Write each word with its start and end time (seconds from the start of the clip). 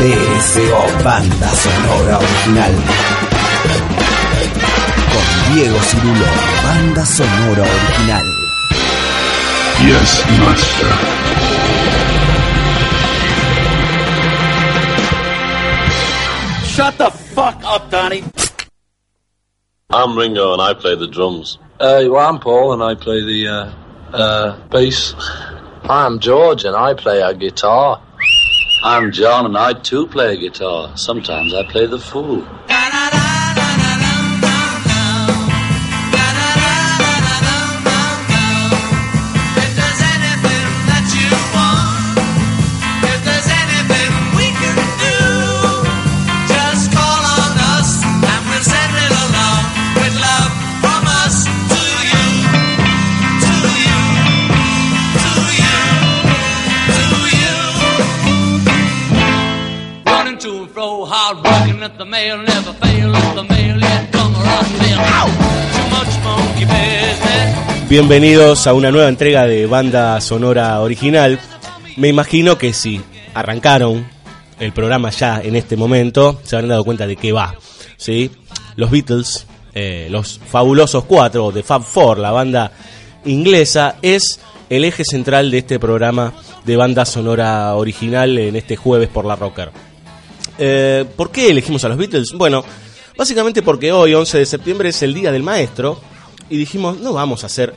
BSO, 0.00 1.04
banda 1.04 1.48
sonora 1.48 2.16
original. 2.16 2.74
Con 5.12 5.26
Diego 5.52 5.78
Cirulo, 5.88 6.26
banda 6.62 7.04
sonora 7.04 7.62
original. 7.68 8.26
Yes, 9.84 10.24
master. 10.40 10.90
Shut 16.64 16.96
the 16.96 17.10
fuck 17.10 17.62
up, 17.64 17.90
Donnie. 17.90 18.24
I'm 19.90 20.16
Ringo 20.16 20.54
and 20.54 20.62
I 20.62 20.72
play 20.72 20.96
the 20.96 21.08
drums. 21.08 21.58
Uh, 21.78 22.04
well, 22.08 22.26
I'm 22.26 22.38
Paul 22.38 22.72
and 22.72 22.82
I 22.82 22.94
play 22.94 23.20
the 23.22 23.48
uh, 23.48 24.16
uh, 24.16 24.66
bass. 24.68 25.14
I'm 25.84 26.20
George 26.20 26.64
and 26.64 26.74
I 26.74 26.94
play 26.94 27.20
a 27.20 27.34
guitar. 27.34 28.00
I'm 28.82 29.12
John 29.12 29.44
and 29.44 29.58
I 29.58 29.74
too 29.74 30.06
play 30.06 30.38
guitar. 30.38 30.96
Sometimes 30.96 31.52
I 31.52 31.64
play 31.64 31.84
the 31.84 31.98
fool. 31.98 32.46
Bienvenidos 67.88 68.66
a 68.66 68.74
una 68.74 68.90
nueva 68.90 69.08
entrega 69.08 69.46
de 69.46 69.64
banda 69.64 70.20
sonora 70.20 70.80
original. 70.80 71.40
Me 71.96 72.08
imagino 72.08 72.58
que 72.58 72.74
si 72.74 73.00
arrancaron 73.32 74.06
el 74.58 74.72
programa 74.72 75.08
ya 75.10 75.40
en 75.40 75.56
este 75.56 75.76
momento, 75.76 76.38
se 76.44 76.56
habrán 76.56 76.68
dado 76.68 76.84
cuenta 76.84 77.06
de 77.06 77.16
qué 77.16 77.32
va. 77.32 77.54
¿sí? 77.96 78.30
Los 78.76 78.90
Beatles, 78.90 79.46
eh, 79.72 80.08
los 80.10 80.38
fabulosos 80.38 81.04
cuatro 81.04 81.50
de 81.50 81.62
Fab 81.62 81.82
Four, 81.82 82.18
la 82.18 82.32
banda 82.32 82.70
inglesa, 83.24 83.96
es 84.02 84.40
el 84.68 84.84
eje 84.84 85.04
central 85.04 85.50
de 85.50 85.58
este 85.58 85.78
programa 85.78 86.34
de 86.66 86.76
banda 86.76 87.06
sonora 87.06 87.74
original 87.76 88.38
en 88.38 88.56
este 88.56 88.76
jueves 88.76 89.08
por 89.08 89.24
la 89.24 89.36
Rocker. 89.36 89.72
Eh, 90.62 91.06
¿Por 91.16 91.30
qué 91.30 91.48
elegimos 91.48 91.82
a 91.84 91.88
los 91.88 91.96
Beatles? 91.96 92.32
Bueno, 92.34 92.62
básicamente 93.16 93.62
porque 93.62 93.92
hoy, 93.92 94.12
11 94.12 94.36
de 94.36 94.44
septiembre, 94.44 94.90
es 94.90 95.02
el 95.02 95.14
Día 95.14 95.32
del 95.32 95.42
Maestro 95.42 95.98
y 96.50 96.58
dijimos, 96.58 96.98
no 96.98 97.14
vamos 97.14 97.44
a 97.44 97.46
hacer 97.46 97.74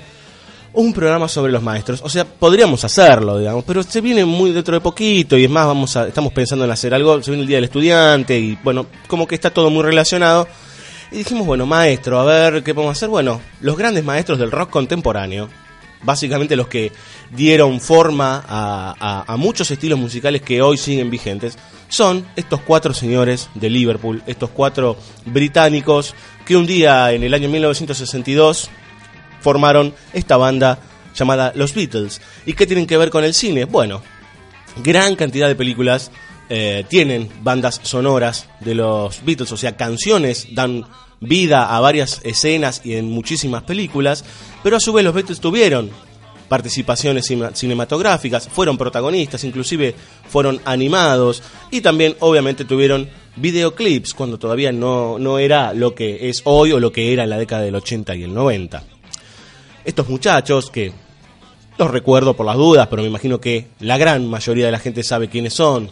un 0.73 0.92
programa 0.92 1.30
sobre 1.30 1.53
los 1.53 1.63
maestros. 1.63 2.02
O 2.03 2.09
sea, 2.09 2.25
podríamos 2.25 2.84
hacerlo, 2.84 3.40
digamos, 3.40 3.63
pero 3.63 3.84
se 3.84 4.02
viene 4.02 4.25
muy 4.25 4.52
dentro 4.52 4.75
de 4.75 4.81
poquito 4.81 5.38
y 5.38 5.46
es 5.46 5.50
más, 5.50 5.66
vamos 5.66 5.96
a, 5.96 6.09
estamos 6.09 6.34
pensando 6.34 6.66
en 6.66 6.72
hacer 6.72 6.94
algo, 6.94 7.24
se 7.24 7.31
viene 7.31 7.44
el 7.44 7.47
Día 7.47 7.57
del 7.57 7.63
Estudiante 7.66 8.38
y 8.38 8.57
bueno, 8.62 8.88
como 9.07 9.28
que 9.28 9.36
está 9.36 9.50
todo 9.50 9.69
muy 9.69 9.84
relacionado. 9.84 10.46
Y 11.09 11.19
dijimos, 11.19 11.47
bueno, 11.47 11.66
maestro, 11.66 12.19
a 12.19 12.25
ver 12.25 12.63
qué 12.63 12.74
podemos 12.74 12.97
hacer. 12.97 13.07
Bueno, 13.07 13.40
los 13.62 13.78
grandes 13.78 14.03
maestros 14.03 14.40
del 14.40 14.52
rock 14.52 14.72
contemporáneo, 14.72 15.47
básicamente 16.02 16.57
los 16.57 16.68
que 16.68 16.91
dieron 17.31 17.80
forma 17.80 18.44
a, 18.46 18.94
a, 19.00 19.34
a 19.34 19.38
muchos 19.38 19.72
estilos 19.72 19.97
musicales 19.97 20.41
que 20.41 20.62
hoy 20.62 20.78
siguen 20.78 21.09
vigentes, 21.09 21.57
son 21.94 22.26
estos 22.36 22.59
cuatro 22.62 22.92
señores 22.92 23.50
de 23.54 23.70
Liverpool, 23.70 24.24
estos 24.26 24.50
cuatro 24.50 24.98
británicos 25.26 26.16
que 26.44 26.58
un 26.58 26.66
día 26.66 27.12
en 27.12 27.22
el 27.22 27.36
año 27.36 27.50
1962 27.50 28.72
formaron 29.42 29.94
esta 30.12 30.36
banda 30.38 30.80
llamada 31.14 31.52
Los 31.54 31.76
Beatles. 31.76 32.20
¿Y 32.48 32.54
qué 32.54 32.66
tienen 32.66 32.88
que 32.88 32.98
ver 32.98 33.12
con 33.12 33.24
el 33.24 33.36
cine? 33.36 33.66
Bueno, 33.66 34.02
gran 34.84 35.16
cantidad 35.16 35.48
de 35.48 35.54
películas 35.54 36.09
eh, 36.50 36.84
tienen 36.90 37.30
bandas 37.44 37.80
sonoras 37.84 38.48
de 38.62 38.74
los 38.74 39.24
Beatles, 39.24 39.52
o 39.52 39.58
sea, 39.58 39.78
canciones 39.78 40.48
dan 40.56 40.88
vida 41.20 41.75
a 41.75 41.80
varias 41.80 42.22
escenas 42.24 42.81
y 42.84 42.96
en 42.96 43.12
muchísimas 43.12 43.62
películas, 43.64 44.25
pero 44.64 44.78
a 44.78 44.80
su 44.80 44.94
vez 44.94 45.06
los 45.06 45.14
Beatles 45.14 45.40
tuvieron 45.40 45.92
participaciones 46.48 47.31
cinematográficas, 47.54 48.48
fueron 48.48 48.78
protagonistas, 48.78 49.44
inclusive 49.44 49.96
fueron 50.30 50.62
animados 50.66 51.42
y 51.72 51.81
también 51.81 52.16
obviamente 52.20 52.66
tuvieron 52.66 53.09
videoclips 53.36 54.14
cuando 54.14 54.38
todavía 54.38 54.72
no, 54.72 55.18
no 55.18 55.40
era 55.40 55.74
lo 55.74 55.96
que 55.96 56.30
es 56.30 56.42
hoy 56.46 56.72
o 56.72 56.80
lo 56.80 56.92
que 56.92 57.14
era 57.14 57.24
en 57.24 57.30
la 57.30 57.38
década 57.38 57.64
del 57.64 57.76
80 57.76 58.16
y 58.16 58.24
el 58.24 58.34
90. 58.34 58.84
Estos 59.86 60.08
muchachos 60.08 60.70
que 60.70 60.94
los 61.78 61.92
recuerdo 61.92 62.36
por 62.36 62.46
las 62.46 62.56
dudas, 62.56 62.88
pero 62.88 63.02
me 63.02 63.08
imagino 63.08 63.40
que 63.40 63.68
la 63.80 63.98
gran 63.98 64.28
mayoría 64.28 64.66
de 64.66 64.72
la 64.72 64.80
gente 64.80 65.04
sabe 65.04 65.30
quiénes 65.30 65.54
son. 65.54 65.90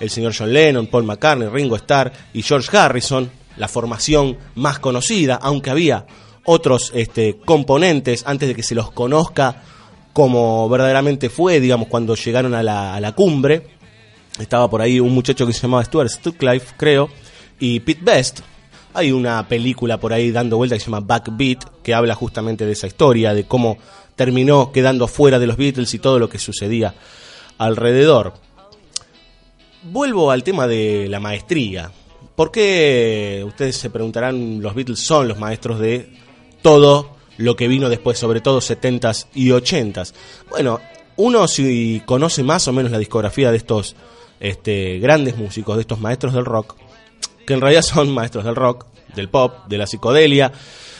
El 0.00 0.10
señor 0.10 0.34
John 0.36 0.52
Lennon, 0.52 0.88
Paul 0.88 1.04
McCartney, 1.04 1.48
Ringo 1.48 1.76
Starr 1.76 2.12
y 2.32 2.42
George 2.42 2.76
Harrison, 2.76 3.30
la 3.56 3.68
formación 3.68 4.36
más 4.54 4.78
conocida, 4.78 5.36
aunque 5.40 5.70
había 5.70 6.06
otros 6.44 6.92
este, 6.94 7.38
componentes 7.44 8.24
antes 8.26 8.48
de 8.48 8.54
que 8.54 8.62
se 8.62 8.74
los 8.74 8.90
conozca 8.90 9.62
como 10.14 10.68
verdaderamente 10.68 11.28
fue, 11.28 11.60
digamos, 11.60 11.88
cuando 11.88 12.14
llegaron 12.14 12.54
a 12.54 12.62
la, 12.62 12.94
a 12.94 13.00
la 13.00 13.12
cumbre. 13.12 13.66
Estaba 14.38 14.70
por 14.70 14.80
ahí 14.80 15.00
un 15.00 15.12
muchacho 15.12 15.46
que 15.46 15.52
se 15.52 15.60
llamaba 15.60 15.84
Stuart 15.84 16.08
Stucklife, 16.08 16.74
creo, 16.78 17.10
y 17.58 17.80
Pete 17.80 18.00
Best. 18.02 18.40
Hay 18.94 19.10
una 19.10 19.46
película 19.48 19.98
por 19.98 20.12
ahí 20.12 20.30
dando 20.30 20.56
vuelta 20.56 20.76
que 20.76 20.80
se 20.80 20.86
llama 20.86 21.00
Backbeat, 21.00 21.82
que 21.82 21.94
habla 21.94 22.14
justamente 22.14 22.64
de 22.64 22.72
esa 22.72 22.86
historia, 22.86 23.34
de 23.34 23.44
cómo 23.44 23.76
terminó 24.14 24.70
quedando 24.70 25.08
fuera 25.08 25.40
de 25.40 25.48
los 25.48 25.56
Beatles 25.56 25.92
y 25.94 25.98
todo 25.98 26.20
lo 26.20 26.28
que 26.28 26.38
sucedía 26.38 26.94
alrededor. 27.58 28.34
Vuelvo 29.82 30.30
al 30.30 30.44
tema 30.44 30.68
de 30.68 31.08
la 31.08 31.18
maestría. 31.18 31.90
¿Por 32.36 32.52
qué 32.52 33.44
ustedes 33.44 33.76
se 33.76 33.90
preguntarán, 33.90 34.62
los 34.62 34.76
Beatles 34.76 35.00
son 35.00 35.26
los 35.26 35.40
maestros 35.40 35.80
de 35.80 36.08
todo 36.62 37.13
lo 37.36 37.56
que 37.56 37.68
vino 37.68 37.88
después, 37.88 38.18
sobre 38.18 38.40
todo 38.40 38.60
70s 38.60 39.26
y 39.34 39.48
80s. 39.48 40.12
Bueno, 40.50 40.80
uno 41.16 41.46
si 41.48 42.02
conoce 42.04 42.42
más 42.42 42.66
o 42.68 42.72
menos 42.72 42.92
la 42.92 42.98
discografía 42.98 43.50
de 43.50 43.56
estos 43.56 43.96
este, 44.40 44.98
grandes 44.98 45.36
músicos, 45.36 45.76
de 45.76 45.82
estos 45.82 46.00
maestros 46.00 46.34
del 46.34 46.44
rock, 46.44 46.76
que 47.46 47.54
en 47.54 47.60
realidad 47.60 47.82
son 47.82 48.12
maestros 48.12 48.44
del 48.44 48.56
rock, 48.56 48.86
del 49.14 49.28
pop, 49.28 49.66
de 49.68 49.78
la 49.78 49.86
psicodelia, 49.86 50.52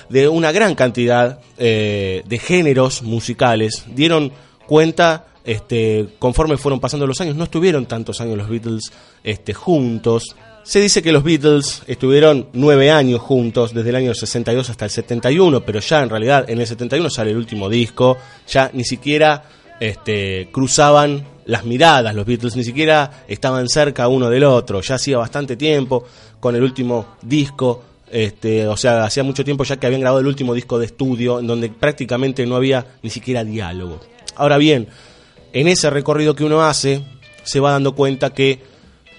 de 0.09 0.29
una 0.29 0.53
gran 0.53 0.75
cantidad 0.75 1.41
eh, 1.57 2.23
de 2.27 2.39
géneros 2.39 3.03
musicales, 3.03 3.85
dieron 3.89 4.33
cuenta 4.67 5.27
este, 5.45 6.09
conforme 6.19 6.57
fueron 6.57 6.81
pasando 6.81 7.07
los 7.07 7.21
años, 7.21 7.37
no 7.37 7.45
estuvieron 7.45 7.87
tantos 7.87 8.21
años 8.21 8.39
los 8.39 8.49
Beatles 8.49 8.93
este, 9.23 9.53
juntos, 9.53 10.37
se 10.65 10.81
dice 10.81 11.03
que 11.03 11.13
los 11.13 11.23
Beatles 11.23 11.83
estuvieron 11.87 12.49
nueve 12.55 12.91
años 12.91 13.21
juntos, 13.21 13.75
desde 13.75 13.91
el 13.91 13.97
año 13.97 14.15
62 14.15 14.71
hasta 14.71 14.87
el 14.87 14.91
71, 14.91 15.63
pero 15.65 15.79
ya 15.79 16.03
en 16.03 16.09
realidad 16.09 16.49
en 16.49 16.59
el 16.59 16.67
71 16.67 17.11
sale 17.11 17.33
el 17.33 17.37
último 17.37 17.69
disco, 17.69 18.17
ya 18.49 18.71
ni 18.73 18.83
siquiera 18.83 19.45
este, 19.79 20.49
cruzaban 20.51 21.35
las 21.45 21.67
miradas 21.67 22.15
los 22.15 22.25
Beatles, 22.25 22.57
ni 22.57 22.65
siquiera 22.65 23.25
estaban 23.29 23.69
cerca 23.69 24.09
uno 24.09 24.31
del 24.31 24.45
otro, 24.45 24.81
ya 24.81 24.95
hacía 24.95 25.19
bastante 25.19 25.57
tiempo 25.57 26.07
con 26.41 26.57
el 26.57 26.63
último 26.63 27.17
disco, 27.21 27.83
este, 28.11 28.67
o 28.67 28.77
sea, 28.79 29.05
hacía 29.05 29.23
mucho 29.23 29.45
tiempo 29.45 29.65
ya 29.65 29.77
que 29.77 29.87
habían 29.87 30.01
grabado 30.01 30.21
el 30.21 30.27
último 30.27 30.55
disco 30.55 30.79
de 30.79 30.87
estudio, 30.87 31.41
en 31.41 31.47
donde 31.47 31.69
prácticamente 31.69 32.47
no 32.47 32.57
había 32.57 32.87
ni 33.03 33.11
siquiera 33.11 33.45
diálogo. 33.45 34.01
Ahora 34.37 34.57
bien, 34.57 34.89
en 35.53 35.69
ese 35.69 35.91
recorrido 35.91 36.35
que 36.35 36.45
uno 36.45 36.63
hace, 36.63 37.05
se 37.43 37.61
va 37.61 37.73
dando 37.73 37.95
cuenta 37.95 38.31
que 38.31 38.74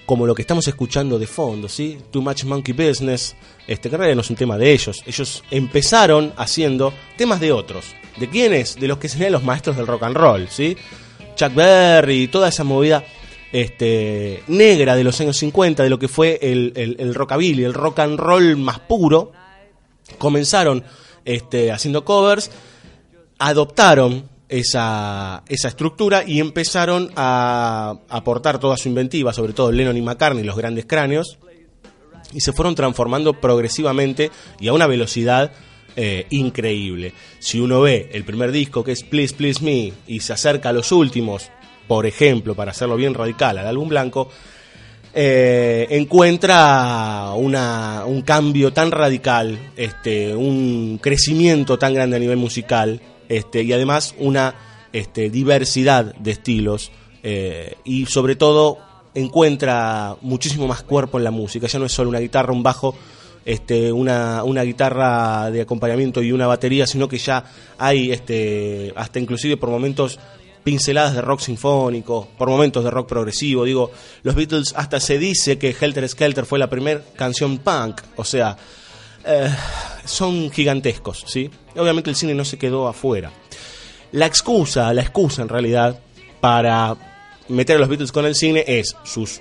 como 0.06 0.26
lo 0.26 0.34
que 0.34 0.42
estamos 0.42 0.66
escuchando 0.68 1.18
de 1.18 1.26
fondo, 1.26 1.68
¿sí? 1.68 1.98
Too 2.10 2.22
Much 2.22 2.44
Monkey 2.44 2.72
Business, 2.72 3.34
este, 3.66 3.90
que 3.90 3.96
en 3.96 4.14
no 4.14 4.20
es 4.20 4.30
un 4.30 4.36
tema 4.36 4.56
de 4.56 4.72
ellos. 4.72 5.02
Ellos 5.04 5.42
empezaron 5.50 6.32
haciendo 6.36 6.94
temas 7.16 7.40
de 7.40 7.52
otros. 7.52 7.86
¿De 8.16 8.28
quiénes? 8.28 8.76
De 8.76 8.88
los 8.88 8.98
que 8.98 9.08
serían 9.08 9.32
los 9.32 9.42
maestros 9.42 9.76
del 9.76 9.86
rock 9.86 10.04
and 10.04 10.16
roll, 10.16 10.48
¿sí? 10.48 10.76
Chuck 11.34 11.52
Berry, 11.54 12.28
toda 12.28 12.48
esa 12.48 12.64
movida 12.64 13.04
este, 13.52 14.42
negra 14.46 14.94
de 14.96 15.04
los 15.04 15.20
años 15.20 15.36
50, 15.36 15.82
de 15.82 15.90
lo 15.90 15.98
que 15.98 16.08
fue 16.08 16.38
el 16.40 17.14
rockabilly, 17.14 17.64
el 17.64 17.74
rock 17.74 17.98
and 17.98 18.18
roll 18.18 18.56
más 18.56 18.78
puro. 18.78 19.32
Comenzaron 20.18 20.84
este, 21.24 21.72
haciendo 21.72 22.04
covers, 22.04 22.50
adoptaron 23.38 24.30
esa, 24.48 25.42
esa 25.48 25.68
estructura 25.68 26.24
y 26.26 26.40
empezaron 26.40 27.10
a 27.16 27.98
aportar 28.08 28.58
toda 28.58 28.76
su 28.76 28.88
inventiva, 28.88 29.32
sobre 29.32 29.52
todo 29.52 29.72
Lennon 29.72 29.96
y 29.96 30.02
McCartney, 30.02 30.44
los 30.44 30.56
grandes 30.56 30.86
cráneos, 30.86 31.38
y 32.32 32.40
se 32.40 32.52
fueron 32.52 32.74
transformando 32.74 33.34
progresivamente 33.40 34.30
y 34.60 34.68
a 34.68 34.72
una 34.72 34.86
velocidad 34.86 35.52
eh, 35.96 36.26
increíble. 36.30 37.12
Si 37.38 37.58
uno 37.58 37.80
ve 37.80 38.10
el 38.12 38.24
primer 38.24 38.52
disco 38.52 38.84
que 38.84 38.92
es 38.92 39.02
Please 39.02 39.34
Please 39.34 39.64
Me 39.64 39.92
y 40.06 40.20
se 40.20 40.32
acerca 40.32 40.68
a 40.68 40.72
los 40.72 40.92
últimos, 40.92 41.50
por 41.88 42.06
ejemplo, 42.06 42.54
para 42.54 42.72
hacerlo 42.72 42.96
bien 42.96 43.14
radical, 43.14 43.58
al 43.58 43.66
álbum 43.66 43.88
blanco, 43.88 44.28
eh, 45.14 45.86
encuentra 45.90 47.32
una, 47.36 48.04
un 48.04 48.20
cambio 48.20 48.74
tan 48.74 48.90
radical, 48.90 49.58
este, 49.76 50.36
un 50.36 50.98
crecimiento 51.00 51.78
tan 51.78 51.94
grande 51.94 52.16
a 52.16 52.18
nivel 52.18 52.36
musical, 52.36 53.00
este, 53.28 53.62
y 53.62 53.72
además 53.72 54.14
una 54.18 54.54
este, 54.92 55.30
diversidad 55.30 56.14
de 56.14 56.30
estilos, 56.30 56.90
eh, 57.22 57.76
y 57.84 58.06
sobre 58.06 58.36
todo 58.36 58.78
encuentra 59.14 60.16
muchísimo 60.20 60.66
más 60.66 60.82
cuerpo 60.82 61.18
en 61.18 61.24
la 61.24 61.30
música, 61.30 61.66
ya 61.66 61.78
no 61.78 61.86
es 61.86 61.92
solo 61.92 62.10
una 62.10 62.20
guitarra, 62.20 62.52
un 62.52 62.62
bajo, 62.62 62.94
este, 63.44 63.92
una, 63.92 64.42
una 64.44 64.62
guitarra 64.62 65.50
de 65.50 65.62
acompañamiento 65.62 66.22
y 66.22 66.32
una 66.32 66.46
batería, 66.46 66.86
sino 66.86 67.08
que 67.08 67.18
ya 67.18 67.44
hay 67.78 68.12
este, 68.12 68.92
hasta 68.96 69.18
inclusive 69.18 69.56
por 69.56 69.70
momentos 69.70 70.18
pinceladas 70.66 71.14
de 71.14 71.22
rock 71.22 71.40
sinfónico, 71.40 72.26
por 72.36 72.48
momentos 72.48 72.82
de 72.82 72.90
rock 72.90 73.08
progresivo. 73.08 73.64
Digo, 73.64 73.92
los 74.24 74.34
Beatles 74.34 74.74
hasta 74.76 74.98
se 74.98 75.16
dice 75.16 75.58
que 75.58 75.74
Helter 75.80 76.08
Skelter 76.08 76.44
fue 76.44 76.58
la 76.58 76.68
primera 76.68 77.02
canción 77.14 77.58
punk, 77.58 78.02
o 78.16 78.24
sea, 78.24 78.56
eh, 79.24 79.48
son 80.04 80.50
gigantescos, 80.50 81.24
¿sí? 81.28 81.50
Obviamente 81.76 82.10
el 82.10 82.16
cine 82.16 82.34
no 82.34 82.44
se 82.44 82.58
quedó 82.58 82.88
afuera. 82.88 83.32
La 84.12 84.26
excusa, 84.26 84.92
la 84.94 85.02
excusa 85.02 85.42
en 85.42 85.48
realidad, 85.48 86.00
para 86.40 86.96
meter 87.48 87.76
a 87.76 87.78
los 87.78 87.88
Beatles 87.88 88.12
con 88.12 88.24
el 88.24 88.34
cine 88.34 88.64
es 88.66 88.96
sus 89.04 89.40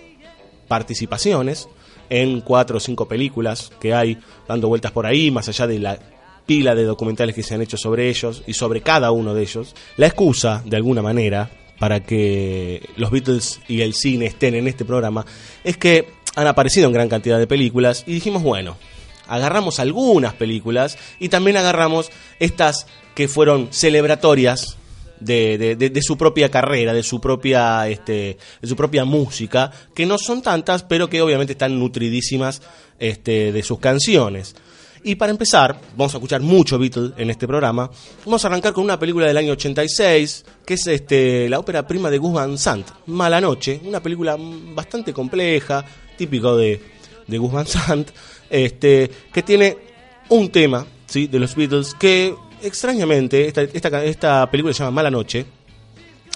participaciones 0.67 1.67
en 2.09 2.41
cuatro 2.41 2.77
o 2.77 2.79
cinco 2.79 3.07
películas 3.07 3.71
que 3.79 3.93
hay 3.93 4.17
dando 4.47 4.67
vueltas 4.67 4.91
por 4.91 5.05
ahí, 5.05 5.31
más 5.31 5.47
allá 5.49 5.67
de 5.67 5.79
la 5.79 5.99
pila 6.45 6.75
de 6.75 6.83
documentales 6.83 7.35
que 7.35 7.43
se 7.43 7.55
han 7.55 7.61
hecho 7.61 7.77
sobre 7.77 8.09
ellos 8.09 8.43
y 8.45 8.53
sobre 8.53 8.81
cada 8.81 9.11
uno 9.11 9.33
de 9.33 9.41
ellos. 9.41 9.75
La 9.97 10.07
excusa, 10.07 10.61
de 10.65 10.77
alguna 10.77 11.01
manera, 11.01 11.49
para 11.79 12.01
que 12.01 12.87
los 12.95 13.11
Beatles 13.11 13.59
y 13.67 13.81
el 13.81 13.93
cine 13.93 14.27
estén 14.27 14.55
en 14.55 14.67
este 14.67 14.85
programa 14.85 15.25
es 15.63 15.77
que 15.77 16.07
han 16.35 16.47
aparecido 16.47 16.87
en 16.87 16.93
gran 16.93 17.09
cantidad 17.09 17.39
de 17.39 17.47
películas 17.47 18.03
y 18.05 18.13
dijimos, 18.13 18.43
bueno, 18.43 18.77
agarramos 19.27 19.79
algunas 19.79 20.33
películas 20.33 20.97
y 21.19 21.29
también 21.29 21.57
agarramos 21.57 22.11
estas 22.39 22.87
que 23.15 23.27
fueron 23.27 23.69
celebratorias 23.71 24.77
de, 25.19 25.75
de, 25.75 26.01
su 26.01 26.17
propia 26.17 26.49
carrera, 26.49 26.93
de 26.93 27.03
su 27.03 27.19
propia, 27.21 27.87
este, 27.87 28.37
de 28.61 28.67
su 28.67 28.75
propia 28.75 29.05
música, 29.05 29.71
que 29.93 30.05
no 30.05 30.17
son 30.17 30.41
tantas, 30.41 30.83
pero 30.83 31.09
que 31.09 31.21
obviamente 31.21 31.53
están 31.53 31.79
nutridísimas 31.79 32.61
este, 32.99 33.51
de 33.51 33.63
sus 33.63 33.79
canciones. 33.79 34.55
Y 35.03 35.15
para 35.15 35.31
empezar, 35.31 35.79
vamos 35.95 36.15
a 36.15 36.17
escuchar 36.17 36.41
mucho 36.41 36.79
Beatles 36.79 37.11
en 37.17 37.29
este 37.29 37.47
programa. 37.47 37.89
Vamos 38.25 38.43
a 38.43 38.47
arrancar 38.47 38.73
con 38.73 38.83
una 38.83 38.97
película 38.97 39.27
del 39.27 39.37
año 39.37 39.51
86, 39.51 40.45
que 40.65 40.73
es 40.73 40.87
este, 40.87 41.47
la 41.47 41.59
ópera 41.59 41.87
prima 41.87 42.09
de 42.09 42.17
Gus 42.17 42.33
Van 42.33 42.57
Sant, 42.57 42.87
Mala 43.05 43.39
Noche, 43.39 43.79
una 43.85 44.01
película 44.01 44.35
bastante 44.39 45.13
compleja, 45.13 45.85
típico 46.17 46.57
de, 46.57 46.81
de 47.27 47.37
Gus 47.37 47.51
Van 47.51 47.67
Sant, 47.67 48.09
este, 48.49 49.09
que 49.33 49.43
tiene 49.43 49.77
un 50.29 50.49
tema 50.49 50.85
¿sí? 51.05 51.27
de 51.27 51.39
los 51.39 51.55
Beatles 51.55 51.93
que 51.93 52.35
extrañamente, 52.61 53.47
esta, 53.47 53.61
esta, 53.61 54.03
esta 54.03 54.49
película 54.49 54.73
se 54.73 54.79
llama 54.79 54.91
Mala 54.91 55.11
Noche, 55.11 55.45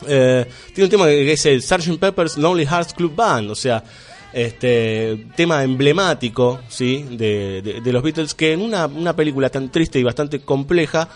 eh, 0.07 0.45
tiene 0.73 0.85
un 0.85 0.89
tema 0.89 1.06
que 1.06 1.31
es 1.31 1.45
el 1.45 1.61
Sgt. 1.61 2.00
Pepper's 2.00 2.38
Lonely 2.38 2.65
Hearts 2.65 2.94
Club 2.94 3.15
Band, 3.15 3.51
o 3.51 3.56
sea, 3.56 3.83
este 4.31 5.27
tema 5.35 5.63
emblemático 5.63 6.59
¿sí? 6.69 7.06
de, 7.09 7.61
de, 7.61 7.81
de 7.81 7.94
los 7.94 8.03
Beatles 8.03 8.33
que 8.33 8.53
en 8.53 8.61
una, 8.61 8.85
una, 8.85 9.15
película 9.15 9.50
tan 9.50 9.71
triste 9.71 10.00
y 10.00 10.03
bastante 10.03 10.41
compleja 10.41 11.09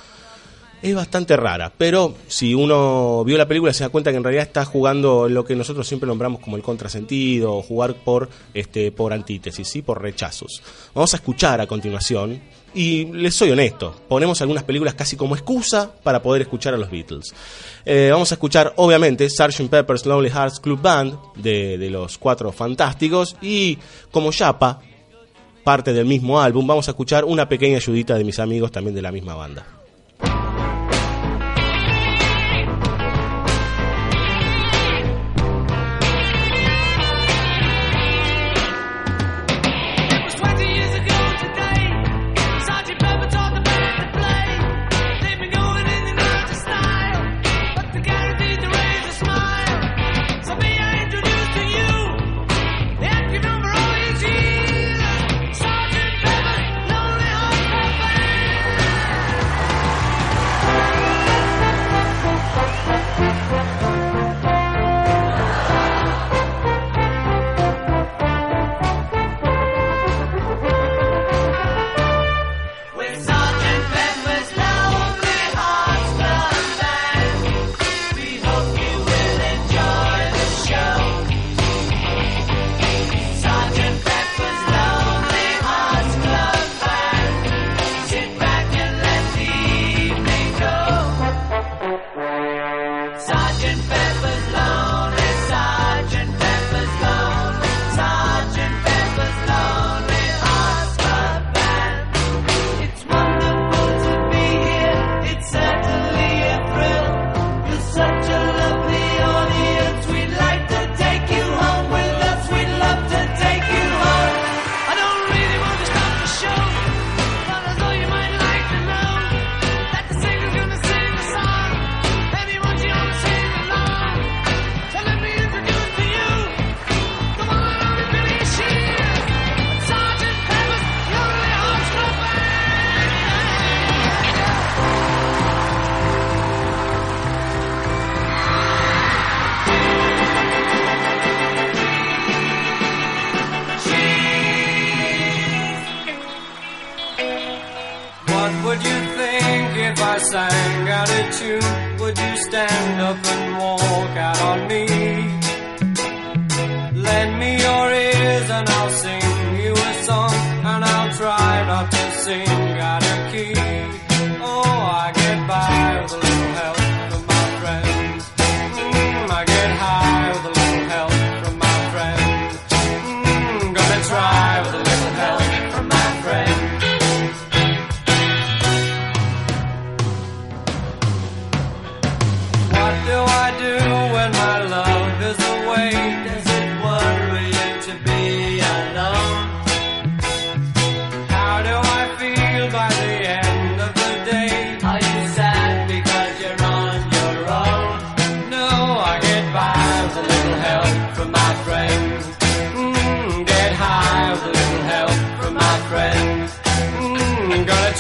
es 0.83 0.93
bastante 0.93 1.37
rara, 1.37 1.71
pero 1.77 2.13
si 2.27 2.53
uno 2.53 3.23
vio 3.23 3.37
la 3.37 3.47
película 3.47 3.71
se 3.71 3.85
da 3.85 3.89
cuenta 3.89 4.11
que 4.11 4.17
en 4.17 4.23
realidad 4.23 4.45
está 4.45 4.65
jugando 4.65 5.29
lo 5.29 5.45
que 5.45 5.55
nosotros 5.55 5.87
siempre 5.87 6.07
nombramos 6.07 6.41
como 6.41 6.57
el 6.57 6.61
contrasentido, 6.61 7.61
jugar 7.61 7.95
por, 7.95 8.27
este, 8.53 8.91
por 8.91 9.13
antítesis, 9.13 9.65
¿sí? 9.65 9.81
por 9.81 10.01
rechazos. 10.01 10.61
Vamos 10.93 11.13
a 11.13 11.17
escuchar 11.17 11.61
a 11.61 11.67
continuación 11.67 12.41
y 12.73 13.05
les 13.05 13.33
soy 13.33 13.51
honesto, 13.51 13.95
ponemos 14.09 14.41
algunas 14.41 14.65
películas 14.65 14.93
casi 14.93 15.15
como 15.15 15.35
excusa 15.35 15.89
para 16.03 16.21
poder 16.21 16.41
escuchar 16.41 16.73
a 16.73 16.77
los 16.77 16.91
Beatles. 16.91 17.33
Eh, 17.85 18.09
vamos 18.11 18.33
a 18.33 18.35
escuchar, 18.35 18.73
obviamente, 18.75 19.29
Sgt. 19.29 19.69
Pepper's 19.69 20.05
Lonely 20.05 20.31
Hearts 20.31 20.59
Club 20.59 20.81
Band 20.81 21.17
de, 21.37 21.77
de 21.77 21.89
los 21.89 22.17
Cuatro 22.17 22.51
Fantásticos 22.51 23.37
y 23.41 23.77
como 24.11 24.31
Yapa, 24.31 24.81
parte 25.63 25.93
del 25.93 26.07
mismo 26.07 26.41
álbum, 26.41 26.67
vamos 26.67 26.89
a 26.89 26.91
escuchar 26.91 27.23
una 27.23 27.47
pequeña 27.47 27.77
ayudita 27.77 28.15
de 28.15 28.25
mis 28.25 28.39
amigos 28.39 28.69
también 28.69 28.95
de 28.95 29.01
la 29.01 29.13
misma 29.13 29.35
banda. 29.35 29.82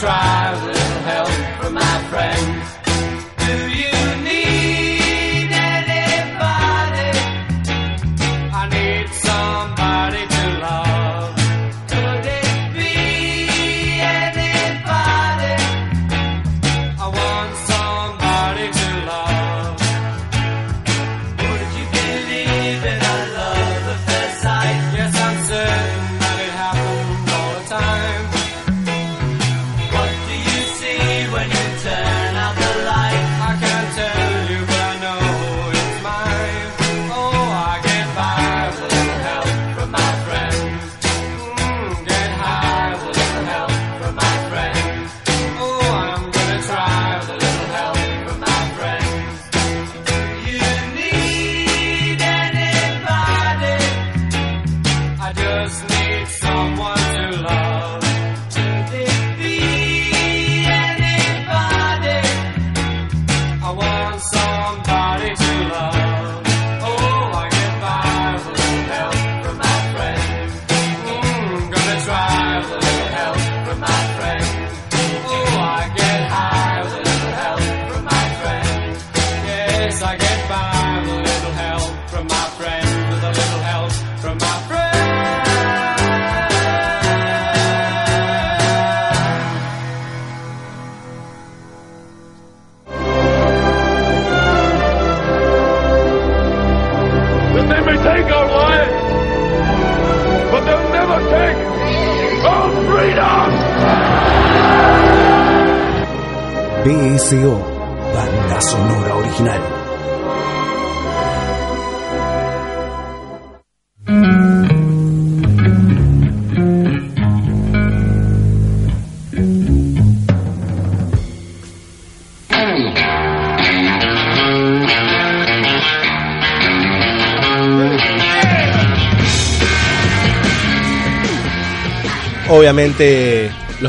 Try 0.03 0.52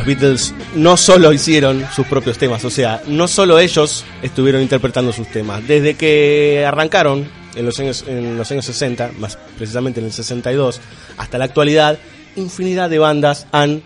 los 0.05 0.07
Beatles 0.07 0.55
no 0.75 0.99
solo 0.99 1.33
hicieron 1.33 1.87
sus 1.95 2.07
propios 2.07 2.37
temas, 2.37 2.63
o 2.65 2.71
sea, 2.71 3.03
no 3.07 3.27
solo 3.27 3.59
ellos 3.59 4.05
estuvieron 4.23 4.61
interpretando 4.61 5.13
sus 5.13 5.29
temas. 5.29 5.67
Desde 5.67 5.95
que 5.95 6.63
arrancaron 6.67 7.27
en 7.55 7.65
los 7.65 7.81
años, 7.81 8.05
en 8.07 8.37
los 8.37 8.51
años 8.51 8.67
60, 8.67 9.13
más 9.19 9.39
precisamente 9.57 10.01
en 10.01 10.07
el 10.07 10.13
62, 10.13 10.81
hasta 11.17 11.39
la 11.39 11.47
actualidad, 11.47 11.99
infinidad 12.37 12.91
de 12.91 12.99
bandas 12.99 13.47
han 13.51 13.83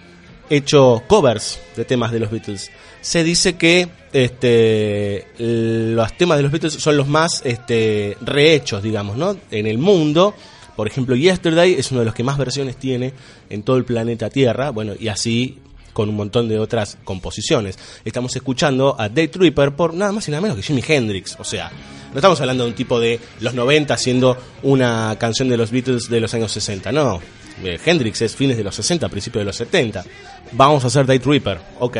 hecho 0.50 1.04
covers 1.06 1.60
de 1.76 1.84
temas 1.84 2.10
de 2.10 2.18
los 2.18 2.32
Beatles. 2.32 2.72
Se 3.00 3.22
dice 3.22 3.56
que 3.56 3.88
este, 4.12 5.28
los 5.38 6.16
temas 6.16 6.38
de 6.38 6.42
los 6.42 6.50
Beatles 6.50 6.74
son 6.74 6.96
los 6.96 7.06
más 7.06 7.42
este, 7.44 8.16
rehechos, 8.22 8.82
digamos, 8.82 9.16
¿no? 9.16 9.36
en 9.52 9.68
el 9.68 9.78
mundo. 9.78 10.34
Por 10.74 10.88
ejemplo, 10.88 11.14
Yesterday 11.14 11.74
es 11.74 11.92
uno 11.92 12.00
de 12.00 12.06
los 12.06 12.14
que 12.14 12.24
más 12.24 12.38
versiones 12.38 12.76
tiene 12.76 13.12
en 13.50 13.62
todo 13.62 13.76
el 13.76 13.84
planeta 13.84 14.30
Tierra. 14.30 14.70
Bueno, 14.70 14.94
y 14.98 15.08
así 15.08 15.58
con 15.98 16.08
un 16.08 16.14
montón 16.14 16.46
de 16.46 16.60
otras 16.60 16.96
composiciones. 17.02 17.76
Estamos 18.04 18.36
escuchando 18.36 18.94
a 18.96 19.08
Day 19.08 19.26
Tripper 19.26 19.72
por 19.72 19.94
nada 19.94 20.12
más 20.12 20.28
y 20.28 20.30
nada 20.30 20.40
menos 20.40 20.56
que 20.56 20.62
Jimi 20.62 20.80
Hendrix. 20.86 21.34
O 21.40 21.42
sea, 21.42 21.72
no 22.12 22.14
estamos 22.14 22.40
hablando 22.40 22.62
de 22.62 22.70
un 22.70 22.76
tipo 22.76 23.00
de 23.00 23.18
los 23.40 23.52
90 23.52 23.94
haciendo 23.94 24.38
una 24.62 25.16
canción 25.18 25.48
de 25.48 25.56
los 25.56 25.72
Beatles 25.72 26.08
de 26.08 26.20
los 26.20 26.32
años 26.34 26.52
60. 26.52 26.92
No, 26.92 27.20
eh, 27.64 27.80
Hendrix 27.84 28.22
es 28.22 28.36
fines 28.36 28.56
de 28.56 28.62
los 28.62 28.76
60, 28.76 29.08
principios 29.08 29.40
de 29.40 29.46
los 29.46 29.56
70. 29.56 30.04
Vamos 30.52 30.84
a 30.84 30.86
hacer 30.86 31.04
Day 31.04 31.18
Tripper. 31.18 31.58
Ok, 31.80 31.96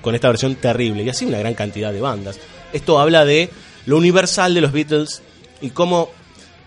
con 0.00 0.14
esta 0.14 0.28
versión 0.28 0.54
terrible. 0.54 1.02
Y 1.02 1.10
así 1.10 1.26
una 1.26 1.38
gran 1.38 1.52
cantidad 1.52 1.92
de 1.92 2.00
bandas. 2.00 2.38
Esto 2.72 2.98
habla 2.98 3.26
de 3.26 3.50
lo 3.84 3.98
universal 3.98 4.54
de 4.54 4.62
los 4.62 4.72
Beatles 4.72 5.20
y 5.60 5.68
cómo 5.68 6.08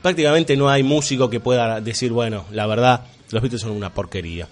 prácticamente 0.03 0.55
no 0.55 0.69
hay 0.69 0.83
músico 0.83 1.27
que 1.27 1.39
pueda 1.39 1.81
decir, 1.81 2.11
bueno, 2.11 2.45
la 2.51 2.67
verdad, 2.67 3.05
los 3.31 3.41
Beatles 3.41 3.61
son 3.61 3.71
una 3.71 3.91
porquería. 3.91 4.47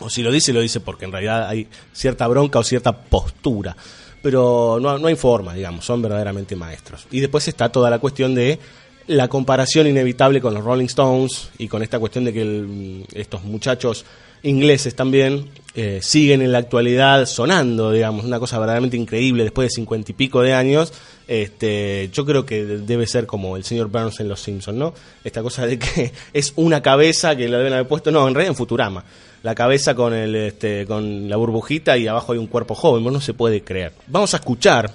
O 0.00 0.08
si 0.10 0.22
lo 0.22 0.30
dice, 0.30 0.52
lo 0.52 0.60
dice 0.60 0.80
porque 0.80 1.04
en 1.04 1.12
realidad 1.12 1.48
hay 1.48 1.66
cierta 1.92 2.26
bronca 2.28 2.58
o 2.58 2.62
cierta 2.62 2.92
postura. 2.92 3.76
Pero 4.22 4.78
no, 4.80 4.98
no 4.98 5.06
hay 5.08 5.14
forma, 5.16 5.54
digamos, 5.54 5.84
son 5.84 6.02
verdaderamente 6.02 6.56
maestros. 6.56 7.06
Y 7.10 7.20
después 7.20 7.46
está 7.48 7.68
toda 7.70 7.88
la 7.90 7.98
cuestión 7.98 8.34
de 8.34 8.58
la 9.06 9.28
comparación 9.28 9.86
inevitable 9.86 10.40
con 10.40 10.52
los 10.54 10.62
Rolling 10.64 10.86
Stones 10.86 11.50
y 11.58 11.68
con 11.68 11.82
esta 11.82 11.98
cuestión 11.98 12.24
de 12.24 12.32
que 12.32 12.42
el- 12.42 13.06
estos 13.14 13.42
muchachos 13.44 14.04
ingleses 14.42 14.94
también 14.94 15.46
eh, 15.74 16.00
siguen 16.02 16.42
en 16.42 16.52
la 16.52 16.58
actualidad 16.58 17.26
sonando, 17.26 17.90
digamos, 17.92 18.24
una 18.24 18.38
cosa 18.38 18.58
verdaderamente 18.58 18.96
increíble 18.96 19.44
después 19.44 19.66
de 19.68 19.74
cincuenta 19.74 20.10
y 20.10 20.14
pico 20.14 20.42
de 20.42 20.52
años. 20.52 20.92
Este, 21.26 22.08
yo 22.12 22.24
creo 22.26 22.44
que 22.44 22.64
debe 22.64 23.06
ser 23.06 23.26
como 23.26 23.56
el 23.56 23.64
señor 23.64 23.88
Burns 23.88 24.18
en 24.20 24.28
Los 24.28 24.40
Simpsons, 24.40 24.76
¿no? 24.78 24.94
Esta 25.24 25.42
cosa 25.42 25.66
de 25.66 25.78
que 25.78 26.12
es 26.32 26.52
una 26.56 26.82
cabeza 26.82 27.36
que 27.36 27.48
la 27.48 27.58
deben 27.58 27.72
haber 27.72 27.86
puesto, 27.86 28.10
no, 28.10 28.26
en 28.26 28.34
realidad 28.34 28.52
en 28.52 28.56
Futurama. 28.56 29.04
La 29.42 29.54
cabeza 29.54 29.94
con 29.94 30.14
el 30.14 30.34
este, 30.34 30.86
con 30.86 31.28
la 31.28 31.36
burbujita 31.36 31.96
y 31.96 32.06
abajo 32.06 32.32
hay 32.32 32.38
un 32.38 32.48
cuerpo 32.48 32.74
joven, 32.74 33.04
no 33.04 33.20
se 33.20 33.34
puede 33.34 33.62
creer. 33.62 33.92
Vamos 34.06 34.34
a 34.34 34.38
escuchar 34.38 34.94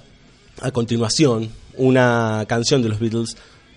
a 0.60 0.70
continuación 0.70 1.50
una 1.76 2.44
canción 2.46 2.82
de 2.82 2.88
los 2.88 3.00
Beatles 3.00 3.36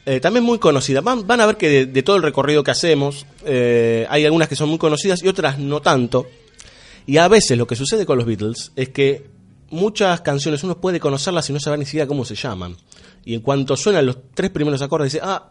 eh, 0.09 0.21
también 0.21 0.45
muy 0.45 0.57
conocida. 0.57 1.01
Van, 1.01 1.27
van 1.27 1.41
a 1.41 1.45
ver 1.45 1.57
que 1.57 1.67
de, 1.67 1.85
de 1.85 2.01
todo 2.01 2.15
el 2.15 2.23
recorrido 2.23 2.63
que 2.63 2.71
hacemos, 2.71 3.25
eh, 3.45 4.07
hay 4.09 4.23
algunas 4.23 4.47
que 4.47 4.55
son 4.55 4.69
muy 4.69 4.77
conocidas 4.77 5.21
y 5.21 5.27
otras 5.27 5.59
no 5.59 5.81
tanto. 5.81 6.27
Y 7.05 7.17
a 7.17 7.27
veces 7.27 7.57
lo 7.57 7.67
que 7.67 7.75
sucede 7.75 8.05
con 8.05 8.17
los 8.17 8.25
Beatles 8.25 8.71
es 8.77 8.87
que 8.87 9.25
muchas 9.69 10.21
canciones 10.21 10.63
uno 10.63 10.79
puede 10.79 11.01
conocerlas 11.01 11.49
y 11.49 11.53
no 11.53 11.59
saber 11.59 11.79
ni 11.79 11.85
siquiera 11.85 12.07
cómo 12.07 12.23
se 12.23 12.35
llaman. 12.35 12.77
Y 13.25 13.33
en 13.33 13.41
cuanto 13.41 13.75
suenan 13.75 14.05
los 14.05 14.17
tres 14.33 14.49
primeros 14.49 14.81
acordes, 14.81 15.11
dice, 15.11 15.25
ah, 15.25 15.49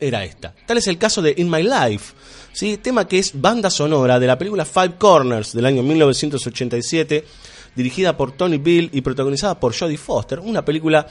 era 0.00 0.24
esta. 0.24 0.54
Tal 0.66 0.78
es 0.78 0.86
el 0.86 0.96
caso 0.96 1.20
de 1.20 1.34
In 1.36 1.50
My 1.50 1.62
Life, 1.62 2.14
¿sí? 2.58 2.76
tema 2.76 3.06
que 3.06 3.20
es 3.20 3.40
banda 3.40 3.70
sonora 3.70 4.18
de 4.18 4.26
la 4.26 4.36
película 4.36 4.64
Five 4.64 4.96
Corners 4.98 5.52
del 5.52 5.64
año 5.64 5.84
1987, 5.84 7.24
dirigida 7.76 8.16
por 8.16 8.32
Tony 8.32 8.58
Bill 8.58 8.90
y 8.92 9.00
protagonizada 9.00 9.60
por 9.60 9.78
Jodie 9.78 9.96
Foster, 9.96 10.40
una 10.40 10.64
película 10.64 11.06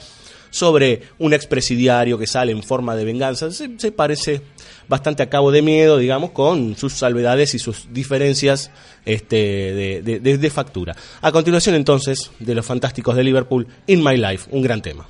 sobre 0.50 1.04
un 1.18 1.32
expresidiario 1.32 2.18
que 2.18 2.26
sale 2.26 2.52
en 2.52 2.62
forma 2.62 2.94
de 2.94 3.06
venganza. 3.06 3.50
Se, 3.50 3.92
parece 3.92 4.42
bastante 4.88 5.22
a 5.22 5.30
Cabo 5.30 5.50
de 5.50 5.62
Miedo, 5.62 5.96
digamos, 5.96 6.32
con 6.32 6.76
sus 6.76 6.92
salvedades 6.92 7.54
y 7.54 7.58
sus 7.58 7.88
diferencias 7.94 8.70
este, 9.06 10.02
de 10.02 10.50
factura. 10.50 10.94
A 11.22 11.32
continuación, 11.32 11.74
entonces, 11.76 12.30
de 12.40 12.54
los 12.54 12.66
fantásticos 12.66 13.16
de 13.16 13.24
Liverpool, 13.24 13.66
In 13.86 14.04
My 14.04 14.18
Life, 14.18 14.50
un 14.52 14.60
gran 14.60 14.82
tema. 14.82 15.08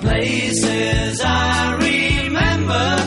Places 0.00 1.20
I 1.20 1.74
remember 1.74 3.01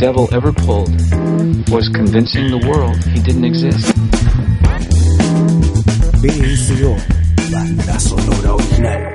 devil 0.00 0.32
ever 0.32 0.50
pulled 0.50 0.88
was 1.68 1.90
convincing 1.90 2.50
the 2.50 2.66
world 2.66 2.96
he 3.04 3.20
didn't 3.20 3.44
exist. 3.44 3.94
Banda 7.50 8.00
sonora 8.00 8.56
original. 8.56 9.09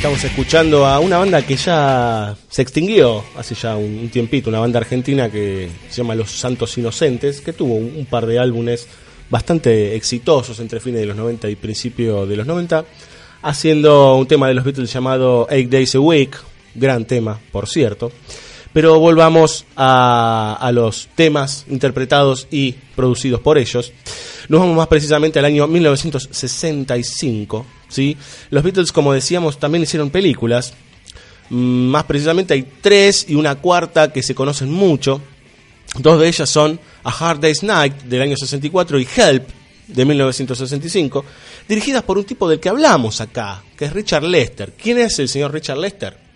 Estamos 0.00 0.24
escuchando 0.24 0.86
a 0.86 0.98
una 0.98 1.18
banda 1.18 1.42
que 1.42 1.56
ya 1.56 2.34
se 2.48 2.62
extinguió 2.62 3.22
hace 3.36 3.54
ya 3.54 3.76
un, 3.76 4.08
tiempito, 4.08 4.48
una 4.48 4.58
banda 4.58 4.78
argentina 4.78 5.30
que 5.30 5.68
se 5.90 5.96
llama 5.96 6.14
Los 6.14 6.30
Santos 6.30 6.78
Inocentes, 6.78 7.42
que 7.42 7.52
tuvo 7.52 7.74
un, 7.74 7.92
un 7.94 8.06
par 8.06 8.24
de 8.24 8.38
álbumes 8.38 8.88
bastante 9.28 9.94
exitosos 9.94 10.58
entre 10.60 10.80
fines 10.80 11.00
de 11.00 11.06
los 11.06 11.18
90 11.18 11.50
y 11.50 11.56
principio 11.56 12.24
de 12.24 12.34
los 12.34 12.46
90, 12.46 12.86
haciendo 13.42 14.16
un 14.16 14.26
tema 14.26 14.48
de 14.48 14.54
los 14.54 14.64
Beatles 14.64 14.90
llamado 14.90 15.46
Eight 15.50 15.68
Days 15.68 15.94
a 15.94 16.00
Week, 16.00 16.34
gran 16.74 17.04
tema, 17.04 17.38
por 17.52 17.68
cierto. 17.68 18.10
Pero 18.72 18.98
volvamos 19.00 19.66
a, 19.76 20.56
a 20.58 20.72
los 20.72 21.10
temas 21.14 21.66
interpretados 21.68 22.48
y 22.50 22.72
producidos 22.96 23.42
por 23.42 23.58
ellos. 23.58 23.92
Nos 24.48 24.60
vamos 24.60 24.78
más 24.78 24.86
precisamente 24.86 25.40
al 25.40 25.44
año 25.44 25.66
1965. 25.66 27.66
¿Sí? 27.90 28.16
Los 28.48 28.64
Beatles, 28.64 28.92
como 28.92 29.12
decíamos, 29.12 29.60
también 29.60 29.82
hicieron 29.82 30.08
películas. 30.08 30.72
Mm, 31.50 31.88
Más 31.88 32.04
precisamente 32.04 32.54
hay 32.54 32.66
tres 32.80 33.26
y 33.28 33.34
una 33.34 33.56
cuarta 33.56 34.10
que 34.10 34.22
se 34.22 34.34
conocen 34.34 34.72
mucho. 34.72 35.20
Dos 35.98 36.18
de 36.18 36.28
ellas 36.28 36.48
son 36.48 36.80
A 37.04 37.10
Hard 37.10 37.40
Day's 37.40 37.62
Night 37.62 38.04
del 38.04 38.22
año 38.22 38.36
64 38.36 38.98
y 38.98 39.06
Help 39.14 39.48
de 39.88 40.04
1965, 40.04 41.24
dirigidas 41.68 42.04
por 42.04 42.16
un 42.16 42.24
tipo 42.24 42.48
del 42.48 42.60
que 42.60 42.68
hablamos 42.68 43.20
acá, 43.20 43.62
que 43.76 43.84
es 43.84 43.92
Richard 43.92 44.22
Lester. 44.22 44.72
¿Quién 44.80 44.98
es 44.98 45.18
el 45.18 45.28
señor 45.28 45.52
Richard 45.52 45.78
Lester? 45.78 46.30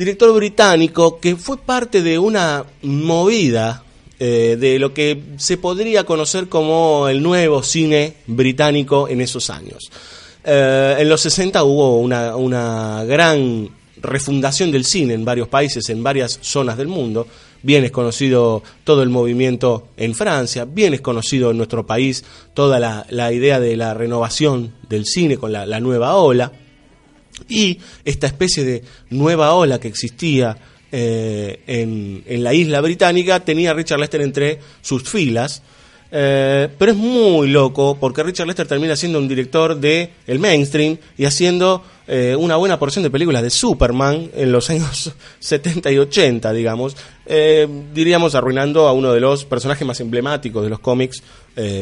director 0.00 0.34
británico 0.34 1.20
que 1.20 1.36
fue 1.36 1.58
parte 1.58 2.00
de 2.02 2.18
una 2.18 2.64
movida 2.80 3.84
eh, 4.18 4.56
de 4.58 4.78
lo 4.78 4.94
que 4.94 5.22
se 5.36 5.58
podría 5.58 6.04
conocer 6.04 6.48
como 6.48 7.06
el 7.06 7.22
nuevo 7.22 7.62
cine 7.62 8.14
británico 8.26 9.08
en 9.08 9.20
esos 9.20 9.50
años. 9.50 9.92
Eh, 10.44 10.96
en 10.98 11.08
los 11.08 11.20
60 11.20 11.62
hubo 11.64 12.00
una, 12.00 13.04
gran 13.04 13.68
refundación 14.00 14.70
del 14.70 14.84
cine 14.84 15.14
en 15.14 15.24
varios 15.24 15.48
países, 15.48 15.88
en 15.90 16.02
varias 16.02 16.38
zonas 16.42 16.76
del 16.76 16.88
mundo. 16.88 17.26
Bien 17.62 17.84
es 17.84 17.90
conocido 17.90 18.62
todo 18.84 19.02
el 19.02 19.10
movimiento 19.10 19.88
en 19.98 20.14
Francia, 20.14 20.64
bien 20.64 20.94
es 20.94 21.02
conocido 21.02 21.50
en 21.50 21.58
nuestro 21.58 21.84
país 21.84 22.24
toda 22.54 22.80
la, 22.80 23.32
idea 23.32 23.60
de 23.60 23.76
la 23.76 23.92
renovación 23.92 24.72
del 24.88 25.04
cine 25.04 25.36
con 25.36 25.52
la, 25.52 25.66
la 25.66 25.80
nueva 25.80 26.16
ola. 26.16 26.52
Y 27.48 27.78
esta 28.04 28.26
especie 28.26 28.64
de 28.64 28.82
nueva 29.10 29.54
ola 29.54 29.78
que 29.78 29.88
existía 29.88 30.56
eh, 30.92 31.62
en, 31.66 32.24
en 32.26 32.42
la 32.42 32.52
isla 32.52 32.80
británica 32.80 33.44
tenía 33.44 33.70
a 33.70 33.74
Richard 33.74 34.00
Lester 34.00 34.22
entre 34.22 34.58
sus 34.80 35.08
filas, 35.08 35.62
Eh, 36.12 36.68
pero 36.76 36.90
es 36.90 36.98
muy 36.98 37.48
loco 37.48 37.96
porque 37.98 38.22
Richard 38.22 38.48
Lester 38.48 38.66
termina 38.66 38.96
siendo 38.96 39.18
un 39.18 39.28
director 39.28 39.76
de 39.76 40.10
el 40.26 40.40
mainstream 40.40 40.98
y 41.16 41.24
haciendo 41.24 41.84
eh, 42.08 42.34
una 42.36 42.56
buena 42.56 42.80
porción 42.80 43.04
de 43.04 43.10
películas 43.10 43.42
de 43.42 43.50
Superman 43.50 44.30
en 44.34 44.50
los 44.50 44.68
años 44.70 45.12
70 45.38 45.92
y 45.92 45.98
80, 45.98 46.52
digamos, 46.52 46.96
eh, 47.26 47.68
diríamos 47.94 48.34
arruinando 48.34 48.88
a 48.88 48.92
uno 48.92 49.12
de 49.12 49.20
los 49.20 49.44
personajes 49.44 49.86
más 49.86 50.00
emblemáticos 50.00 50.64
de 50.64 50.70
los 50.70 50.80
cómics 50.80 51.22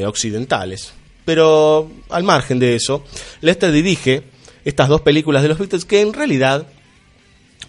occidentales. 0.06 0.92
Pero 1.24 1.88
al 2.08 2.24
margen 2.24 2.58
de 2.58 2.74
eso, 2.74 3.04
Lester 3.42 3.70
dirige 3.70 4.24
estas 4.64 4.88
dos 4.88 5.02
películas 5.02 5.42
de 5.42 5.48
los 5.48 5.58
Beatles 5.58 5.84
que 5.84 6.00
en 6.00 6.12
realidad 6.12 6.66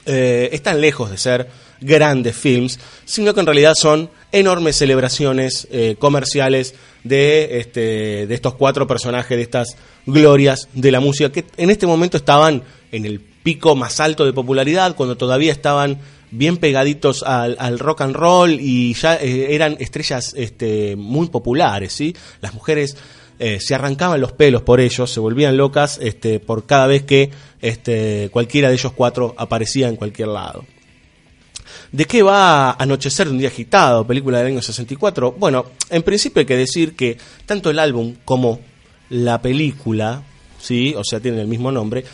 están 0.06 0.82
lejos 0.82 1.12
de 1.12 1.17
ser 1.17 1.48
grandes 1.82 2.36
films, 2.36 2.80
sino 3.06 3.34
que 3.34 3.39
en 3.39 3.46
realidad 3.46 3.74
son 3.76 4.10
enormes 4.32 4.76
celebraciones 4.76 5.68
eh, 5.72 5.96
comerciales 5.98 6.76
de, 7.04 7.60
este, 7.60 8.28
de 8.28 8.36
estos 8.36 8.56
cuatro 8.56 8.88
personajes, 8.88 9.38
de 9.38 9.44
estas 9.44 9.78
glorias 10.06 10.68
de 10.74 10.92
la 10.92 11.00
música, 11.00 11.32
que 11.32 11.46
en 11.58 11.70
este 11.70 11.88
momento 11.88 12.18
estaban 12.18 12.63
en 12.92 13.06
el 13.06 13.20
pico 13.20 13.76
más 13.76 14.00
alto 14.00 14.26
de 14.26 14.34
popularidad, 14.34 14.96
cuando 14.96 15.18
todavía 15.18 15.52
estaban 15.52 16.00
bien 16.32 16.58
pegaditos 16.58 17.24
al, 17.24 17.80
rock 17.80 18.02
and 18.02 18.15
roll 18.15 18.52
y 18.60 18.94
ya 18.94 19.15
eh, 19.15 19.56
eran 19.56 19.78
estrellas 19.80 20.34
este, 20.38 20.96
muy 20.96 21.28
populares, 21.30 21.94
¿sí? 21.94 22.15
Las 22.42 22.54
mujeres 22.54 22.96
eh, 23.39 23.60
se 23.60 23.74
arrancaban 23.74 24.22
los 24.22 24.34
pelos 24.34 24.62
por 24.62 24.80
ellos, 24.80 25.10
se 25.10 25.20
volvían 25.20 25.58
locas 25.58 25.98
este, 26.02 26.39
por 26.39 26.65
cada 26.65 26.88
vez 26.88 27.04
que 27.04 27.32
este, 27.62 28.30
cualquiera 28.32 28.68
de 28.68 28.76
ellos 28.76 28.92
cuatro 28.94 29.34
aparecía 29.38 29.88
en 29.88 29.96
cualquier 29.96 30.28
lado. 30.28 30.65
¿De 31.91 32.06
qué 32.06 32.21
va 32.21 32.71
Anochecer 32.73 33.28
de 33.28 33.34
un 33.34 33.39
día 33.39 33.47
agitado, 33.47 34.06
película 34.06 34.38
del 34.38 34.47
año 34.47 34.62
64? 34.62 35.32
Bueno, 35.34 35.65
en 35.89 36.04
principio 36.04 36.41
hay 36.41 36.45
que 36.45 36.58
decir 36.58 36.95
que 36.95 37.17
tanto 37.45 37.71
el 37.71 37.80
álbum 37.80 38.15
como 38.23 38.60
la 39.10 39.41
película, 39.41 40.21
¿sí? 40.60 40.93
o 40.95 41.04
sea, 41.04 41.19
tienen 41.19 41.39
el 41.39 41.47
mismo 41.47 41.71
nombre, 41.71 42.06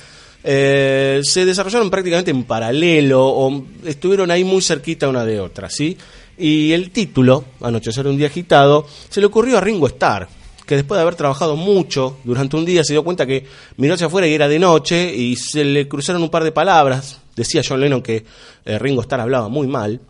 eh, 0.44 1.20
se 1.24 1.44
desarrollaron 1.44 1.90
prácticamente 1.90 2.32
en 2.32 2.44
paralelo 2.44 3.26
o 3.26 3.66
estuvieron 3.84 4.32
ahí 4.32 4.44
muy 4.44 4.62
cerquita 4.62 5.10
una 5.10 5.26
de 5.26 5.42
otra, 5.42 5.70
¿sí? 5.70 5.98
Y 6.38 6.72
el 6.72 6.92
título, 6.92 7.44
Anochecer 7.62 8.08
un 8.08 8.18
día 8.18 8.28
agitado, 8.28 8.88
se 9.10 9.20
le 9.20 9.26
ocurrió 9.26 9.58
a 9.58 9.62
Ringo 9.62 9.88
Starr, 9.88 10.30
que 10.66 10.76
después 10.76 10.98
de 10.98 11.02
haber 11.02 11.16
trabajado 11.16 11.56
mucho 11.56 12.18
durante 12.24 12.56
un 12.56 12.64
día 12.64 12.84
se 12.84 12.94
dio 12.94 13.04
cuenta 13.04 13.26
que 13.26 13.46
miró 13.78 13.96
hacia 13.96 14.08
afuera 14.08 14.28
y 14.28 14.34
era 14.34 14.48
de 14.48 14.60
noche 14.60 15.14
y 15.16 15.36
se 15.36 15.66
le 15.66 15.88
cruzaron 15.88 16.24
un 16.24 16.30
par 16.30 16.44
de 16.44 16.52
palabras. 16.52 17.22
Decía 17.36 17.62
John 17.68 17.80
Lennon 17.80 18.02
que 18.02 18.26
eh, 18.66 18.80
Ringo 18.80 19.02
Starr 19.02 19.22
hablaba 19.22 19.50
muy 19.50 19.68
mal, 19.68 20.02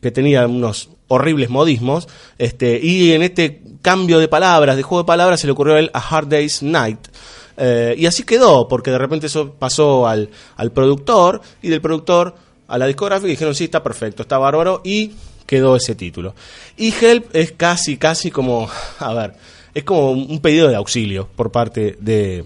que 0.00 0.10
tenía 0.10 0.46
unos 0.46 0.90
horribles 1.08 1.48
modismos, 1.48 2.08
este, 2.38 2.78
y 2.80 3.12
en 3.12 3.22
este 3.22 3.62
cambio 3.82 4.18
de 4.18 4.28
palabras, 4.28 4.76
de 4.76 4.82
juego 4.82 5.02
de 5.02 5.06
palabras, 5.06 5.40
se 5.40 5.46
le 5.46 5.52
ocurrió 5.52 5.74
a 5.74 5.78
él 5.80 5.90
a 5.92 5.98
Hard 5.98 6.28
Day's 6.28 6.62
Night. 6.62 7.08
Eh, 7.56 7.96
y 7.98 8.06
así 8.06 8.22
quedó, 8.22 8.68
porque 8.68 8.90
de 8.90 8.98
repente 8.98 9.26
eso 9.26 9.54
pasó 9.54 10.06
al, 10.06 10.30
al 10.56 10.70
productor 10.70 11.40
y 11.60 11.68
del 11.68 11.80
productor 11.80 12.36
a 12.68 12.78
la 12.78 12.86
discográfica 12.86 13.28
y 13.28 13.32
dijeron, 13.32 13.54
sí, 13.54 13.64
está 13.64 13.82
perfecto, 13.82 14.22
está 14.22 14.38
bárbaro, 14.38 14.82
y 14.84 15.12
quedó 15.46 15.74
ese 15.74 15.94
título. 15.94 16.34
Y 16.76 16.92
Help 16.92 17.34
es 17.34 17.52
casi, 17.52 17.96
casi 17.96 18.30
como, 18.30 18.68
a 18.98 19.14
ver, 19.14 19.34
es 19.74 19.82
como 19.82 20.12
un 20.12 20.40
pedido 20.40 20.68
de 20.68 20.76
auxilio 20.76 21.28
por 21.34 21.50
parte 21.50 21.96
de, 21.98 22.44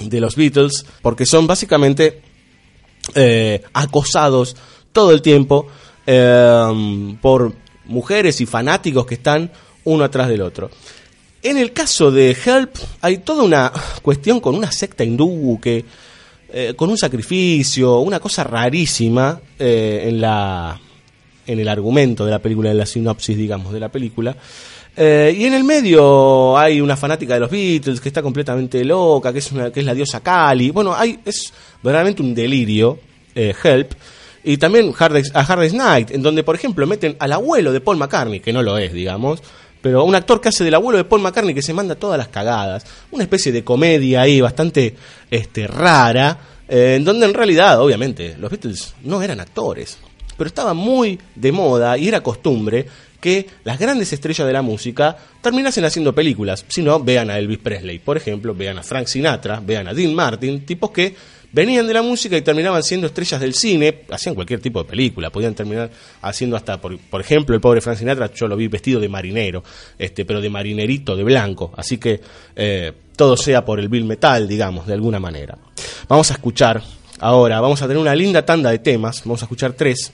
de 0.00 0.20
los 0.20 0.34
Beatles, 0.34 0.84
porque 1.00 1.24
son 1.24 1.46
básicamente 1.46 2.20
eh, 3.14 3.62
acosados 3.72 4.56
todo 4.92 5.12
el 5.12 5.22
tiempo 5.22 5.66
eh, 6.06 7.16
por 7.20 7.54
mujeres 7.86 8.40
y 8.40 8.46
fanáticos 8.46 9.06
que 9.06 9.14
están 9.14 9.50
uno 9.84 10.04
atrás 10.04 10.28
del 10.28 10.42
otro. 10.42 10.70
En 11.42 11.56
el 11.56 11.72
caso 11.72 12.10
de 12.10 12.36
Help 12.44 12.76
hay 13.00 13.18
toda 13.18 13.42
una 13.42 13.72
cuestión 14.02 14.40
con 14.40 14.54
una 14.54 14.70
secta 14.70 15.04
hindú 15.04 15.58
que 15.60 15.84
eh, 16.52 16.74
con 16.76 16.90
un 16.90 16.98
sacrificio, 16.98 18.00
una 18.00 18.18
cosa 18.18 18.44
rarísima 18.44 19.40
eh, 19.58 20.06
en 20.08 20.20
la 20.20 20.78
en 21.46 21.58
el 21.58 21.68
argumento 21.68 22.24
de 22.24 22.30
la 22.30 22.38
película, 22.38 22.70
en 22.70 22.78
la 22.78 22.86
sinopsis, 22.86 23.36
digamos, 23.36 23.72
de 23.72 23.80
la 23.80 23.88
película. 23.88 24.36
Eh, 25.02 25.34
y 25.34 25.46
en 25.46 25.54
el 25.54 25.64
medio 25.64 26.58
hay 26.58 26.78
una 26.78 26.94
fanática 26.94 27.32
de 27.32 27.40
los 27.40 27.50
Beatles 27.50 28.02
que 28.02 28.10
está 28.10 28.20
completamente 28.20 28.84
loca, 28.84 29.32
que 29.32 29.38
es, 29.38 29.50
una, 29.50 29.72
que 29.72 29.80
es 29.80 29.86
la 29.86 29.94
diosa 29.94 30.20
Kali. 30.20 30.72
Bueno, 30.72 30.94
hay, 30.94 31.18
es 31.24 31.54
verdaderamente 31.82 32.20
un 32.20 32.34
delirio, 32.34 32.98
eh, 33.34 33.54
Help. 33.64 33.94
Y 34.44 34.58
también 34.58 34.92
Hard 34.98 35.22
a 35.32 35.40
Hard 35.40 35.72
Night, 35.72 36.10
en 36.10 36.20
donde, 36.20 36.44
por 36.44 36.54
ejemplo, 36.54 36.86
meten 36.86 37.16
al 37.18 37.32
abuelo 37.32 37.72
de 37.72 37.80
Paul 37.80 37.96
McCartney, 37.96 38.40
que 38.40 38.52
no 38.52 38.62
lo 38.62 38.76
es, 38.76 38.92
digamos, 38.92 39.42
pero 39.80 40.04
un 40.04 40.14
actor 40.14 40.38
que 40.38 40.50
hace 40.50 40.64
del 40.64 40.74
abuelo 40.74 40.98
de 40.98 41.04
Paul 41.04 41.22
McCartney 41.22 41.54
que 41.54 41.62
se 41.62 41.72
manda 41.72 41.94
todas 41.94 42.18
las 42.18 42.28
cagadas. 42.28 42.84
Una 43.10 43.22
especie 43.22 43.52
de 43.52 43.64
comedia 43.64 44.20
ahí 44.20 44.42
bastante 44.42 44.96
este, 45.30 45.66
rara, 45.66 46.38
eh, 46.68 46.96
en 46.96 47.04
donde 47.04 47.24
en 47.24 47.32
realidad, 47.32 47.80
obviamente, 47.80 48.36
los 48.38 48.50
Beatles 48.50 48.94
no 49.04 49.22
eran 49.22 49.40
actores, 49.40 49.96
pero 50.36 50.48
estaba 50.48 50.74
muy 50.74 51.18
de 51.34 51.52
moda 51.52 51.96
y 51.96 52.08
era 52.08 52.22
costumbre 52.22 52.86
que 53.20 53.46
las 53.64 53.78
grandes 53.78 54.12
estrellas 54.12 54.46
de 54.46 54.52
la 54.52 54.62
música 54.62 55.16
terminasen 55.40 55.84
haciendo 55.84 56.14
películas. 56.14 56.64
Si 56.68 56.82
no, 56.82 56.98
vean 57.00 57.30
a 57.30 57.38
Elvis 57.38 57.58
Presley, 57.58 57.98
por 57.98 58.16
ejemplo, 58.16 58.54
vean 58.54 58.78
a 58.78 58.82
Frank 58.82 59.06
Sinatra, 59.06 59.60
vean 59.60 59.88
a 59.88 59.94
Dean 59.94 60.14
Martin, 60.14 60.64
tipos 60.64 60.90
que 60.90 61.14
venían 61.52 61.86
de 61.86 61.94
la 61.94 62.02
música 62.02 62.36
y 62.36 62.42
terminaban 62.42 62.82
siendo 62.82 63.06
estrellas 63.06 63.40
del 63.40 63.54
cine, 63.54 64.02
hacían 64.10 64.34
cualquier 64.34 64.60
tipo 64.60 64.82
de 64.82 64.88
película, 64.88 65.30
podían 65.30 65.54
terminar 65.54 65.90
haciendo 66.22 66.56
hasta, 66.56 66.80
por, 66.80 67.20
ejemplo, 67.20 67.54
el 67.54 67.60
pobre 67.60 67.80
Frank 67.80 67.98
Sinatra, 67.98 68.32
yo 68.32 68.48
lo 68.48 68.56
vi 68.56 68.68
vestido 68.68 69.00
de 69.00 69.08
marinero, 69.08 69.62
este, 69.98 70.24
pero 70.24 70.40
de 70.40 70.50
marinerito, 70.50 71.16
de 71.16 71.24
blanco, 71.24 71.72
así 71.76 71.98
que 71.98 72.20
eh, 72.54 72.92
todo 73.16 73.36
sea 73.36 73.64
por 73.64 73.80
el 73.80 73.88
Bill 73.88 74.04
Metal, 74.04 74.46
digamos, 74.46 74.86
de 74.86 74.94
alguna 74.94 75.18
manera. 75.18 75.58
Vamos 76.08 76.30
a 76.30 76.34
escuchar 76.34 76.82
ahora, 77.18 77.60
vamos 77.60 77.82
a 77.82 77.86
tener 77.86 78.00
una 78.00 78.14
linda 78.14 78.44
tanda 78.44 78.70
de 78.70 78.78
temas, 78.78 79.22
vamos 79.24 79.42
a 79.42 79.44
escuchar 79.44 79.72
tres. 79.72 80.12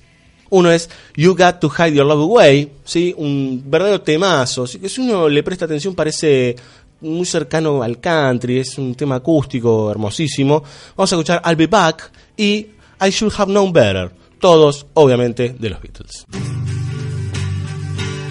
Uno 0.51 0.71
es 0.71 0.89
You 1.17 1.37
Got 1.37 1.61
to 1.61 1.71
Hide 1.71 1.95
Your 1.95 2.07
Love 2.07 2.23
Away, 2.23 2.73
¿sí? 2.85 3.15
un 3.17 3.63
verdadero 3.67 4.01
temazo, 4.01 4.67
¿sí? 4.67 4.79
que 4.79 4.89
si 4.89 5.01
uno 5.01 5.29
le 5.29 5.43
presta 5.43 5.65
atención 5.65 5.95
parece 5.95 6.57
muy 7.01 7.27
cercano 7.27 7.83
al 7.83 8.01
country, 8.01 8.61
es 8.61 8.79
un 8.79 8.95
tema 8.95 9.17
acústico 9.17 9.91
hermosísimo. 9.91 10.63
Vamos 10.97 11.13
a 11.13 11.17
escuchar 11.17 11.43
I'll 11.45 11.57
Be 11.57 11.67
Back 11.67 12.11
y 12.37 12.67
I 13.01 13.11
Should 13.11 13.35
Have 13.37 13.51
Known 13.53 13.73
Better, 13.73 14.11
todos 14.41 14.87
obviamente 14.95 15.55
de 15.59 15.71
los 15.71 15.81
Beatles. 15.81 16.27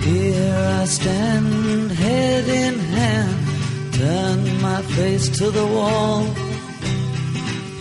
Here 0.05 0.83
I 0.83 0.85
stand, 0.85 1.91
head 1.91 2.47
in 2.47 2.79
hand, 2.79 3.93
turn 3.93 4.61
my 4.61 4.81
face 4.93 5.29
to 5.39 5.49
the 5.49 5.65
wall. 5.65 6.25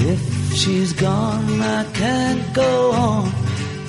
If 0.01 0.55
she's 0.55 0.95
gone, 0.95 1.61
I 1.61 1.85
can't 1.93 2.55
go 2.55 2.93
on, 2.93 3.33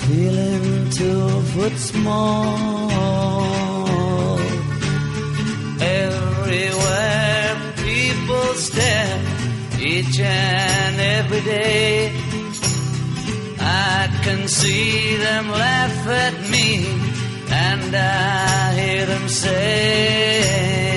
feeling 0.07 0.89
two 0.91 1.29
foot 1.53 1.75
small. 1.77 2.89
Everywhere 5.81 7.55
people 7.83 8.47
stare, 8.67 9.19
each 9.79 10.19
and 10.19 10.95
every 11.17 11.41
day. 11.41 12.11
I 13.59 14.09
can 14.23 14.47
see 14.47 15.15
them 15.17 15.49
laugh 15.49 16.07
at 16.07 16.35
me 16.51 16.85
and 17.49 17.95
I 17.95 18.73
hear 18.79 19.05
them 19.05 19.27
say, 19.27 20.94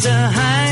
to 0.00 0.10
hide 0.10 0.67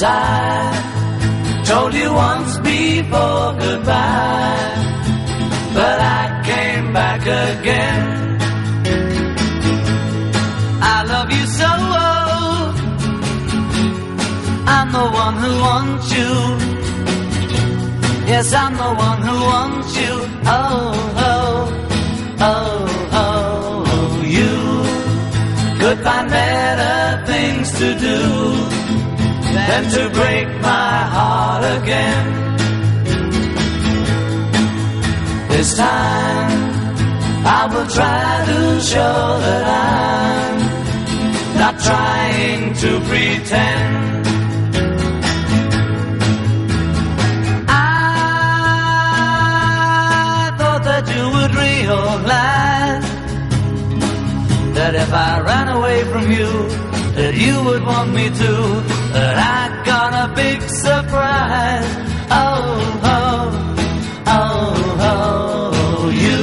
Cause 0.00 0.08
I 0.08 1.62
told 1.66 1.92
you 1.92 2.10
once 2.10 2.56
before 2.56 3.52
goodbye. 3.64 4.72
But 5.74 5.98
I 6.00 6.40
came 6.42 6.92
back 6.94 7.20
again. 7.20 8.38
I 10.80 11.04
love 11.04 11.30
you 11.30 11.44
so. 11.60 11.70
I'm 14.74 14.90
the 14.90 15.06
one 15.22 15.36
who 15.42 15.52
wants 15.68 16.06
you. 16.16 16.32
Yes, 18.32 18.54
I'm 18.54 18.74
the 18.84 18.92
one 19.08 19.20
who 19.20 19.36
wants 19.52 19.96
you. 20.00 20.14
Oh, 20.46 20.94
oh, 21.28 21.58
oh, 22.40 22.86
oh, 23.22 24.22
you 24.38 24.52
could 25.78 25.98
find 26.02 26.30
better 26.30 27.26
things 27.26 27.70
to 27.78 27.98
do 27.98 28.79
than 29.70 29.84
to 29.96 30.02
break 30.20 30.48
my 30.70 30.94
heart 31.14 31.64
again. 31.78 32.26
This 35.52 35.70
time 35.76 36.52
I 37.58 37.60
will 37.72 37.88
try 37.98 38.28
to 38.50 38.60
show 38.92 39.18
that 39.46 39.64
I'm 39.86 40.56
not 41.62 41.74
trying 41.88 42.64
to 42.82 42.90
pretend. 43.08 43.92
I 47.68 47.80
thought 50.58 50.82
that 50.90 51.04
you 51.14 51.24
would 51.34 51.52
realize 51.66 53.08
that 54.78 54.92
if 55.04 55.10
I 55.28 55.32
ran 55.50 55.68
away 55.78 55.98
from 56.12 56.24
you, 56.38 56.50
that 57.18 57.34
you 57.44 57.54
would 57.66 57.82
want 57.84 58.08
me 58.18 58.26
to. 58.42 58.99
That 59.12 59.36
I 59.58 59.84
got 59.84 60.12
a 60.24 60.34
big 60.34 60.60
surprise. 60.62 61.90
Oh, 62.30 63.00
oh, 63.16 63.48
oh, 64.38 64.72
oh, 65.10 66.10
you 66.26 66.42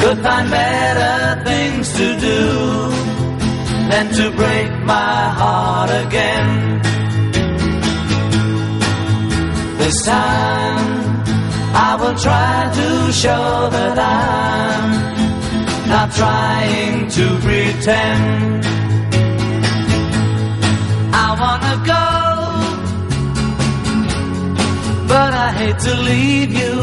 could 0.00 0.18
find 0.22 0.50
better 0.50 1.44
things 1.44 1.92
to 1.94 2.06
do 2.20 2.40
than 3.90 4.06
to 4.18 4.30
break 4.36 4.70
my 4.84 5.28
heart 5.40 5.90
again. 6.06 6.80
This 9.78 10.04
time 10.04 11.00
I 11.74 11.96
will 12.00 12.16
try 12.18 12.70
to 12.80 13.12
show 13.12 13.68
that 13.76 13.98
I'm 13.98 15.88
not 15.88 16.12
trying 16.12 17.08
to 17.08 17.24
pretend. 17.40 18.60
Wanna 21.40 21.76
go, 21.92 22.06
but 25.08 25.32
I 25.46 25.48
hate 25.58 25.78
to 25.86 25.94
leave 26.10 26.52
you. 26.62 26.76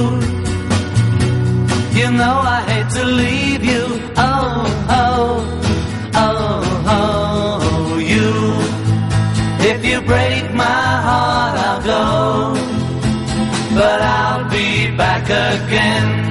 You 1.99 2.07
know 2.19 2.35
I 2.57 2.59
hate 2.71 2.89
to 2.97 3.05
leave 3.05 3.63
you. 3.63 3.83
Oh, 4.17 4.65
oh, 5.01 5.61
oh, 6.25 6.83
oh, 6.97 7.97
you. 8.13 8.29
If 9.71 9.85
you 9.85 10.01
break 10.01 10.53
my 10.53 10.83
heart, 11.07 11.55
I'll 11.67 11.81
go 11.83 12.67
but 13.77 14.01
I'll 14.01 14.49
be 14.49 14.89
back 14.97 15.25
again. 15.25 16.26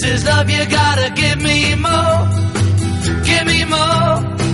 This 0.00 0.20
is 0.20 0.24
love, 0.24 0.48
you 0.48 0.64
gotta 0.66 1.10
give 1.10 1.40
me 1.40 1.74
more. 1.74 2.28
Give 3.24 3.46
me 3.46 3.64
more. 3.64 4.47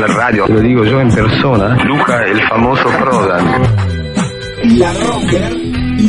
La 0.00 0.06
radio. 0.06 0.46
Lo 0.46 0.60
digo 0.60 0.84
yo 0.84 1.00
en 1.00 1.10
persona. 1.10 1.76
Luca, 1.84 2.24
el 2.24 2.40
famoso 2.48 2.88
Prodan. 2.98 3.62
La 4.78 4.92
Rocker, 4.92 5.56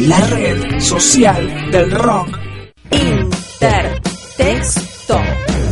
la 0.08 0.20
red 0.28 0.80
social 0.80 1.72
del 1.72 1.92
rock. 1.92 2.40
Intertexto. 3.60 5.20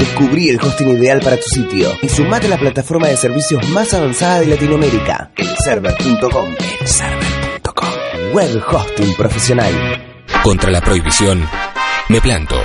Descubrí 0.00 0.48
el 0.48 0.58
hosting 0.58 0.88
ideal 0.88 1.20
para 1.20 1.36
tu 1.36 1.46
sitio 1.46 1.92
y 2.00 2.08
sumate 2.08 2.46
a 2.46 2.50
la 2.50 2.58
plataforma 2.58 3.06
de 3.08 3.18
servicios 3.18 3.68
más 3.68 3.92
avanzada 3.92 4.40
de 4.40 4.46
Latinoamérica, 4.46 5.30
elserver.com. 5.36 6.54
Elserver.com. 6.80 7.88
Web 8.32 8.62
hosting 8.66 9.14
profesional. 9.14 9.72
Contra 10.42 10.70
la 10.70 10.80
prohibición, 10.80 11.46
me 12.08 12.20
planto. 12.22 12.56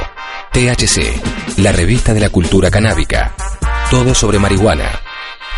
THC, 0.53 1.57
la 1.57 1.73
revista 1.73 2.13
de 2.13 2.21
la 2.21 2.29
cultura 2.29 2.71
canábica. 2.71 3.35
Todo 3.91 4.15
sobre 4.15 4.39
marihuana. 4.39 4.89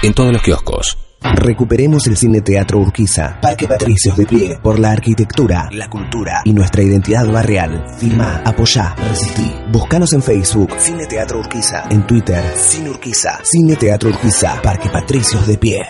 En 0.01 0.15
todos 0.15 0.33
los 0.33 0.41
kioscos. 0.41 1.06
Recuperemos 1.21 2.05
el 2.07 2.15
Cine 2.15 2.41
Teatro 2.41 2.79
Urquiza, 2.79 3.39
Parque 3.41 3.67
Patricios 3.67 4.15
de 4.17 4.25
pie, 4.25 4.59
por 4.61 4.79
la 4.79 4.91
arquitectura, 4.91 5.67
la 5.71 5.89
cultura 5.89 6.41
y 6.45 6.53
nuestra 6.53 6.83
identidad 6.83 7.27
barrial. 7.31 7.85
Firma, 7.97 8.41
apoyá, 8.45 8.95
resistí. 9.09 9.51
Búscanos 9.71 10.13
en 10.13 10.21
Facebook, 10.21 10.73
Cine 10.77 11.05
Teatro 11.05 11.39
Urquiza, 11.39 11.85
en 11.89 12.05
Twitter, 12.05 12.43
Cine 12.55 12.89
Urquiza, 12.91 13.39
Cine 13.43 13.75
Teatro 13.75 14.09
Urquiza, 14.09 14.61
Parque 14.61 14.89
Patricios 14.89 15.47
de 15.47 15.57
pie. 15.57 15.85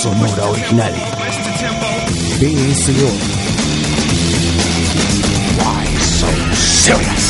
sonora 0.00 0.48
original. 0.48 0.94
BSO. 2.40 3.10
Why 5.58 5.84
so 6.00 6.30
serious? 6.56 7.26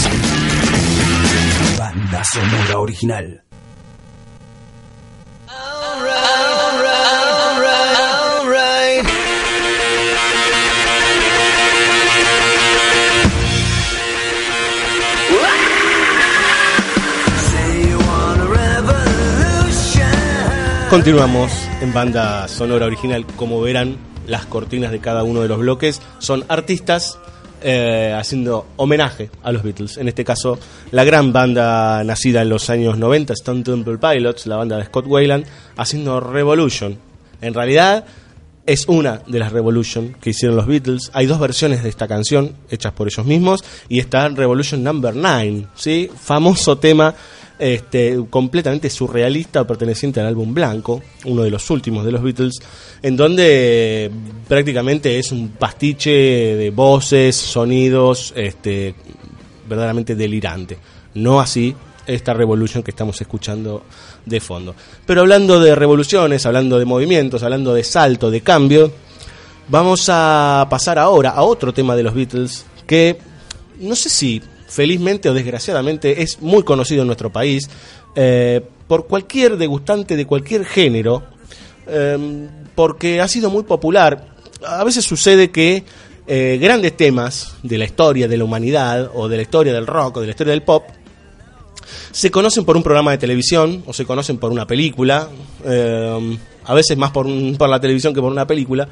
Banda 1.76 2.22
sonora 2.22 2.78
original. 2.78 3.40
Continuamos 20.88 21.69
en 21.80 21.94
banda 21.94 22.46
sonora 22.48 22.86
original. 22.86 23.24
Como 23.36 23.60
verán, 23.60 23.96
las 24.26 24.46
cortinas 24.46 24.90
de 24.92 25.00
cada 25.00 25.22
uno 25.22 25.40
de 25.40 25.48
los 25.48 25.58
bloques 25.58 26.00
son 26.18 26.44
artistas 26.48 27.18
eh, 27.62 28.14
haciendo 28.16 28.66
homenaje 28.76 29.30
a 29.42 29.52
los 29.52 29.62
Beatles. 29.62 29.96
En 29.96 30.08
este 30.08 30.24
caso, 30.24 30.58
la 30.90 31.04
gran 31.04 31.32
banda 31.32 32.04
nacida 32.04 32.42
en 32.42 32.50
los 32.50 32.68
años 32.70 32.98
90, 32.98 33.32
Stone 33.32 33.62
Temple 33.62 33.98
Pilots, 33.98 34.46
la 34.46 34.56
banda 34.56 34.76
de 34.76 34.84
Scott 34.84 35.06
Wayland, 35.06 35.46
haciendo 35.76 36.20
Revolution. 36.20 36.98
En 37.40 37.54
realidad, 37.54 38.04
es 38.66 38.86
una 38.86 39.22
de 39.26 39.38
las 39.38 39.52
Revolution 39.52 40.14
que 40.20 40.30
hicieron 40.30 40.56
los 40.56 40.66
Beatles. 40.66 41.10
Hay 41.14 41.26
dos 41.26 41.40
versiones 41.40 41.82
de 41.82 41.88
esta 41.88 42.06
canción 42.06 42.56
hechas 42.68 42.92
por 42.92 43.08
ellos 43.08 43.24
mismos 43.24 43.64
y 43.88 44.00
está 44.00 44.28
Revolution 44.28 44.84
Number 44.84 45.16
9, 45.16 45.66
¿sí? 45.74 46.10
famoso 46.14 46.78
tema 46.78 47.14
este, 47.60 48.18
completamente 48.30 48.88
surrealista 48.88 49.66
perteneciente 49.66 50.18
al 50.18 50.26
álbum 50.26 50.54
Blanco, 50.54 51.02
uno 51.26 51.42
de 51.42 51.50
los 51.50 51.68
últimos 51.70 52.06
de 52.06 52.12
los 52.12 52.22
Beatles, 52.22 52.58
en 53.02 53.16
donde 53.16 54.06
eh, 54.06 54.10
prácticamente 54.48 55.18
es 55.18 55.30
un 55.30 55.50
pastiche 55.50 56.10
de 56.10 56.70
voces, 56.70 57.36
sonidos, 57.36 58.32
este, 58.34 58.94
verdaderamente 59.68 60.14
delirante. 60.14 60.78
No 61.14 61.38
así 61.38 61.74
esta 62.06 62.32
revolución 62.32 62.82
que 62.82 62.92
estamos 62.92 63.20
escuchando 63.20 63.84
de 64.24 64.40
fondo. 64.40 64.74
Pero 65.04 65.20
hablando 65.20 65.60
de 65.60 65.74
revoluciones, 65.74 66.46
hablando 66.46 66.78
de 66.78 66.86
movimientos, 66.86 67.42
hablando 67.42 67.74
de 67.74 67.84
salto, 67.84 68.30
de 68.30 68.40
cambio, 68.40 68.90
vamos 69.68 70.06
a 70.08 70.66
pasar 70.70 70.98
ahora 70.98 71.30
a 71.30 71.42
otro 71.42 71.74
tema 71.74 71.94
de 71.94 72.02
los 72.04 72.14
Beatles 72.14 72.64
que 72.86 73.18
no 73.80 73.94
sé 73.94 74.08
si 74.08 74.42
felizmente 74.70 75.28
o 75.28 75.34
desgraciadamente 75.34 76.22
es 76.22 76.40
muy 76.40 76.62
conocido 76.62 77.02
en 77.02 77.08
nuestro 77.08 77.30
país 77.30 77.68
eh, 78.14 78.62
por 78.86 79.06
cualquier 79.06 79.56
degustante 79.56 80.16
de 80.16 80.24
cualquier 80.24 80.64
género, 80.64 81.24
eh, 81.86 82.48
porque 82.74 83.20
ha 83.20 83.28
sido 83.28 83.50
muy 83.50 83.64
popular. 83.64 84.34
A 84.64 84.84
veces 84.84 85.04
sucede 85.04 85.50
que 85.50 85.84
eh, 86.26 86.58
grandes 86.60 86.96
temas 86.96 87.56
de 87.62 87.78
la 87.78 87.84
historia 87.84 88.28
de 88.28 88.36
la 88.36 88.44
humanidad 88.44 89.10
o 89.14 89.28
de 89.28 89.36
la 89.36 89.42
historia 89.42 89.72
del 89.72 89.86
rock 89.86 90.18
o 90.18 90.20
de 90.20 90.26
la 90.26 90.30
historia 90.30 90.52
del 90.52 90.62
pop 90.62 90.84
se 92.12 92.30
conocen 92.30 92.64
por 92.64 92.76
un 92.76 92.82
programa 92.82 93.10
de 93.12 93.18
televisión 93.18 93.82
o 93.86 93.92
se 93.92 94.04
conocen 94.04 94.38
por 94.38 94.52
una 94.52 94.66
película, 94.66 95.28
eh, 95.64 96.38
a 96.64 96.74
veces 96.74 96.96
más 96.96 97.10
por 97.10 97.26
la 97.26 97.80
televisión 97.80 98.14
que 98.14 98.20
por 98.20 98.30
una 98.30 98.46
película, 98.46 98.88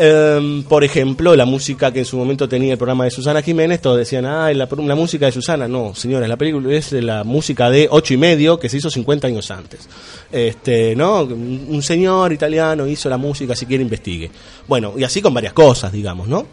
Em, 0.00 0.62
por 0.62 0.84
ejemplo, 0.84 1.34
la 1.34 1.44
música 1.44 1.92
que 1.92 1.98
en 1.98 2.04
su 2.04 2.16
momento 2.16 2.48
tenía 2.48 2.72
el 2.72 2.78
programa 2.78 3.02
de 3.02 3.10
Susana 3.10 3.42
Jiménez, 3.42 3.80
todos 3.80 3.98
decían, 3.98 4.26
ah, 4.26 4.52
la, 4.52 4.68
la 4.70 4.94
música 4.94 5.26
de 5.26 5.32
Susana. 5.32 5.66
No, 5.66 5.92
señores, 5.92 6.28
la 6.28 6.36
película 6.36 6.72
es 6.72 6.92
la 6.92 7.24
música 7.24 7.68
de 7.68 7.88
ocho 7.90 8.14
y 8.14 8.16
medio 8.16 8.60
que 8.60 8.68
se 8.68 8.76
hizo 8.76 8.90
50 8.90 9.26
años 9.26 9.50
antes. 9.50 9.88
Este, 10.30 10.94
¿no? 10.94 11.22
Un 11.22 11.82
señor 11.82 12.32
italiano 12.32 12.86
hizo 12.86 13.08
la 13.08 13.16
música, 13.16 13.56
si 13.56 13.66
quiere 13.66 13.82
investigue. 13.82 14.30
Bueno, 14.68 14.94
y 14.96 15.02
así 15.02 15.20
con 15.20 15.34
varias 15.34 15.52
cosas, 15.52 15.90
digamos, 15.90 16.28
¿no? 16.28 16.46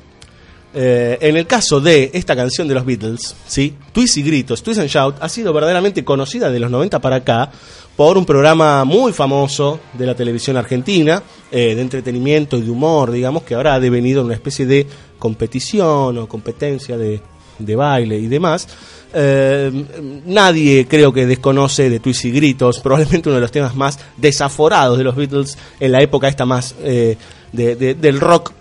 Eh, 0.77 1.17
en 1.21 1.37
el 1.37 1.47
caso 1.47 1.79
de 1.79 2.11
esta 2.13 2.35
canción 2.35 2.67
de 2.67 2.73
los 2.73 2.85
Beatles, 2.85 3.33
¿sí? 3.47 3.73
Twist 3.93 4.17
y 4.17 4.23
Gritos, 4.23 4.61
Twist 4.61 4.81
and 4.81 4.89
Shout, 4.89 5.15
ha 5.21 5.29
sido 5.29 5.53
verdaderamente 5.53 6.03
conocida 6.03 6.51
de 6.51 6.59
los 6.59 6.69
90 6.69 6.99
para 6.99 7.15
acá 7.17 7.49
por 7.95 8.17
un 8.17 8.25
programa 8.25 8.83
muy 8.83 9.13
famoso 9.13 9.79
de 9.93 10.05
la 10.05 10.15
televisión 10.15 10.57
argentina, 10.57 11.23
eh, 11.49 11.75
de 11.75 11.81
entretenimiento 11.81 12.57
y 12.57 12.61
de 12.61 12.69
humor, 12.71 13.11
digamos, 13.11 13.43
que 13.43 13.55
ahora 13.55 13.75
ha 13.75 13.79
devenido 13.79 14.19
en 14.19 14.25
una 14.25 14.35
especie 14.35 14.65
de 14.65 14.85
competición 15.17 16.17
o 16.17 16.27
competencia 16.27 16.97
de, 16.97 17.21
de 17.57 17.75
baile 17.77 18.17
y 18.17 18.27
demás. 18.27 18.67
Eh, 19.13 19.71
nadie 20.25 20.87
creo 20.89 21.13
que 21.13 21.25
desconoce 21.25 21.89
de 21.89 22.01
Twist 22.01 22.25
y 22.25 22.31
Gritos, 22.31 22.79
probablemente 22.81 23.29
uno 23.29 23.35
de 23.35 23.41
los 23.41 23.51
temas 23.51 23.75
más 23.77 23.97
desaforados 24.17 24.97
de 24.97 25.05
los 25.05 25.15
Beatles 25.15 25.57
en 25.79 25.91
la 25.93 26.01
época 26.01 26.27
esta 26.27 26.45
más 26.45 26.75
de- 26.81 27.17
de- 27.53 27.93
del 27.95 28.19
rock 28.19 28.51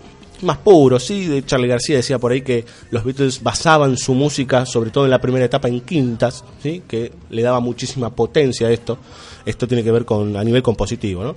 más 0.45 0.57
puro, 0.57 0.99
sí, 0.99 1.43
Charlie 1.45 1.67
García 1.67 1.97
decía 1.97 2.19
por 2.19 2.31
ahí 2.31 2.41
que 2.41 2.65
los 2.91 3.03
Beatles 3.03 3.41
basaban 3.43 3.97
su 3.97 4.13
música, 4.13 4.65
sobre 4.65 4.91
todo 4.91 5.05
en 5.05 5.11
la 5.11 5.19
primera 5.19 5.45
etapa, 5.45 5.67
en 5.67 5.81
quintas, 5.81 6.43
sí, 6.61 6.83
que 6.87 7.11
le 7.29 7.41
daba 7.41 7.59
muchísima 7.59 8.09
potencia 8.09 8.67
a 8.67 8.71
esto. 8.71 8.97
Esto 9.45 9.67
tiene 9.67 9.83
que 9.83 9.91
ver 9.91 10.05
con 10.05 10.35
a 10.37 10.43
nivel 10.43 10.63
compositivo, 10.63 11.23
¿no? 11.23 11.35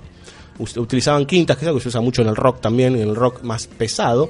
Utilizaban 0.59 1.25
quintas, 1.25 1.57
que 1.57 1.65
es 1.65 1.67
algo 1.67 1.79
que 1.79 1.83
se 1.83 1.89
usa 1.89 2.01
mucho 2.01 2.21
en 2.21 2.27
el 2.27 2.35
rock 2.35 2.61
también, 2.61 2.95
en 2.95 3.09
el 3.09 3.15
rock 3.15 3.43
más 3.43 3.67
pesado, 3.67 4.29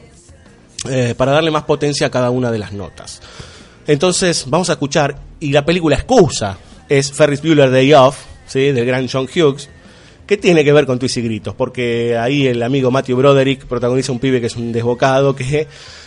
eh, 0.89 1.15
para 1.17 1.31
darle 1.31 1.51
más 1.51 1.63
potencia 1.63 2.07
a 2.07 2.11
cada 2.11 2.29
una 2.29 2.51
de 2.51 2.59
las 2.59 2.71
notas. 2.71 3.21
Entonces, 3.87 4.45
vamos 4.47 4.69
a 4.69 4.73
escuchar, 4.73 5.19
y 5.39 5.51
la 5.51 5.65
película 5.65 5.95
excusa 5.95 6.57
es 6.87 7.11
Ferris 7.11 7.41
Bueller 7.41 7.71
Day 7.71 7.93
Off, 7.93 8.19
¿sí? 8.45 8.71
del 8.71 8.85
gran 8.85 9.07
John 9.11 9.27
Hughes, 9.27 9.69
que 10.29 10.37
tiene 10.37 10.63
que 10.63 10.71
ver 10.71 10.85
con 10.85 10.99
Twist 10.99 11.17
y 11.17 11.23
Gritos, 11.23 11.55
porque 11.55 12.15
ahí 12.15 12.45
el 12.45 12.61
amigo 12.61 12.91
Matthew 12.91 13.17
Broderick 13.17 13.65
protagoniza 13.65 14.11
un 14.11 14.19
pibe 14.19 14.39
que 14.39 14.45
es 14.45 14.55
un 14.55 14.71
desbocado, 14.71 15.35
que 15.35 15.65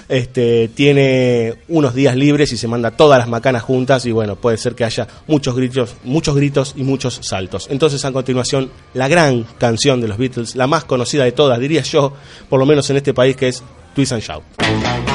este, 0.08 0.68
tiene 0.68 1.54
unos 1.66 1.92
días 1.92 2.14
libres 2.14 2.52
y 2.52 2.56
se 2.56 2.68
manda 2.68 2.92
todas 2.92 3.18
las 3.18 3.26
macanas 3.26 3.64
juntas, 3.64 4.06
y 4.06 4.12
bueno, 4.12 4.36
puede 4.36 4.58
ser 4.58 4.76
que 4.76 4.84
haya 4.84 5.08
muchos 5.26 5.56
gritos, 5.56 5.96
muchos 6.04 6.36
gritos 6.36 6.74
y 6.76 6.84
muchos 6.84 7.18
saltos. 7.20 7.66
Entonces, 7.68 8.04
a 8.04 8.12
continuación, 8.12 8.70
la 8.94 9.08
gran 9.08 9.44
canción 9.58 10.00
de 10.00 10.06
los 10.06 10.18
Beatles, 10.18 10.54
la 10.54 10.68
más 10.68 10.84
conocida 10.84 11.24
de 11.24 11.32
todas, 11.32 11.58
diría 11.58 11.82
yo, 11.82 12.12
por 12.48 12.60
lo 12.60 12.66
menos 12.66 12.88
en 12.90 12.98
este 12.98 13.12
país, 13.12 13.34
que 13.34 13.48
es 13.48 13.64
Twist 13.92 14.12
and 14.12 14.22
Shout. 14.22 15.11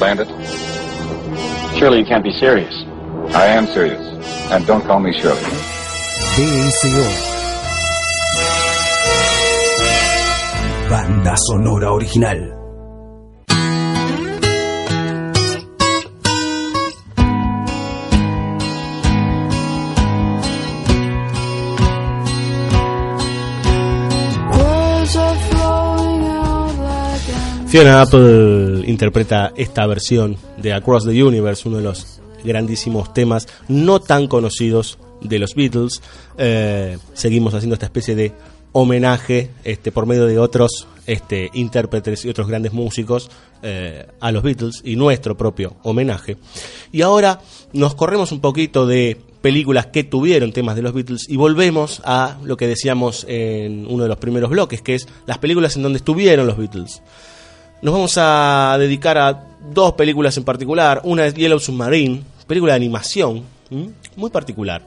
This 0.00 0.16
plane 0.16 0.18
and 0.18 0.20
land 0.20 0.20
it? 0.20 1.78
Surely 1.78 1.98
you 1.98 2.04
can't 2.04 2.24
be 2.24 2.32
serious. 2.32 2.84
I 3.34 3.46
am 3.46 3.66
serious. 3.66 4.00
And 4.50 4.66
don't 4.66 4.82
call 4.82 5.00
me 5.00 5.12
Shirley. 5.12 5.40
BSO. 6.36 7.28
Banda 10.90 11.34
sonora 11.36 11.94
original. 11.94 12.59
Fiona 27.70 28.02
Apple 28.02 28.82
interpreta 28.88 29.52
esta 29.54 29.86
versión 29.86 30.36
de 30.56 30.72
Across 30.72 31.04
the 31.04 31.22
Universe, 31.22 31.68
uno 31.68 31.76
de 31.76 31.84
los 31.84 32.20
grandísimos 32.42 33.14
temas 33.14 33.46
no 33.68 34.00
tan 34.00 34.26
conocidos 34.26 34.98
de 35.20 35.38
los 35.38 35.54
Beatles. 35.54 36.02
Eh, 36.36 36.98
seguimos 37.14 37.54
haciendo 37.54 37.74
esta 37.74 37.86
especie 37.86 38.16
de 38.16 38.32
homenaje 38.72 39.50
este, 39.62 39.92
por 39.92 40.06
medio 40.06 40.26
de 40.26 40.40
otros 40.40 40.88
este, 41.06 41.48
intérpretes 41.52 42.24
y 42.24 42.28
otros 42.28 42.48
grandes 42.48 42.72
músicos 42.72 43.30
eh, 43.62 44.04
a 44.18 44.32
los 44.32 44.42
Beatles 44.42 44.82
y 44.82 44.96
nuestro 44.96 45.36
propio 45.36 45.76
homenaje. 45.84 46.38
Y 46.90 47.02
ahora 47.02 47.40
nos 47.72 47.94
corremos 47.94 48.32
un 48.32 48.40
poquito 48.40 48.84
de 48.84 49.16
películas 49.42 49.86
que 49.86 50.02
tuvieron 50.02 50.52
temas 50.52 50.74
de 50.74 50.82
los 50.82 50.92
Beatles 50.92 51.28
y 51.28 51.36
volvemos 51.36 52.02
a 52.04 52.36
lo 52.42 52.56
que 52.56 52.66
decíamos 52.66 53.24
en 53.28 53.86
uno 53.86 54.02
de 54.02 54.08
los 54.08 54.18
primeros 54.18 54.50
bloques, 54.50 54.82
que 54.82 54.96
es 54.96 55.06
las 55.26 55.38
películas 55.38 55.76
en 55.76 55.84
donde 55.84 55.98
estuvieron 55.98 56.48
los 56.48 56.58
Beatles. 56.58 57.00
Nos 57.82 57.94
vamos 57.94 58.12
a 58.18 58.76
dedicar 58.78 59.16
a 59.16 59.42
dos 59.72 59.94
películas 59.94 60.36
en 60.36 60.44
particular. 60.44 61.00
Una 61.04 61.24
es 61.24 61.32
Yellow 61.32 61.58
Submarine, 61.58 62.22
película 62.46 62.74
de 62.74 62.76
animación, 62.76 63.42
muy 64.16 64.28
particular. 64.28 64.82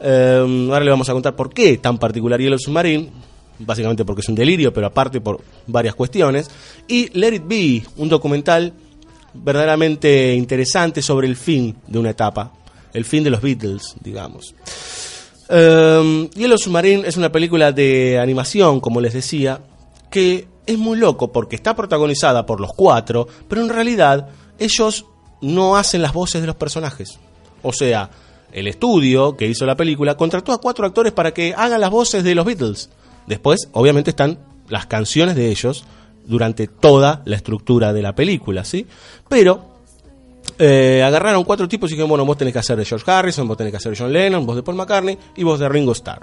Eh, 0.00 0.68
ahora 0.70 0.84
le 0.84 0.90
vamos 0.90 1.08
a 1.08 1.12
contar 1.12 1.34
por 1.34 1.52
qué 1.52 1.78
tan 1.78 1.98
particular 1.98 2.40
Yellow 2.40 2.58
Submarine. 2.58 3.10
Básicamente 3.58 4.04
porque 4.04 4.20
es 4.20 4.28
un 4.28 4.36
delirio, 4.36 4.72
pero 4.72 4.86
aparte 4.86 5.20
por 5.20 5.40
varias 5.66 5.96
cuestiones. 5.96 6.48
Y 6.86 7.08
Let 7.18 7.34
It 7.34 7.42
Be, 7.44 7.82
un 7.96 8.08
documental 8.08 8.72
verdaderamente 9.34 10.32
interesante 10.32 11.02
sobre 11.02 11.26
el 11.26 11.34
fin 11.34 11.74
de 11.88 11.98
una 11.98 12.10
etapa. 12.10 12.52
El 12.94 13.04
fin 13.04 13.24
de 13.24 13.30
los 13.30 13.42
Beatles, 13.42 13.96
digamos. 14.00 14.54
Eh, 15.48 16.28
Yellow 16.36 16.56
Submarine 16.56 17.08
es 17.08 17.16
una 17.16 17.32
película 17.32 17.72
de 17.72 18.16
animación, 18.16 18.78
como 18.78 19.00
les 19.00 19.14
decía, 19.14 19.60
que 20.10 20.48
es 20.66 20.78
muy 20.78 20.98
loco 20.98 21.32
porque 21.32 21.56
está 21.56 21.74
protagonizada 21.74 22.44
por 22.44 22.60
los 22.60 22.72
cuatro, 22.74 23.26
pero 23.48 23.62
en 23.62 23.68
realidad 23.68 24.28
ellos 24.58 25.06
no 25.40 25.76
hacen 25.76 26.02
las 26.02 26.12
voces 26.12 26.40
de 26.40 26.46
los 26.46 26.56
personajes. 26.56 27.18
O 27.62 27.72
sea, 27.72 28.10
el 28.52 28.66
estudio 28.66 29.36
que 29.36 29.46
hizo 29.46 29.66
la 29.66 29.76
película 29.76 30.16
contrató 30.16 30.52
a 30.52 30.60
cuatro 30.60 30.86
actores 30.86 31.12
para 31.12 31.32
que 31.32 31.54
hagan 31.56 31.80
las 31.80 31.90
voces 31.90 32.24
de 32.24 32.34
los 32.34 32.44
Beatles. 32.44 32.90
Después, 33.26 33.68
obviamente, 33.72 34.10
están 34.10 34.38
las 34.68 34.86
canciones 34.86 35.36
de 35.36 35.50
ellos 35.50 35.84
durante 36.26 36.66
toda 36.66 37.22
la 37.24 37.36
estructura 37.36 37.92
de 37.92 38.02
la 38.02 38.14
película, 38.14 38.64
¿sí? 38.64 38.86
Pero 39.28 39.78
eh, 40.58 41.02
agarraron 41.04 41.44
cuatro 41.44 41.68
tipos 41.68 41.90
y 41.90 41.94
dijeron, 41.94 42.10
bueno, 42.10 42.24
vos 42.24 42.36
tenés 42.36 42.52
que 42.52 42.58
hacer 42.58 42.76
de 42.76 42.84
George 42.84 43.10
Harrison, 43.10 43.48
vos 43.48 43.56
tenés 43.56 43.70
que 43.70 43.78
hacer 43.78 43.92
de 43.92 43.98
John 43.98 44.12
Lennon, 44.12 44.44
vos 44.44 44.56
de 44.56 44.62
Paul 44.62 44.76
McCartney 44.76 45.18
y 45.36 45.44
vos 45.44 45.58
de 45.58 45.68
Ringo 45.68 45.92
Starr. 45.92 46.22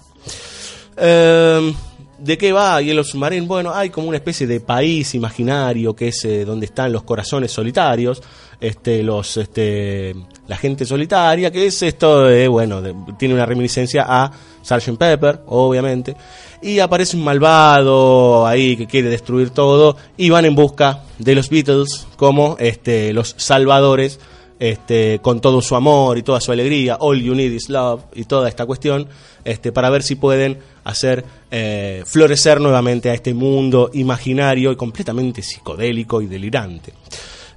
Eh, 0.98 1.74
¿De 2.18 2.38
qué 2.38 2.54
va 2.54 2.82
Yellow 2.82 3.04
Submarine? 3.04 3.46
Bueno, 3.46 3.74
hay 3.74 3.90
como 3.90 4.08
una 4.08 4.18
especie 4.18 4.48
de 4.48 4.62
país 4.62 5.14
imaginario 5.16 5.94
que 5.96 6.08
es 6.08 6.24
eh, 6.26 6.46
donde 6.46 6.66
están 6.66 6.94
los 6.94 7.04
corazones 7.04 7.52
solitarios, 7.52 8.24
este, 8.62 9.04
los, 9.04 9.36
este, 9.36 10.16
la 10.48 10.56
gente 10.56 10.86
solitaria, 10.86 11.52
que 11.52 11.68
es 11.68 11.82
esto, 11.84 12.24
de, 12.24 12.48
bueno, 12.48 12.82
de- 12.82 12.96
tiene 13.20 13.34
una 13.34 13.46
reminiscencia 13.46 14.06
a 14.08 14.32
Sgt. 14.64 14.98
Pepper, 14.98 15.42
obviamente, 15.48 16.16
y 16.62 16.80
aparece 16.80 17.18
un 17.18 17.24
malvado 17.26 18.48
ahí 18.48 18.78
que 18.78 18.88
quiere 18.88 19.10
destruir 19.10 19.50
todo 19.50 19.98
y 20.16 20.30
van 20.30 20.46
en 20.46 20.56
busca 20.56 21.04
de 21.20 21.36
los 21.36 21.50
Beatles 21.50 22.08
como 22.16 22.56
este, 22.60 23.12
los 23.14 23.36
salvadores 23.38 24.20
este, 24.60 25.20
con 25.22 25.42
todo 25.42 25.62
su 25.62 25.76
amor 25.76 26.18
y 26.18 26.24
toda 26.24 26.40
su 26.40 26.52
alegría, 26.52 26.98
All 27.00 27.22
You 27.22 27.36
Need 27.36 27.52
Is 27.52 27.70
Love 27.70 28.04
y 28.14 28.24
toda 28.24 28.48
esta 28.48 28.66
cuestión, 28.66 29.08
este, 29.44 29.72
para 29.72 29.90
ver 29.90 30.04
si 30.04 30.16
pueden 30.16 30.60
hacer 30.84 31.26
eh, 31.52 32.04
florecer 32.06 32.62
nuevamente 32.62 33.10
a 33.10 33.14
este 33.14 33.34
mundo 33.34 33.90
imaginario 33.94 34.72
y 34.72 34.76
completamente 34.76 35.42
psicodélico 35.42 36.22
y 36.22 36.28
delirante. 36.28 36.94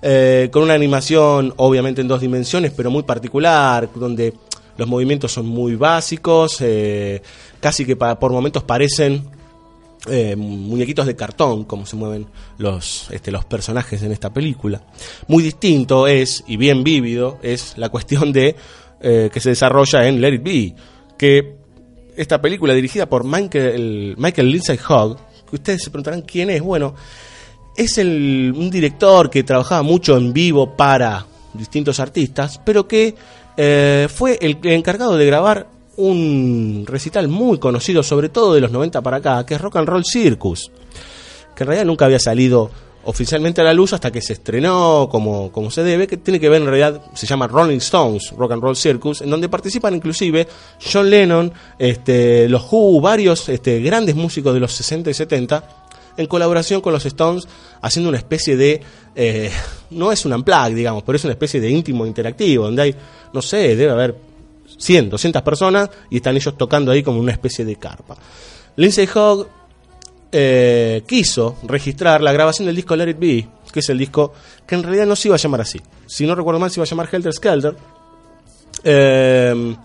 Eh, 0.01 0.49
con 0.53 0.63
una 0.63 0.75
animación 0.75 1.53
obviamente 1.57 2.01
en 2.01 2.09
dos 2.09 2.21
dimensiones, 2.21 2.73
pero 2.77 2.91
muy 2.91 3.03
particular, 3.03 3.89
donde 3.95 4.33
los 4.77 4.89
movimientos 4.89 5.33
son 5.33 5.47
muy 5.47 5.75
básicos, 5.75 6.59
eh, 6.61 7.21
casi 7.61 7.85
que 7.85 7.97
por 7.97 8.31
momentos 8.31 8.63
parecen 8.63 9.25
eh, 10.07 10.37
muñequitos 10.37 11.07
de 11.07 11.17
cartón, 11.17 11.65
como 11.65 11.85
se 11.87 11.97
mueven 11.97 12.27
los, 12.59 13.09
este, 13.11 13.31
los 13.31 13.45
personajes 13.45 14.03
en 14.03 14.13
esta 14.13 14.33
película. 14.33 14.83
Muy 15.27 15.43
distinto 15.43 16.07
es, 16.07 16.45
y 16.47 16.57
bien 16.57 16.85
vívido, 16.85 17.39
es 17.43 17.77
la 17.77 17.89
cuestión 17.89 18.33
de 18.33 18.55
eh, 19.01 19.31
que 19.33 19.41
se 19.41 19.51
desarrolla 19.51 20.07
en 20.07 20.21
Let 20.21 20.35
It 20.35 20.43
Be, 20.43 20.75
que 21.17 21.57
esta 22.17 22.41
película 22.41 22.75
dirigida 22.75 23.09
por 23.09 23.25
Michael, 23.25 24.15
Michael 24.19 24.51
Lindsay 24.51 24.79
Hogg, 24.89 25.19
que 25.49 25.57
ustedes 25.57 25.83
se 25.83 25.91
preguntarán 25.91 26.23
quién 26.23 26.51
es, 26.51 26.61
bueno, 26.61 26.95
es 27.77 27.99
el, 27.99 28.53
un 28.57 28.71
director 28.71 29.31
que 29.31 29.45
trabajaba 29.45 29.83
mucho 29.83 30.17
en 30.17 30.33
vivo 30.33 30.77
para 30.77 31.27
distintos 31.55 32.01
artistas, 32.01 32.61
pero 32.65 32.89
que 32.89 33.15
eh, 33.57 34.09
fue 34.13 34.39
el 34.41 34.59
encargado 34.63 35.17
de 35.17 35.27
grabar 35.27 35.78
un 35.99 36.85
recital 36.87 37.27
muy 37.29 37.59
conocido, 37.59 38.03
sobre 38.03 38.29
todo 38.29 38.55
de 38.55 38.61
los 38.61 38.71
90 38.71 39.03
para 39.03 39.17
acá, 39.19 39.45
que 39.45 39.55
es 39.55 39.61
Rock 39.61 39.77
and 39.77 39.89
Roll 39.89 40.05
Circus, 40.05 40.71
que 41.57 41.65
en 41.65 41.67
realidad 41.67 41.87
nunca 41.87 42.05
había 42.05 42.21
salido 42.21 42.71
oficialmente 43.05 43.61
a 43.61 43.65
la 43.65 43.75
luz 43.75 43.93
hasta 43.95 44.13
que 44.13 44.21
se 44.21 44.35
estrenó 44.35 45.09
como, 45.11 45.51
como 45.51 45.73
se 45.73 45.83
debe, 45.83 46.07
que 46.07 46.17
tiene 46.17 46.39
que 46.39 46.49
ver 46.49 46.63
en 46.63 46.69
realidad, 46.69 47.03
se 47.15 47.27
llama 47.27 47.49
Rolling 47.49 47.79
Stones, 47.79 48.31
Rock 48.37 48.53
and 48.53 48.63
Roll 48.63 48.77
Circus, 48.77 49.23
en 49.23 49.31
donde 49.31 49.49
participan 49.49 49.95
inclusive 49.97 50.47
John 50.81 51.11
Lennon, 51.11 51.53
este, 51.79 52.49
los 52.49 52.71
Who, 52.71 53.01
varios 53.01 53.49
este, 53.49 53.81
grandes 53.81 54.15
músicos 54.15 54.55
de 54.55 54.61
los 54.61 54.73
60 54.73 55.11
y 55.11 55.15
70, 55.15 55.65
en 56.17 56.27
colaboración 56.27 56.81
con 56.81 56.93
los 56.93 57.05
Stones, 57.07 57.49
haciendo 57.81 58.09
una 58.09 58.19
especie 58.19 58.57
de, 58.57 58.81
eh, 59.17 59.51
no 59.91 60.13
es 60.13 60.25
un 60.25 60.33
unplug, 60.33 60.75
digamos, 60.75 61.03
pero 61.03 61.17
es 61.17 61.25
una 61.25 61.33
especie 61.33 61.61
de 61.61 61.71
íntimo 61.71 62.07
interactivo, 62.07 62.67
donde 62.67 62.83
hay, 62.83 62.95
no 63.33 63.43
sé, 63.43 63.75
debe 63.75 63.91
haber 63.91 64.28
100, 64.77 65.11
200 65.11 65.43
personas 65.43 65.91
y 66.11 66.17
están 66.17 66.37
ellos 66.37 66.57
tocando 66.57 66.91
ahí 66.93 67.03
como 67.03 67.21
una 67.21 67.33
especie 67.33 67.65
de 67.65 67.77
carpa. 67.77 68.17
Lindsay 68.77 69.09
Hogg 69.15 69.49
eh, 70.31 71.03
quiso 71.07 71.57
registrar 71.65 72.21
la 72.21 72.33
grabación 72.33 72.67
del 72.67 72.77
disco 72.77 72.95
Let 72.95 73.11
It 73.11 73.19
Be, 73.19 73.49
que 73.73 73.81
es 73.81 73.89
el 73.89 73.99
disco 73.99 74.33
que 74.67 74.75
en 74.75 74.83
realidad 74.83 75.07
no 75.07 75.17
se 75.17 75.29
iba 75.29 75.37
a 75.37 75.39
llamar 75.39 75.63
así. 75.63 75.81
Si 76.07 76.27
no 76.27 76.35
recuerdo 76.35 76.61
mal, 76.61 76.71
se 76.71 76.81
iba 76.81 76.85
a 76.85 76.89
llamar 76.89 77.09
Helter 77.11 77.33
Skelter. 77.33 77.77
Eh, 78.85 79.77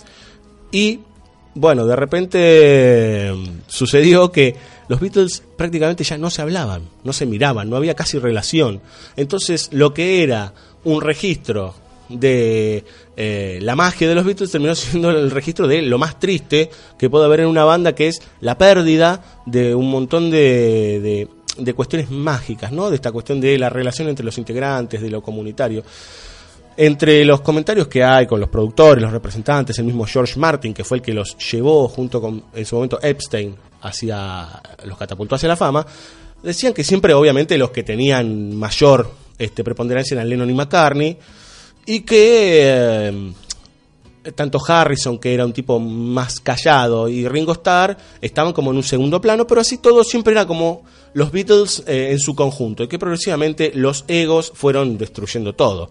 y 0.71 0.99
bueno, 1.55 1.85
de 1.85 1.95
repente 1.95 2.39
eh, 2.41 3.33
sucedió 3.67 4.31
que 4.31 4.55
los 4.87 4.99
Beatles 4.99 5.43
prácticamente 5.55 6.03
ya 6.03 6.17
no 6.17 6.29
se 6.29 6.41
hablaban, 6.41 6.89
no 7.03 7.13
se 7.13 7.25
miraban, 7.25 7.69
no 7.69 7.75
había 7.75 7.93
casi 7.93 8.19
relación. 8.19 8.81
Entonces, 9.15 9.69
lo 9.71 9.93
que 9.93 10.23
era 10.23 10.53
un 10.83 11.01
registro 11.01 11.75
de 12.19 12.83
eh, 13.15 13.59
la 13.61 13.75
magia 13.75 14.07
de 14.07 14.15
los 14.15 14.25
Beatles 14.25 14.51
terminó 14.51 14.75
siendo 14.75 15.09
el 15.09 15.31
registro 15.31 15.67
de 15.67 15.81
lo 15.81 15.97
más 15.97 16.19
triste 16.19 16.69
que 16.97 17.09
puede 17.09 17.25
haber 17.25 17.41
en 17.41 17.47
una 17.47 17.63
banda, 17.63 17.93
que 17.93 18.07
es 18.07 18.21
la 18.41 18.57
pérdida 18.57 19.21
de 19.45 19.75
un 19.75 19.89
montón 19.89 20.31
de, 20.31 21.27
de, 21.57 21.73
cuestiones 21.73 22.09
mágicas, 22.09 22.71
¿no? 22.71 22.89
De 22.89 22.95
esta 22.95 23.11
cuestión 23.11 23.39
de 23.41 23.57
la 23.57 23.69
relación 23.69 24.07
entre 24.07 24.25
los 24.25 24.37
integrantes, 24.37 25.01
de 25.01 25.09
lo 25.09 25.21
comunitario. 25.21 25.83
Entre 26.75 27.23
los 27.23 27.41
comentarios 27.41 27.87
que 27.87 28.03
hay 28.03 28.25
con 28.25 28.39
los 28.39 28.49
productores, 28.49 29.01
los 29.01 29.11
representantes, 29.11 29.77
el 29.77 29.85
mismo 29.85 30.05
George 30.05 30.39
Martin, 30.39 30.73
que 30.73 30.83
fue 30.83 30.97
el 30.97 31.03
que 31.03 31.13
los 31.13 31.37
llevó 31.37 31.87
junto 31.87 32.19
con, 32.19 32.45
en 32.51 32.65
su 32.65 32.75
momento, 32.75 32.99
Epstein, 32.99 33.55
hacia, 33.81 34.61
los 34.85 34.97
catapultó 34.97 35.35
hacia 35.35 35.49
la 35.49 35.55
fama, 35.55 35.85
decían 36.41 36.73
que 36.73 36.83
siempre, 36.83 37.13
obviamente, 37.13 37.57
los 37.59 37.69
que 37.69 37.83
tenían 37.83 38.55
mayor 38.55 39.11
este, 39.37 39.63
preponderancia 39.63 40.15
eran 40.15 40.29
Lennon 40.29 40.49
y 40.49 40.53
McCartney, 40.53 41.17
y 41.85 42.01
que 42.01 43.09
eh, 44.23 44.31
tanto 44.35 44.59
Harrison, 44.65 45.17
que 45.17 45.33
era 45.33 45.45
un 45.45 45.53
tipo 45.53 45.79
más 45.79 46.39
callado, 46.39 47.09
y 47.09 47.27
Ringo 47.27 47.53
Starr 47.53 47.97
estaban 48.21 48.53
como 48.53 48.71
en 48.71 48.77
un 48.77 48.83
segundo 48.83 49.19
plano, 49.19 49.45
pero 49.47 49.61
así 49.61 49.77
todo 49.77 50.03
siempre 50.03 50.33
era 50.33 50.45
como 50.45 50.83
los 51.13 51.31
Beatles 51.31 51.83
eh, 51.87 52.09
en 52.11 52.19
su 52.19 52.35
conjunto, 52.35 52.83
y 52.83 52.87
que 52.87 52.99
progresivamente 52.99 53.71
los 53.75 54.05
egos 54.07 54.51
fueron 54.55 54.97
destruyendo 54.97 55.53
todo 55.53 55.89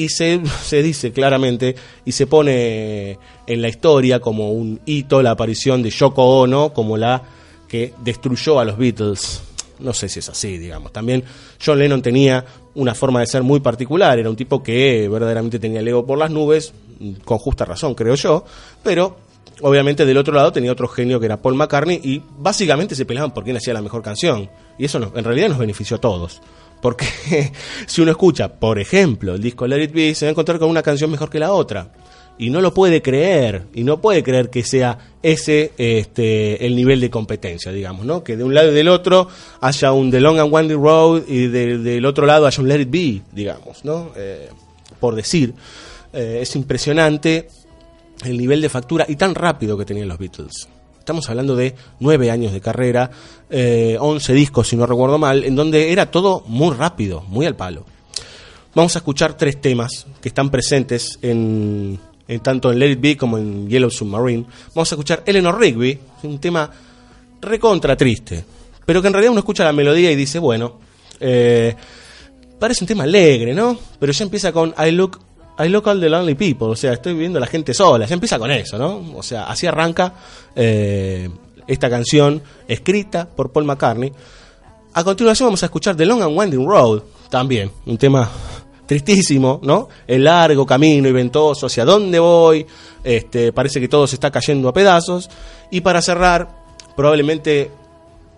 y 0.00 0.08
se, 0.08 0.40
se 0.64 0.82
dice 0.82 1.12
claramente 1.12 1.74
y 2.04 2.12
se 2.12 2.26
pone 2.26 3.18
en 3.46 3.62
la 3.62 3.68
historia 3.68 4.20
como 4.20 4.50
un 4.52 4.80
hito 4.86 5.22
la 5.22 5.32
aparición 5.32 5.82
de 5.82 5.90
Yoko 5.90 6.40
Ono 6.40 6.72
como 6.72 6.96
la 6.96 7.22
que 7.68 7.92
destruyó 8.02 8.58
a 8.58 8.64
los 8.64 8.76
Beatles. 8.76 9.42
No 9.78 9.94
sé 9.94 10.08
si 10.08 10.18
es 10.18 10.28
así, 10.28 10.58
digamos. 10.58 10.92
También 10.92 11.22
John 11.64 11.78
Lennon 11.78 12.02
tenía 12.02 12.44
una 12.74 12.94
forma 12.94 13.20
de 13.20 13.26
ser 13.26 13.42
muy 13.42 13.60
particular, 13.60 14.18
era 14.18 14.30
un 14.30 14.36
tipo 14.36 14.62
que 14.62 15.08
verdaderamente 15.08 15.58
tenía 15.58 15.80
el 15.80 15.88
ego 15.88 16.06
por 16.06 16.18
las 16.18 16.30
nubes, 16.30 16.72
con 17.24 17.38
justa 17.38 17.64
razón, 17.64 17.94
creo 17.94 18.14
yo, 18.14 18.44
pero 18.82 19.16
obviamente 19.62 20.04
del 20.06 20.16
otro 20.18 20.34
lado 20.34 20.52
tenía 20.52 20.72
otro 20.72 20.88
genio 20.88 21.18
que 21.20 21.26
era 21.26 21.40
Paul 21.40 21.54
McCartney 21.54 22.00
y 22.02 22.22
básicamente 22.38 22.94
se 22.94 23.04
peleaban 23.04 23.32
por 23.32 23.44
quién 23.44 23.56
hacía 23.56 23.74
la 23.74 23.82
mejor 23.82 24.02
canción. 24.02 24.48
Y 24.78 24.84
eso 24.86 24.98
nos- 24.98 25.14
en 25.14 25.24
realidad 25.24 25.48
nos 25.48 25.58
benefició 25.58 25.96
a 25.96 26.00
todos. 26.00 26.40
Porque 26.80 27.06
si 27.86 28.00
uno 28.00 28.10
escucha, 28.10 28.48
por 28.58 28.78
ejemplo, 28.78 29.34
el 29.34 29.42
disco 29.42 29.66
Let 29.66 29.82
It 29.84 29.92
Be, 29.92 30.14
se 30.14 30.24
va 30.26 30.28
a 30.28 30.32
encontrar 30.32 30.58
con 30.58 30.70
una 30.70 30.82
canción 30.82 31.10
mejor 31.10 31.28
que 31.28 31.38
la 31.38 31.52
otra. 31.52 31.92
Y 32.42 32.48
no 32.50 32.60
lo 32.62 32.72
puede 32.72 33.02
creer, 33.02 33.64
y 33.74 33.84
no 33.84 34.00
puede 34.00 34.22
creer 34.22 34.48
que 34.48 34.64
sea 34.64 34.96
ese 35.22 35.72
este, 35.76 36.64
el 36.64 36.74
nivel 36.74 36.98
de 37.00 37.10
competencia, 37.10 37.70
digamos, 37.70 38.06
¿no? 38.06 38.24
Que 38.24 38.36
de 38.36 38.44
un 38.44 38.54
lado 38.54 38.70
y 38.72 38.74
del 38.74 38.88
otro 38.88 39.28
haya 39.60 39.92
un 39.92 40.10
The 40.10 40.20
Long 40.20 40.38
and 40.38 40.50
Windy 40.52 40.74
Road 40.74 41.24
y 41.28 41.48
de- 41.48 41.76
del 41.78 42.06
otro 42.06 42.24
lado 42.24 42.46
haya 42.46 42.62
un 42.62 42.68
Let 42.68 42.80
It 42.80 42.90
Be, 42.90 43.20
digamos, 43.32 43.84
¿no? 43.84 44.10
Eh, 44.16 44.48
por 44.98 45.14
decir. 45.14 45.52
Eh, 46.12 46.38
es 46.42 46.56
impresionante 46.56 47.48
el 48.24 48.36
nivel 48.38 48.60
de 48.62 48.68
factura 48.68 49.04
y 49.08 49.16
tan 49.16 49.34
rápido 49.34 49.76
que 49.78 49.84
tenían 49.84 50.08
los 50.08 50.18
Beatles. 50.18 50.66
Estamos 50.98 51.28
hablando 51.30 51.54
de 51.56 51.74
nueve 52.00 52.30
años 52.30 52.52
de 52.52 52.60
carrera, 52.60 53.10
eh, 53.48 53.96
11 54.00 54.32
discos 54.32 54.66
si 54.68 54.76
no 54.76 54.86
recuerdo 54.86 55.18
mal, 55.18 55.44
en 55.44 55.54
donde 55.56 55.92
era 55.92 56.10
todo 56.10 56.42
muy 56.46 56.74
rápido, 56.74 57.22
muy 57.28 57.46
al 57.46 57.54
palo. 57.56 57.84
Vamos 58.74 58.94
a 58.96 59.00
escuchar 59.00 59.36
tres 59.36 59.60
temas 59.60 60.06
que 60.20 60.28
están 60.28 60.50
presentes 60.50 61.18
en, 61.22 61.98
en 62.30 62.38
tanto 62.40 62.70
en 62.70 62.78
Let 62.78 62.92
It 62.92 63.00
Be 63.00 63.16
como 63.16 63.38
en 63.38 63.68
Yellow 63.68 63.90
Submarine. 63.90 64.44
Vamos 64.72 64.90
a 64.92 64.94
escuchar 64.94 65.24
Eleanor 65.26 65.58
Rigby, 65.58 65.98
un 66.22 66.38
tema 66.38 66.70
recontra 67.40 67.96
triste, 67.96 68.44
pero 68.86 69.02
que 69.02 69.08
en 69.08 69.14
realidad 69.14 69.32
uno 69.32 69.40
escucha 69.40 69.64
la 69.64 69.72
melodía 69.72 70.12
y 70.12 70.16
dice, 70.16 70.38
bueno, 70.38 70.78
eh, 71.18 71.74
parece 72.56 72.84
un 72.84 72.88
tema 72.88 73.02
alegre, 73.02 73.52
¿no? 73.52 73.76
Pero 73.98 74.12
ya 74.12 74.22
empieza 74.22 74.52
con 74.52 74.72
I 74.78 74.92
look, 74.92 75.18
I 75.58 75.68
look 75.68 75.88
all 75.88 76.00
the 76.00 76.08
lonely 76.08 76.36
people, 76.36 76.68
o 76.68 76.76
sea, 76.76 76.92
estoy 76.92 77.14
viendo 77.14 77.38
a 77.38 77.40
la 77.40 77.48
gente 77.48 77.74
sola, 77.74 78.06
ya 78.06 78.14
empieza 78.14 78.38
con 78.38 78.52
eso, 78.52 78.78
¿no? 78.78 79.12
O 79.16 79.24
sea, 79.24 79.46
así 79.50 79.66
arranca 79.66 80.14
eh, 80.54 81.28
esta 81.66 81.90
canción 81.90 82.40
escrita 82.68 83.28
por 83.28 83.50
Paul 83.50 83.64
McCartney. 83.64 84.12
A 84.94 85.02
continuación 85.02 85.48
vamos 85.48 85.64
a 85.64 85.66
escuchar 85.66 85.96
The 85.96 86.06
Long 86.06 86.22
and 86.22 86.38
Winding 86.38 86.64
Road, 86.64 87.02
también, 87.28 87.72
un 87.86 87.98
tema 87.98 88.30
tristísimo, 88.90 89.60
¿no? 89.62 89.88
El 90.04 90.24
largo 90.24 90.66
camino 90.66 91.08
y 91.08 91.12
ventoso, 91.12 91.66
hacia 91.66 91.84
dónde 91.84 92.18
voy, 92.18 92.66
este, 93.04 93.52
parece 93.52 93.80
que 93.80 93.86
todo 93.86 94.04
se 94.08 94.16
está 94.16 94.32
cayendo 94.32 94.68
a 94.68 94.72
pedazos. 94.72 95.30
Y 95.70 95.80
para 95.80 96.02
cerrar, 96.02 96.48
probablemente 96.96 97.70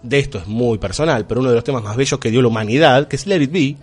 de 0.03 0.19
esto 0.19 0.37
es 0.37 0.47
muy 0.47 0.77
personal, 0.77 1.25
pero 1.27 1.41
uno 1.41 1.49
de 1.49 1.55
los 1.55 1.65
temas 1.65 1.83
más 1.83 1.97
bellos 1.97 2.21
que 2.21 2.31
dio 2.31 2.43
la 2.43 2.49
humanidad, 2.49 3.09
que 3.09 3.17
es 3.17 3.27
Let 3.27 3.41
It 3.45 3.51
Be, 3.51 3.77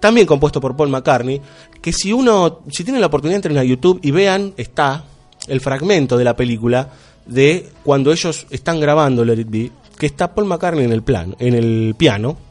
también 0.00 0.26
compuesto 0.26 0.60
por 0.60 0.76
Paul 0.76 0.88
McCartney, 0.88 1.40
que 1.80 1.92
si 1.92 2.12
uno, 2.12 2.58
si 2.68 2.82
tienen 2.82 3.00
la 3.00 3.06
oportunidad 3.06 3.36
entren 3.36 3.58
a 3.58 3.62
YouTube 3.62 4.00
y 4.02 4.10
vean, 4.10 4.52
está 4.56 5.04
el 5.46 5.60
fragmento 5.60 6.16
de 6.16 6.24
la 6.24 6.34
película 6.34 6.88
de 7.24 7.68
cuando 7.84 8.10
ellos 8.10 8.48
están 8.50 8.80
grabando 8.80 9.24
Let 9.24 9.42
It 9.42 9.48
Be, 9.48 9.70
que 9.96 10.06
está 10.06 10.34
Paul 10.34 10.48
McCartney 10.48 10.86
en 10.86 10.92
el 10.92 11.04
plan, 11.04 11.36
en 11.38 11.54
el 11.54 11.94
piano. 11.96 12.49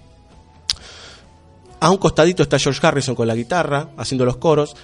A 1.80 1.90
un 1.90 1.98
costadito 1.98 2.44
está 2.44 2.60
George 2.60 2.86
Harrison 2.86 3.16
con 3.16 3.28
la 3.28 3.36
guitarra, 3.36 3.90
haciendo 3.98 4.26
los 4.26 4.38
coros. 4.38 4.76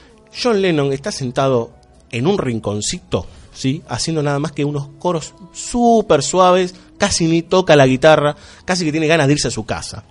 John 0.42 0.62
Lennon 0.62 0.94
está 0.94 1.12
sentado 1.12 1.74
en 2.12 2.26
un 2.26 2.38
rinconcito, 2.38 3.26
¿sí? 3.54 3.82
haciendo 3.88 4.24
nada 4.24 4.40
más 4.40 4.54
que 4.54 4.64
unos 4.64 4.88
coros 5.00 5.34
súper 5.54 6.24
suaves, 6.24 6.74
casi 6.98 7.26
ni 7.28 7.42
toca 7.42 7.76
la 7.76 7.86
guitarra, 7.86 8.36
casi 8.64 8.86
que 8.86 8.92
tiene 8.92 9.08
ganas 9.08 9.28
de 9.28 9.34
irse 9.34 9.50
a 9.50 9.52
su 9.52 9.66
casa. 9.66 10.06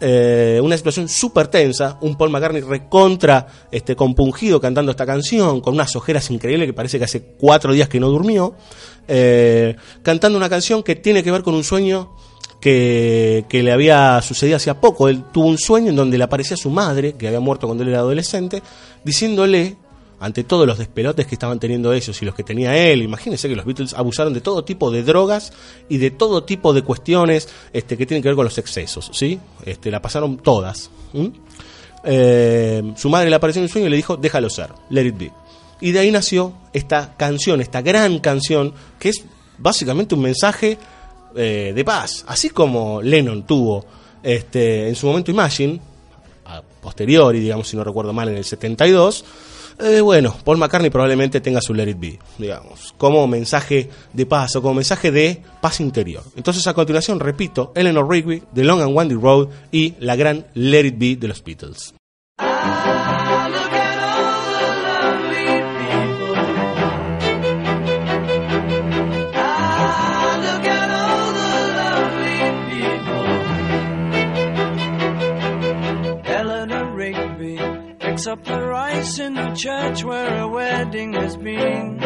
Eh, 0.00 0.60
una 0.62 0.76
situación 0.76 1.08
súper 1.08 1.48
tensa, 1.48 1.96
un 2.02 2.16
Paul 2.16 2.30
McCartney 2.30 2.60
recontra 2.60 3.46
este, 3.70 3.96
compungido 3.96 4.60
cantando 4.60 4.90
esta 4.90 5.06
canción, 5.06 5.60
con 5.60 5.74
unas 5.74 5.94
ojeras 5.96 6.30
increíbles 6.30 6.66
que 6.66 6.74
parece 6.74 6.98
que 6.98 7.04
hace 7.04 7.22
cuatro 7.22 7.72
días 7.72 7.88
que 7.88 8.00
no 8.00 8.08
durmió, 8.08 8.54
eh, 9.08 9.76
cantando 10.02 10.36
una 10.36 10.48
canción 10.48 10.82
que 10.82 10.96
tiene 10.96 11.22
que 11.22 11.30
ver 11.30 11.42
con 11.42 11.54
un 11.54 11.64
sueño 11.64 12.10
que, 12.60 13.44
le 13.50 13.72
había 13.72 14.20
sucedido 14.22 14.56
hacía 14.56 14.80
poco. 14.80 15.08
Él 15.08 15.24
tuvo 15.32 15.46
un 15.46 15.58
sueño 15.58 15.90
en 15.90 15.96
donde 15.96 16.18
le 16.18 16.24
aparecía 16.24 16.56
su 16.56 16.70
madre, 16.70 17.14
que 17.14 17.26
había 17.26 17.40
muerto 17.40 17.66
cuando 17.66 17.82
él 17.84 17.90
era 17.90 18.00
adolescente, 18.00 18.62
diciéndole 19.04 19.76
ante 20.18 20.44
todos 20.44 20.66
los 20.66 20.78
despelotes 20.78 21.26
que 21.26 21.34
estaban 21.34 21.60
teniendo 21.60 21.92
ellos 21.92 22.20
y 22.20 22.24
los 22.24 22.34
que 22.34 22.42
tenía 22.42 22.76
él. 22.76 23.02
Imagínense 23.02 23.48
que 23.48 23.56
los 23.56 23.66
Beatles 23.66 23.92
abusaron 23.94 24.32
de 24.32 24.40
todo 24.40 24.64
tipo 24.64 24.90
de 24.90 25.02
drogas 25.02 25.52
y 25.88 25.98
de 25.98 26.10
todo 26.10 26.44
tipo 26.44 26.72
de 26.72 26.82
cuestiones 26.82 27.48
este, 27.72 27.96
que 27.96 28.06
tienen 28.06 28.22
que 28.22 28.28
ver 28.30 28.36
con 28.36 28.44
los 28.44 28.56
excesos, 28.58 29.10
¿sí? 29.12 29.38
Este, 29.64 29.90
la 29.90 30.00
pasaron 30.00 30.38
todas. 30.38 30.90
Eh, 32.04 32.94
su 32.96 33.10
madre 33.10 33.28
le 33.28 33.36
apareció 33.36 33.60
en 33.60 33.64
un 33.64 33.68
sueño 33.68 33.88
y 33.88 33.90
le 33.90 33.96
dijo, 33.96 34.16
déjalo 34.16 34.48
ser, 34.48 34.70
let 34.90 35.04
it 35.04 35.18
be. 35.18 35.32
Y 35.80 35.92
de 35.92 35.98
ahí 35.98 36.10
nació 36.10 36.54
esta 36.72 37.14
canción, 37.18 37.60
esta 37.60 37.82
gran 37.82 38.18
canción, 38.20 38.72
que 38.98 39.10
es 39.10 39.24
básicamente 39.58 40.14
un 40.14 40.22
mensaje 40.22 40.78
eh, 41.36 41.72
de 41.74 41.84
paz. 41.84 42.24
Así 42.26 42.50
como 42.50 43.02
Lennon 43.02 43.46
tuvo 43.46 43.84
este, 44.22 44.88
en 44.88 44.94
su 44.96 45.06
momento 45.06 45.30
Imagine, 45.30 45.80
a 46.44 46.62
posteriori, 46.62 47.40
digamos, 47.40 47.68
si 47.68 47.76
no 47.76 47.84
recuerdo 47.84 48.12
mal, 48.12 48.28
en 48.28 48.36
el 48.36 48.44
72, 48.44 49.24
eh, 49.78 50.00
bueno, 50.00 50.34
Paul 50.42 50.56
McCartney 50.56 50.90
probablemente 50.90 51.40
tenga 51.40 51.60
su 51.60 51.74
Let 51.74 51.90
It 51.90 52.00
Be, 52.00 52.18
digamos, 52.38 52.94
como 52.96 53.26
mensaje 53.26 53.90
de 54.12 54.26
paz 54.26 54.56
o 54.56 54.62
como 54.62 54.74
mensaje 54.74 55.10
de 55.10 55.42
paz 55.60 55.80
interior. 55.80 56.22
Entonces, 56.34 56.66
a 56.66 56.74
continuación, 56.74 57.20
repito, 57.20 57.72
Eleanor 57.74 58.08
Rigby, 58.08 58.42
The 58.54 58.64
Long 58.64 58.80
and 58.80 58.96
Windy 58.96 59.14
Road 59.14 59.48
y 59.70 59.94
la 60.00 60.16
gran 60.16 60.46
Let 60.54 60.86
It 60.86 60.98
Be 60.98 61.16
de 61.16 61.28
los 61.28 61.44
Beatles. 61.44 61.94
Church 79.56 80.04
where 80.04 80.42
a 80.42 80.48
wedding 80.48 81.14
has 81.14 81.36
been. 81.36 81.98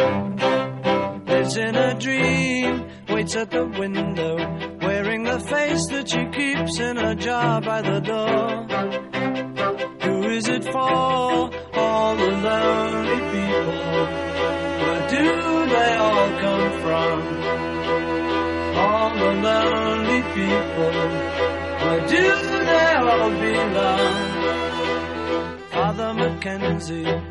Lives 1.25 1.57
in 1.57 1.75
a 1.75 1.99
dream, 1.99 2.87
waits 3.09 3.35
at 3.35 3.51
the 3.51 3.65
window, 3.65 4.37
wearing 4.81 5.23
the 5.23 5.39
face 5.39 5.87
that 5.87 6.07
she 6.07 6.25
keeps 6.27 6.79
in 6.79 6.97
a 6.97 7.13
jar 7.15 7.59
by 7.61 7.81
the 7.81 7.99
door. 7.99 8.67
Who 10.03 10.29
is 10.29 10.47
it 10.47 10.63
for? 10.63 10.79
All 10.79 12.15
the 12.15 12.31
lonely 12.47 13.19
people. 13.35 13.73
Where 14.81 15.09
do 15.09 15.25
they 15.75 15.93
all 16.07 16.29
come 16.45 16.71
from? 16.83 17.17
All 18.77 19.09
the 19.23 19.31
lonely 19.47 20.21
people. 20.37 20.93
Where 21.83 22.07
do 22.07 22.25
they 22.71 22.93
all 22.95 23.29
belong? 23.29 24.41
Father 25.71 26.13
Mackenzie, 26.13 27.30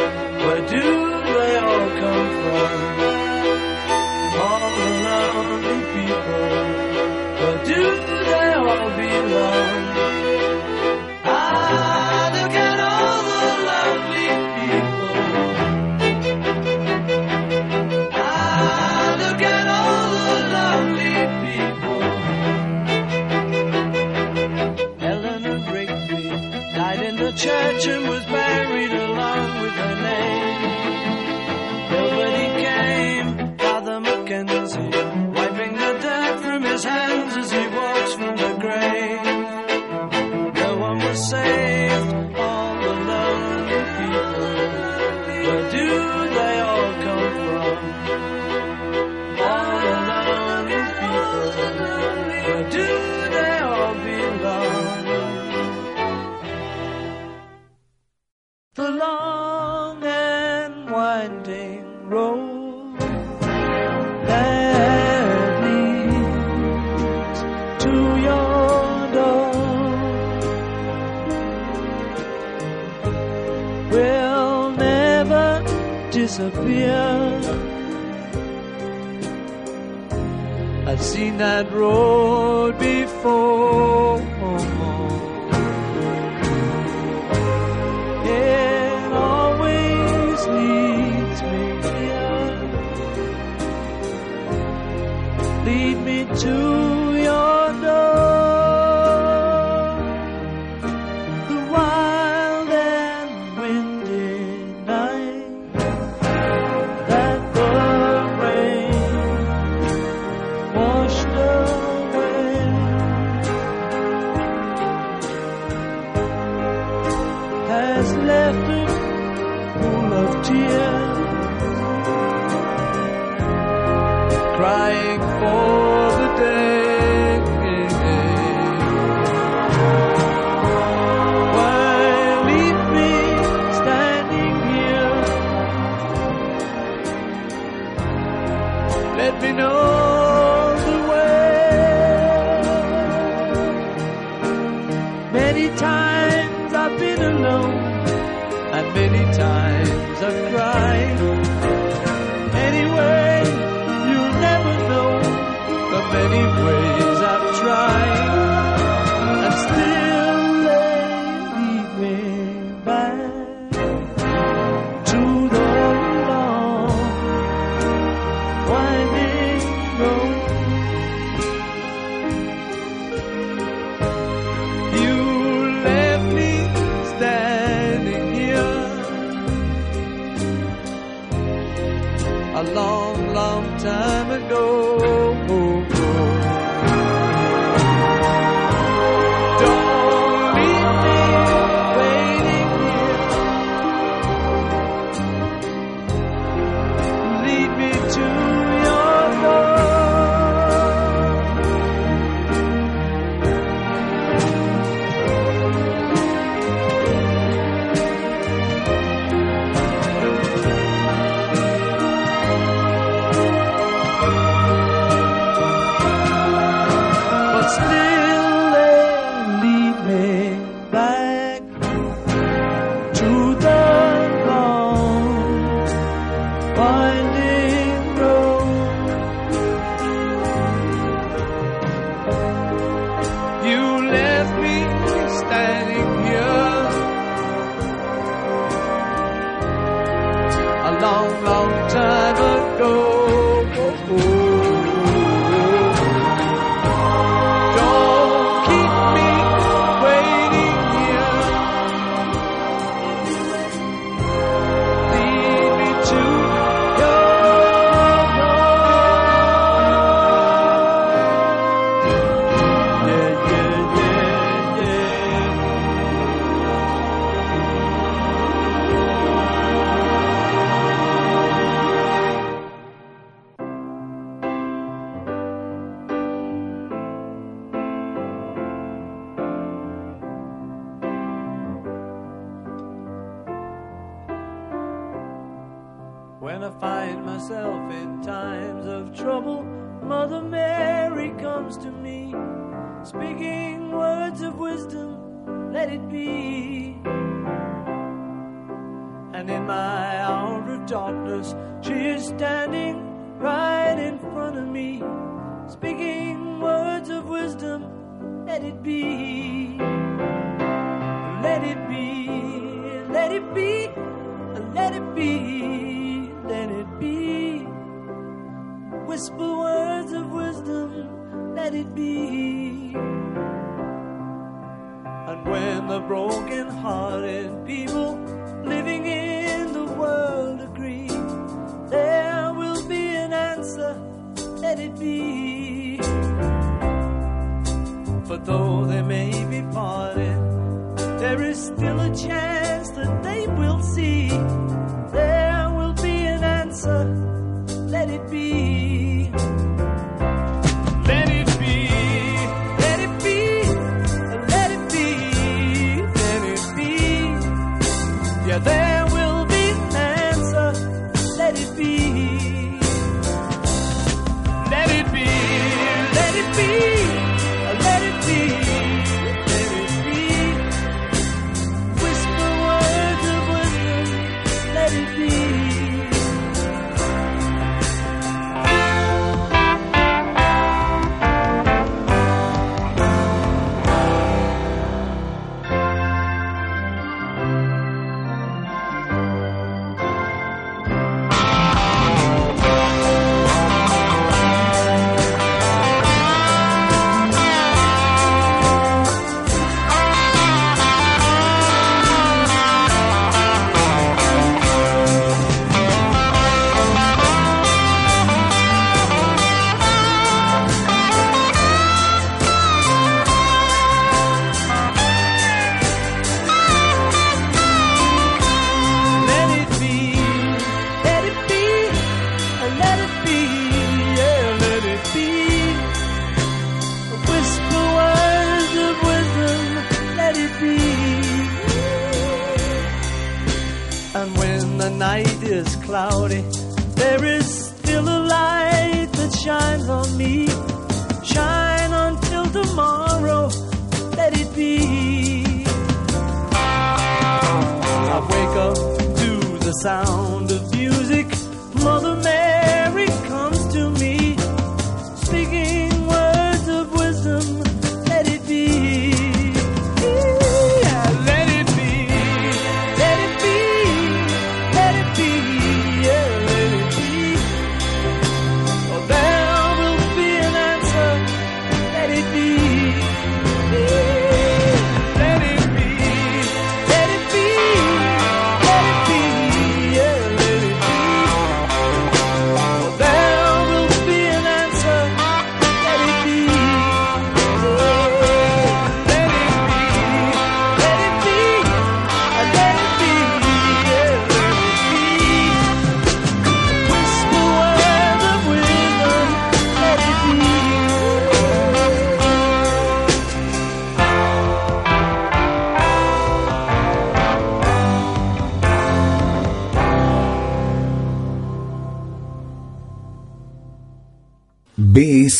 Lead 95.65 95.97
me 96.03 96.25
to 96.39 97.21
your 97.21 97.60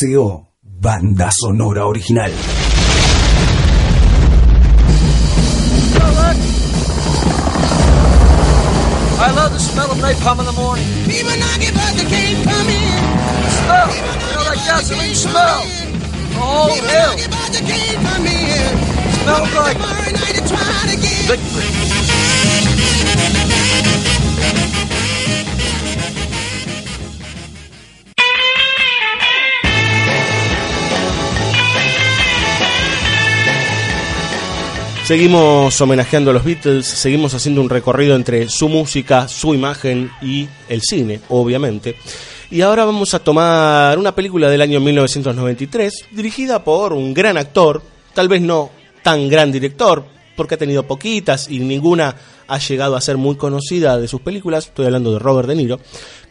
BSO, 0.02 0.46
banda 0.64 1.30
sonora 1.32 1.88
original. 1.88 2.32
I 9.20 9.32
love 9.36 9.54
the 9.54 9.60
smell 9.60 9.92
of 9.92 9.98
napalm 10.00 10.40
in 10.40 10.46
the 10.46 10.54
morning. 10.54 10.86
People 11.06 11.38
knock 11.38 11.62
it, 11.62 11.74
but 11.76 11.94
they 11.94 12.06
can't 12.10 12.44
come 12.50 12.70
in. 12.70 12.98
Smell, 13.62 13.94
you 13.94 14.02
know 14.02 14.44
that 14.44 14.58
gasoline 14.66 15.14
smell. 15.14 15.62
Oh, 16.34 16.74
hell. 16.90 17.18
Smells 19.22 19.54
like 19.54 19.78
victory. 21.28 21.82
Seguimos 35.12 35.82
homenajeando 35.82 36.32
a 36.32 36.34
los 36.34 36.46
Beatles, 36.46 36.88
seguimos 36.88 37.34
haciendo 37.34 37.60
un 37.60 37.70
recorrido 37.70 38.16
entre 38.16 38.48
su 38.48 38.70
música, 38.70 39.28
su 39.28 39.54
imagen 39.54 40.10
y 40.22 40.48
el 40.70 40.80
cine, 40.82 41.20
obviamente. 41.28 41.98
Y 42.50 42.62
ahora 42.62 42.86
vamos 42.86 43.14
a 43.14 43.20
tomar 43.20 44.00
una 44.00 44.16
película 44.16 44.50
del 44.50 44.62
año 44.62 44.80
1993, 44.80 46.06
dirigida 46.12 46.64
por 46.64 46.94
un 46.94 47.14
gran 47.14 47.36
actor, 47.36 47.82
tal 48.14 48.30
vez 48.30 48.42
no 48.42 48.70
tan 49.04 49.28
gran 49.28 49.52
director, 49.52 50.06
porque 50.38 50.56
ha 50.56 50.58
tenido 50.58 50.88
poquitas 50.88 51.50
y 51.50 51.60
ninguna 51.60 52.16
ha 52.48 52.58
llegado 52.60 52.96
a 52.96 53.02
ser 53.02 53.18
muy 53.18 53.36
conocida 53.36 54.00
de 54.00 54.08
sus 54.08 54.22
películas, 54.22 54.68
estoy 54.68 54.86
hablando 54.86 55.12
de 55.12 55.20
Robert 55.20 55.50
De 55.50 55.56
Niro, 55.56 55.82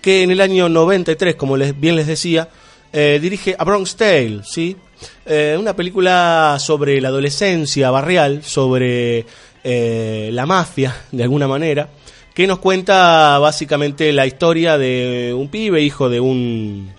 que 0.00 0.22
en 0.22 0.30
el 0.30 0.40
año 0.40 0.70
93, 0.70 1.36
como 1.36 1.58
les, 1.58 1.78
bien 1.78 1.96
les 1.96 2.06
decía, 2.06 2.48
eh, 2.92 3.18
dirige 3.20 3.54
A 3.58 3.64
Bronx 3.64 3.96
Tale, 3.96 4.40
¿sí? 4.44 4.76
Eh, 5.24 5.56
una 5.58 5.74
película 5.74 6.56
sobre 6.58 7.00
la 7.00 7.08
adolescencia 7.08 7.90
barrial, 7.90 8.42
sobre 8.44 9.24
eh, 9.64 10.30
la 10.32 10.46
mafia, 10.46 10.94
de 11.12 11.22
alguna 11.22 11.48
manera, 11.48 11.88
que 12.34 12.46
nos 12.46 12.58
cuenta 12.58 13.38
básicamente 13.38 14.12
la 14.12 14.26
historia 14.26 14.76
de 14.78 15.34
un 15.36 15.48
pibe, 15.48 15.82
hijo 15.82 16.08
de 16.08 16.20
un 16.20 16.92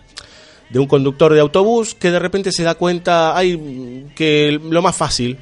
de 0.70 0.80
un 0.80 0.88
conductor 0.88 1.34
de 1.34 1.42
autobús, 1.42 1.96
que 1.96 2.12
de 2.12 2.20
repente 2.20 2.52
se 2.54 2.64
da 2.64 2.76
cuenta 2.76 3.38
hay 3.38 4.08
que 4.16 4.58
lo 4.64 4.82
más 4.82 4.96
fácil, 4.96 5.38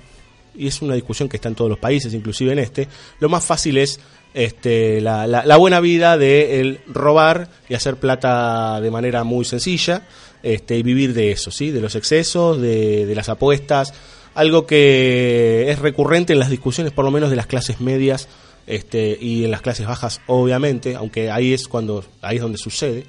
y 0.56 0.66
es 0.68 0.82
una 0.82 0.96
discusión 0.96 1.30
que 1.30 1.38
está 1.38 1.50
en 1.50 1.56
todos 1.56 1.70
los 1.70 1.78
países, 1.80 2.14
inclusive 2.16 2.52
en 2.52 2.58
este, 2.60 2.88
lo 3.20 3.30
más 3.30 3.46
fácil 3.46 3.78
es 3.78 4.00
este, 4.34 5.02
la, 5.02 5.28
la- 5.28 5.46
la 5.46 5.58
buena 5.58 5.80
vida 5.82 6.18
de 6.18 6.60
el 6.60 6.80
robar 6.88 7.48
y 7.70 7.76
hacer 7.76 7.98
plata 7.98 8.82
de 8.82 8.90
manera 8.92 9.24
muy 9.24 9.46
sencilla 9.46 10.02
este, 10.44 10.78
y 10.78 10.84
vivir 10.84 11.14
de 11.14 11.32
eso, 11.32 11.52
¿sí? 11.52 11.72
de 11.72 11.82
los 11.82 11.96
excesos, 11.96 12.62
de, 12.62 13.06
de 13.06 13.16
las 13.16 13.30
apuestas, 13.30 13.94
algo 14.36 14.66
que 14.66 15.70
es 15.70 15.80
recurrente 15.80 16.34
en 16.34 16.40
las 16.40 16.50
discusiones, 16.50 16.94
por 16.94 17.06
lo 17.06 17.12
menos 17.12 17.30
de 17.30 17.36
las 17.36 17.48
clases 17.48 17.82
medias 17.82 18.28
este, 18.68 19.18
y 19.20 19.46
en 19.46 19.52
las 19.52 19.62
clases 19.62 19.88
bajas, 19.88 20.22
obviamente, 20.28 20.96
aunque 20.96 21.32
ahí 21.32 21.54
es 21.54 21.68
cuando 21.68 22.06
ahí 22.22 22.36
es 22.36 22.42
donde 22.42 22.60
sucede 22.60 23.04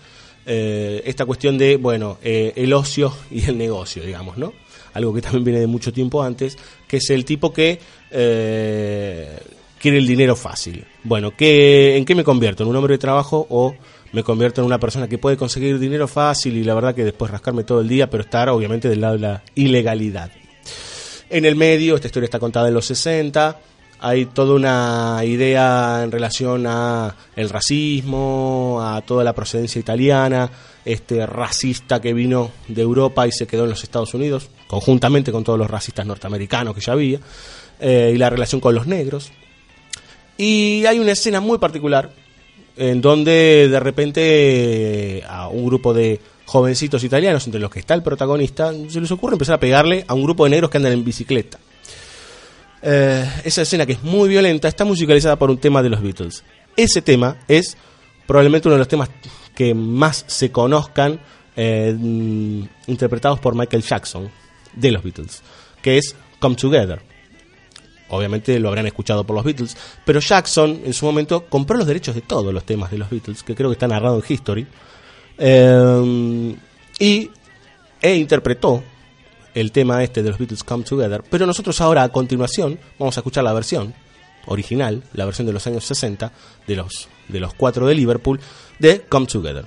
eh, 0.46 1.02
esta 1.04 1.26
cuestión 1.26 1.58
de 1.58 1.76
bueno 1.76 2.16
eh, 2.22 2.54
el 2.56 2.72
ocio 2.72 3.14
y 3.30 3.44
el 3.44 3.58
negocio, 3.58 4.02
digamos, 4.02 4.38
¿no? 4.38 4.52
Algo 4.94 5.14
que 5.14 5.20
también 5.20 5.44
viene 5.44 5.60
de 5.60 5.66
mucho 5.66 5.92
tiempo 5.92 6.22
antes, 6.22 6.56
que 6.88 6.96
es 6.96 7.10
el 7.10 7.24
tipo 7.24 7.52
que 7.52 7.78
eh, 8.10 9.38
quiere 9.78 9.98
el 9.98 10.06
dinero 10.06 10.34
fácil. 10.34 10.84
Bueno, 11.04 11.36
¿qué, 11.36 11.96
¿en 11.96 12.04
qué 12.04 12.14
me 12.14 12.24
convierto? 12.24 12.64
¿En 12.64 12.70
un 12.70 12.76
hombre 12.76 12.94
de 12.94 12.98
trabajo 12.98 13.46
o 13.50 13.74
me 14.12 14.22
convierto 14.22 14.60
en 14.60 14.66
una 14.66 14.78
persona 14.78 15.08
que 15.08 15.18
puede 15.18 15.36
conseguir 15.36 15.78
dinero 15.78 16.08
fácil 16.08 16.56
y 16.56 16.64
la 16.64 16.74
verdad 16.74 16.94
que 16.94 17.04
después 17.04 17.30
rascarme 17.30 17.64
todo 17.64 17.80
el 17.80 17.88
día, 17.88 18.10
pero 18.10 18.22
estar 18.22 18.48
obviamente 18.48 18.88
del 18.88 19.00
lado 19.00 19.14
de 19.14 19.20
la 19.20 19.42
ilegalidad? 19.54 20.30
En 21.28 21.44
el 21.44 21.56
medio, 21.56 21.94
esta 21.94 22.08
historia 22.08 22.24
está 22.24 22.40
contada 22.40 22.68
en 22.68 22.74
los 22.74 22.86
60, 22.86 23.56
hay 24.00 24.26
toda 24.26 24.54
una 24.54 25.20
idea 25.24 26.00
en 26.02 26.10
relación 26.10 26.66
a 26.66 27.14
el 27.36 27.50
racismo, 27.50 28.80
a 28.82 29.02
toda 29.02 29.22
la 29.22 29.34
procedencia 29.34 29.78
italiana, 29.78 30.50
este 30.84 31.26
racista 31.26 32.00
que 32.00 32.14
vino 32.14 32.50
de 32.66 32.82
Europa 32.82 33.26
y 33.26 33.32
se 33.32 33.46
quedó 33.46 33.64
en 33.64 33.70
los 33.70 33.84
Estados 33.84 34.14
Unidos, 34.14 34.48
conjuntamente 34.66 35.30
con 35.30 35.44
todos 35.44 35.58
los 35.58 35.70
racistas 35.70 36.06
norteamericanos 36.06 36.74
que 36.74 36.80
ya 36.80 36.94
había, 36.94 37.20
eh, 37.78 38.12
y 38.14 38.18
la 38.18 38.30
relación 38.30 38.60
con 38.60 38.74
los 38.74 38.86
negros. 38.86 39.30
Y 40.38 40.86
hay 40.86 40.98
una 40.98 41.12
escena 41.12 41.40
muy 41.40 41.58
particular 41.58 42.10
en 42.80 43.02
donde 43.02 43.68
de 43.68 43.78
repente 43.78 45.22
a 45.28 45.48
un 45.48 45.66
grupo 45.66 45.92
de 45.92 46.18
jovencitos 46.46 47.04
italianos, 47.04 47.44
entre 47.44 47.60
los 47.60 47.70
que 47.70 47.80
está 47.80 47.92
el 47.92 48.02
protagonista, 48.02 48.72
se 48.88 49.02
les 49.02 49.10
ocurre 49.10 49.34
empezar 49.34 49.56
a 49.56 49.60
pegarle 49.60 50.02
a 50.08 50.14
un 50.14 50.22
grupo 50.22 50.44
de 50.44 50.50
negros 50.50 50.70
que 50.70 50.78
andan 50.78 50.94
en 50.94 51.04
bicicleta. 51.04 51.58
Eh, 52.80 53.30
esa 53.44 53.62
escena 53.62 53.84
que 53.84 53.92
es 53.92 54.02
muy 54.02 54.30
violenta 54.30 54.66
está 54.66 54.86
musicalizada 54.86 55.36
por 55.36 55.50
un 55.50 55.58
tema 55.58 55.82
de 55.82 55.90
los 55.90 56.00
Beatles. 56.00 56.42
Ese 56.74 57.02
tema 57.02 57.36
es 57.46 57.76
probablemente 58.26 58.68
uno 58.68 58.76
de 58.76 58.78
los 58.78 58.88
temas 58.88 59.10
que 59.54 59.74
más 59.74 60.24
se 60.26 60.50
conozcan 60.50 61.20
eh, 61.56 61.94
mm, 61.94 62.62
interpretados 62.86 63.40
por 63.40 63.54
Michael 63.54 63.82
Jackson 63.82 64.30
de 64.72 64.90
los 64.90 65.02
Beatles, 65.02 65.42
que 65.82 65.98
es 65.98 66.16
Come 66.38 66.56
Together. 66.56 67.09
Obviamente 68.10 68.58
lo 68.58 68.68
habrán 68.68 68.86
escuchado 68.86 69.24
por 69.24 69.36
los 69.36 69.44
Beatles, 69.44 69.76
pero 70.04 70.20
Jackson 70.20 70.80
en 70.84 70.92
su 70.92 71.06
momento 71.06 71.46
compró 71.48 71.76
los 71.76 71.86
derechos 71.86 72.14
de 72.14 72.20
todos 72.20 72.52
los 72.52 72.64
temas 72.64 72.90
de 72.90 72.98
los 72.98 73.08
Beatles, 73.08 73.42
que 73.42 73.54
creo 73.54 73.70
que 73.70 73.74
está 73.74 73.88
narrado 73.88 74.16
en 74.16 74.24
History, 74.28 74.66
eh, 75.38 76.56
y 76.98 77.30
e 78.02 78.14
interpretó 78.14 78.82
el 79.54 79.72
tema 79.72 80.02
este 80.02 80.22
de 80.22 80.30
los 80.30 80.38
Beatles 80.38 80.64
Come 80.64 80.84
Together, 80.84 81.22
pero 81.28 81.46
nosotros 81.46 81.80
ahora 81.80 82.02
a 82.02 82.08
continuación 82.10 82.78
vamos 82.98 83.16
a 83.16 83.20
escuchar 83.20 83.44
la 83.44 83.52
versión 83.52 83.94
original, 84.46 85.02
la 85.12 85.24
versión 85.24 85.46
de 85.46 85.52
los 85.52 85.66
años 85.66 85.84
60 85.84 86.32
de 86.66 86.76
los 86.76 87.08
de 87.28 87.40
los 87.40 87.54
cuatro 87.54 87.86
de 87.86 87.94
Liverpool 87.94 88.40
de 88.78 89.02
Come 89.02 89.26
Together. 89.26 89.66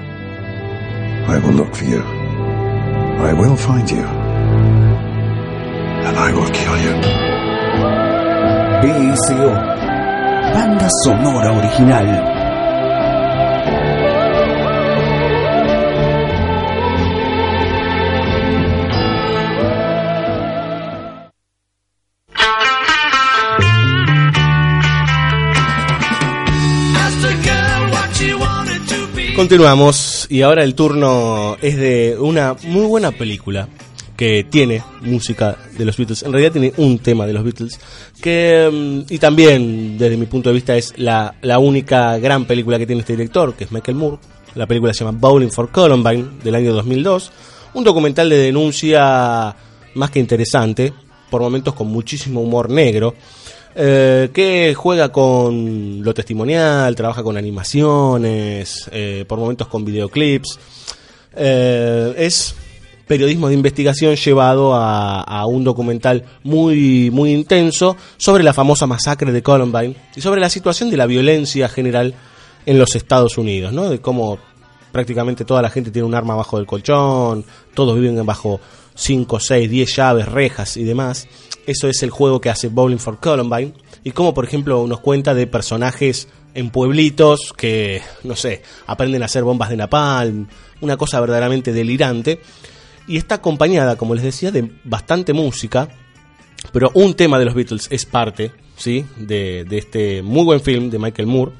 I 1.31 1.39
will 1.39 1.53
look 1.53 1.73
for 1.73 1.85
you. 1.85 2.01
I 3.29 3.31
will 3.31 3.55
find 3.55 3.89
you. 3.89 4.03
And 6.07 6.15
I 6.27 6.33
will 6.33 6.51
kill 6.59 6.77
you. 6.85 6.93
BSO. 8.81 9.41
Banda 10.53 10.89
sonora 11.03 11.53
original. 11.57 12.41
Continuamos 29.35 30.10
y 30.31 30.43
ahora 30.43 30.63
el 30.63 30.75
turno 30.75 31.57
es 31.61 31.75
de 31.75 32.15
una 32.17 32.55
muy 32.63 32.85
buena 32.85 33.11
película 33.11 33.67
que 34.15 34.45
tiene 34.49 34.81
música 35.01 35.57
de 35.77 35.83
los 35.83 35.97
Beatles. 35.97 36.23
En 36.23 36.31
realidad 36.31 36.53
tiene 36.53 36.73
un 36.77 36.99
tema 36.99 37.27
de 37.27 37.33
los 37.33 37.43
Beatles 37.43 37.77
que 38.21 38.69
mm, 38.71 39.13
y 39.13 39.17
también 39.17 39.97
desde 39.97 40.15
mi 40.15 40.27
punto 40.27 40.47
de 40.47 40.53
vista 40.53 40.77
es 40.77 40.93
la, 40.95 41.35
la 41.41 41.59
única 41.59 42.17
gran 42.17 42.45
película 42.45 42.79
que 42.79 42.87
tiene 42.87 43.01
este 43.01 43.17
director, 43.17 43.55
que 43.55 43.65
es 43.65 43.73
Michael 43.73 43.97
Moore. 43.97 44.19
La 44.55 44.67
película 44.67 44.93
se 44.93 45.03
llama 45.03 45.17
Bowling 45.19 45.49
for 45.49 45.69
Columbine 45.69 46.25
del 46.41 46.55
año 46.55 46.71
2002, 46.75 47.29
un 47.73 47.83
documental 47.83 48.29
de 48.29 48.37
denuncia 48.37 49.53
más 49.95 50.11
que 50.11 50.19
interesante, 50.19 50.93
por 51.29 51.41
momentos 51.41 51.73
con 51.73 51.87
muchísimo 51.87 52.39
humor 52.39 52.69
negro. 52.69 53.15
Eh, 53.73 54.29
que 54.33 54.73
juega 54.75 55.09
con 55.09 56.03
lo 56.03 56.13
testimonial, 56.13 56.93
trabaja 56.95 57.23
con 57.23 57.37
animaciones, 57.37 58.89
eh, 58.91 59.25
por 59.27 59.39
momentos 59.39 59.67
con 59.67 59.85
videoclips. 59.85 60.59
Eh, 61.35 62.13
es 62.17 62.53
periodismo 63.07 63.47
de 63.47 63.55
investigación 63.55 64.15
llevado 64.15 64.73
a, 64.73 65.45
un 65.45 65.63
documental 65.63 66.23
muy, 66.43 67.09
muy 67.11 67.33
intenso 67.33 67.97
sobre 68.17 68.43
la 68.43 68.53
famosa 68.53 68.87
masacre 68.87 69.31
de 69.31 69.43
Columbine 69.43 69.95
y 70.15 70.21
sobre 70.21 70.39
la 70.39 70.49
situación 70.49 70.89
de 70.89 70.97
la 70.97 71.05
violencia 71.05 71.67
general 71.67 72.13
en 72.65 72.79
los 72.79 72.95
Estados 72.95 73.37
Unidos, 73.37 73.73
¿no? 73.73 73.89
De 73.89 73.99
cómo 73.99 74.37
prácticamente 74.93 75.43
toda 75.43 75.61
la 75.61 75.69
gente 75.69 75.91
tiene 75.91 76.07
un 76.07 76.15
arma 76.15 76.35
bajo 76.35 76.57
del 76.57 76.65
colchón, 76.65 77.43
todos 77.73 77.99
viven 77.99 78.25
bajo 78.25 78.61
5, 78.95 79.39
6, 79.39 79.69
10 79.69 79.95
llaves, 79.95 80.27
rejas 80.27 80.77
y 80.77 80.83
demás. 80.83 81.27
Eso 81.65 81.87
es 81.87 82.01
el 82.03 82.09
juego 82.09 82.41
que 82.41 82.49
hace 82.49 82.69
Bowling 82.69 82.97
for 82.97 83.19
Columbine. 83.19 83.73
Y 84.03 84.11
como 84.11 84.33
por 84.33 84.45
ejemplo 84.45 84.85
nos 84.87 84.99
cuenta 84.99 85.33
de 85.33 85.47
personajes 85.47 86.27
en 86.53 86.69
pueblitos 86.69 87.53
que, 87.55 88.01
no 88.23 88.35
sé, 88.35 88.61
aprenden 88.87 89.21
a 89.21 89.25
hacer 89.25 89.43
bombas 89.43 89.69
de 89.69 89.77
napalm, 89.77 90.47
una 90.81 90.97
cosa 90.97 91.19
verdaderamente 91.19 91.71
delirante. 91.71 92.41
Y 93.07 93.17
está 93.17 93.35
acompañada, 93.35 93.95
como 93.95 94.15
les 94.15 94.23
decía, 94.23 94.51
de 94.51 94.71
bastante 94.83 95.33
música. 95.33 95.89
Pero 96.71 96.91
un 96.93 97.15
tema 97.15 97.39
de 97.39 97.45
los 97.45 97.55
Beatles 97.55 97.87
es 97.89 98.05
parte, 98.05 98.51
¿sí? 98.75 99.05
De, 99.17 99.63
de 99.63 99.77
este 99.77 100.21
muy 100.21 100.43
buen 100.43 100.61
film 100.61 100.89
de 100.89 100.99
Michael 100.99 101.27
Moore, 101.27 101.53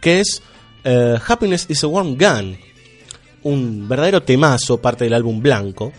que 0.00 0.20
es 0.20 0.42
uh, 0.84 1.18
Happiness 1.26 1.66
is 1.68 1.84
a 1.84 1.86
Warm 1.86 2.16
Gun. 2.16 2.56
Un 3.44 3.88
verdadero 3.88 4.22
temazo, 4.22 4.80
parte 4.80 5.04
del 5.04 5.14
álbum 5.14 5.40
blanco, 5.40 5.92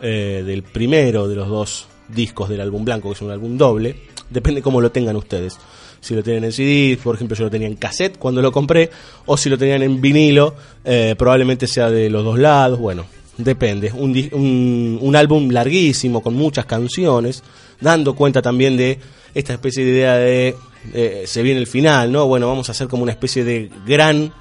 eh, 0.00 0.42
del 0.46 0.62
primero 0.62 1.26
de 1.28 1.36
los 1.36 1.48
dos 1.48 1.88
discos 2.08 2.48
del 2.48 2.60
álbum 2.60 2.84
blanco, 2.84 3.08
que 3.08 3.14
es 3.14 3.22
un 3.22 3.30
álbum 3.30 3.56
doble. 3.56 3.96
Depende 4.30 4.62
cómo 4.62 4.80
lo 4.80 4.90
tengan 4.90 5.16
ustedes. 5.16 5.58
Si 6.00 6.14
lo 6.14 6.22
tienen 6.22 6.44
en 6.44 6.52
CD, 6.52 6.98
por 7.02 7.14
ejemplo, 7.14 7.36
yo 7.36 7.44
lo 7.44 7.50
tenía 7.50 7.66
en 7.66 7.76
cassette 7.76 8.18
cuando 8.18 8.42
lo 8.42 8.52
compré, 8.52 8.90
o 9.26 9.36
si 9.36 9.48
lo 9.48 9.58
tenían 9.58 9.82
en 9.82 10.00
vinilo, 10.00 10.54
eh, 10.84 11.14
probablemente 11.18 11.66
sea 11.66 11.90
de 11.90 12.10
los 12.10 12.24
dos 12.24 12.38
lados. 12.38 12.78
Bueno, 12.78 13.06
depende. 13.38 13.92
Un, 13.92 14.98
un, 15.00 15.16
álbum 15.16 15.50
larguísimo, 15.50 16.22
con 16.22 16.34
muchas 16.34 16.66
canciones, 16.66 17.42
dando 17.80 18.14
cuenta 18.14 18.42
también 18.42 18.76
de 18.76 18.98
esta 19.34 19.54
especie 19.54 19.84
de 19.84 19.90
idea 19.90 20.16
de. 20.16 20.54
Eh, 20.94 21.24
se 21.26 21.42
viene 21.42 21.58
el 21.58 21.66
final, 21.66 22.12
¿no? 22.12 22.26
Bueno, 22.26 22.46
vamos 22.46 22.68
a 22.68 22.72
hacer 22.72 22.86
como 22.86 23.02
una 23.02 23.12
especie 23.12 23.42
de 23.42 23.70
gran 23.84 24.32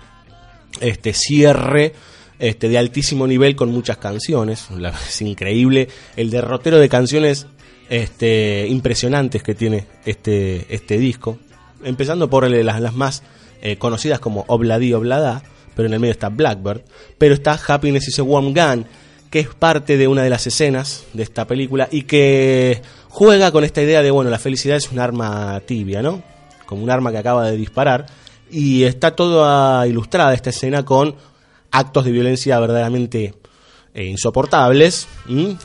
este 0.80 1.13
cierre 1.13 1.93
este, 2.38 2.68
de 2.70 2.78
altísimo 2.78 3.28
nivel 3.28 3.55
con 3.55 3.72
muchas 3.72 3.97
canciones. 3.97 4.68
Es 5.07 5.22
increíble 5.22 5.88
el 6.16 6.30
derrotero 6.30 6.78
de 6.78 6.89
canciones 6.89 7.47
este, 7.90 8.68
impresionantes 8.68 9.44
que 9.44 9.56
tiene 9.56 9.86
este, 10.06 10.66
este 10.74 10.98
disco. 10.98 11.38
Empezando 11.84 12.30
por 12.30 12.50
las, 12.50 12.82
las 12.82 12.94
más 12.94 13.24
eh, 13.62 13.78
conocidas 13.78 14.20
como 14.20 14.46
Obladi 14.48 14.94
Oblada, 14.94 15.44
pero 15.76 15.88
en 15.88 15.94
el 15.94 16.00
medio 16.00 16.12
está 16.12 16.30
Blackbird. 16.30 16.82
Pero 17.18 17.34
está 17.34 17.60
Happiness 17.68 18.08
is 18.08 18.20
a 18.20 18.24
Warm 18.24 18.54
Gun, 18.54 18.86
que 19.30 19.40
es 19.40 19.48
parte 19.50 19.98
de 19.98 20.08
una 20.08 20.24
de 20.24 20.30
las 20.30 20.48
escenas 20.48 21.06
de 21.14 21.24
esta 21.24 21.46
película 21.46 21.88
y 21.92 22.04
que 22.04 22.82
juega 23.10 23.52
con 23.52 23.64
esta 23.64 23.82
idea 23.82 24.02
de, 24.02 24.12
bueno, 24.12 24.30
la 24.30 24.40
felicidad 24.40 24.78
es 24.78 24.92
un 24.92 25.00
arma 25.00 25.62
tibia, 25.66 26.02
¿no? 26.02 26.24
Como 26.66 26.84
un 26.84 26.90
arma 26.90 27.12
que 27.12 27.18
acaba 27.18 27.50
de 27.50 27.58
disparar. 27.58 28.06
Y 28.50 28.84
está 28.84 29.16
toda 29.16 29.86
ilustrada 29.88 30.34
esta 30.34 30.52
escena 30.52 30.86
con 30.86 31.16
actos 31.72 32.06
de 32.06 32.12
violencia 32.12 32.60
verdaderamente 32.60 33.34
eh, 33.94 34.06
insoportables, 34.06 35.08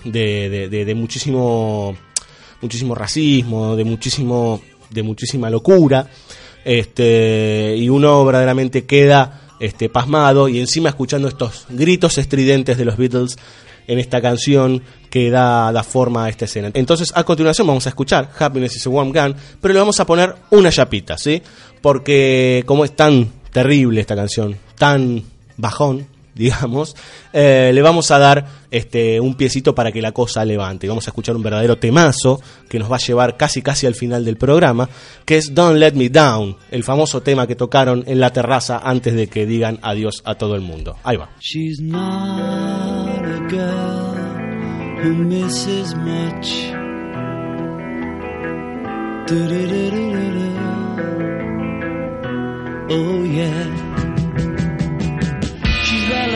de, 0.05 0.69
de, 0.71 0.95
muchísimo 0.95 1.97
muchísimo 2.61 2.95
racismo, 2.95 3.77
de 3.77 3.85
muchísimo 3.85 4.61
de 4.91 5.03
muchísima 5.03 5.51
locura, 5.51 6.09
este 6.65 7.75
y 7.77 7.89
uno 7.89 8.25
verdaderamente 8.25 8.85
queda 8.87 9.43
este 9.61 9.89
pasmado 9.89 10.49
y 10.49 10.59
encima 10.59 10.89
escuchando 10.89 11.29
estos 11.29 11.67
gritos 11.69 12.19
estridentes 12.19 12.77
de 12.79 12.85
los 12.85 12.97
Beatles 12.97 13.37
en 13.87 13.99
esta 13.99 14.21
canción 14.21 14.83
que 15.11 15.31
da, 15.31 15.73
da 15.73 15.83
forma 15.83 16.25
a 16.25 16.29
esta 16.29 16.45
escena. 16.45 16.71
Entonces, 16.75 17.13
a 17.15 17.25
continuación 17.25 17.67
vamos 17.67 17.87
a 17.87 17.89
escuchar 17.91 18.31
Happiness 18.39 18.77
is 18.77 18.87
a 18.87 18.91
Warm 18.91 19.13
Gun, 19.13 19.35
pero 19.61 19.75
le 19.75 19.81
vamos 19.81 19.99
a 20.01 20.07
poner 20.07 20.35
una 20.51 20.71
chapita, 20.71 21.19
¿sí? 21.19 21.43
Porque 21.83 22.63
como 22.67 22.85
es 22.85 22.95
tan 22.95 23.29
terrible 23.53 24.01
esta 24.01 24.15
canción, 24.15 24.57
tan 24.77 25.25
bajón, 25.57 26.07
digamos, 26.41 26.97
eh, 27.35 27.71
le 27.75 27.83
vamos 27.83 28.11
a 28.11 28.19
dar 28.19 28.47
este, 28.71 29.21
un 29.21 29.35
piecito 29.35 29.75
para 29.75 29.93
que 29.93 30.01
la 30.01 30.13
cosa 30.13 30.43
levante. 30.45 30.89
Vamos 30.89 31.07
a 31.07 31.11
escuchar 31.11 31.37
un 31.37 31.43
verdadero 31.43 31.77
temazo 31.77 32.41
que 32.69 32.79
nos 32.79 32.91
va 32.91 32.97
a 32.97 32.99
llevar 32.99 33.37
casi 33.37 33.61
casi 33.61 33.87
al 33.87 33.95
final 33.95 34.25
del 34.25 34.39
programa, 34.39 34.89
que 35.27 35.37
es 35.37 35.55
Don't 35.55 35.77
Let 35.77 35.93
Me 35.93 36.09
Down, 36.09 36.57
el 36.71 36.83
famoso 36.83 37.21
tema 37.21 37.47
que 37.47 37.57
tocaron 37.57 38.05
en 38.07 38.21
la 38.21 38.33
terraza 38.33 38.81
antes 38.83 39.15
de 39.15 39.29
que 39.29 39.45
digan 39.45 39.79
adiós 39.83 40.23
a 40.25 40.37
todo 40.37 40.55
el 40.55 40.63
mundo. 40.63 40.97
Ahí 41.05 41.17
va. 41.17 41.29
Oh 52.93 53.23
yeah. 53.23 53.90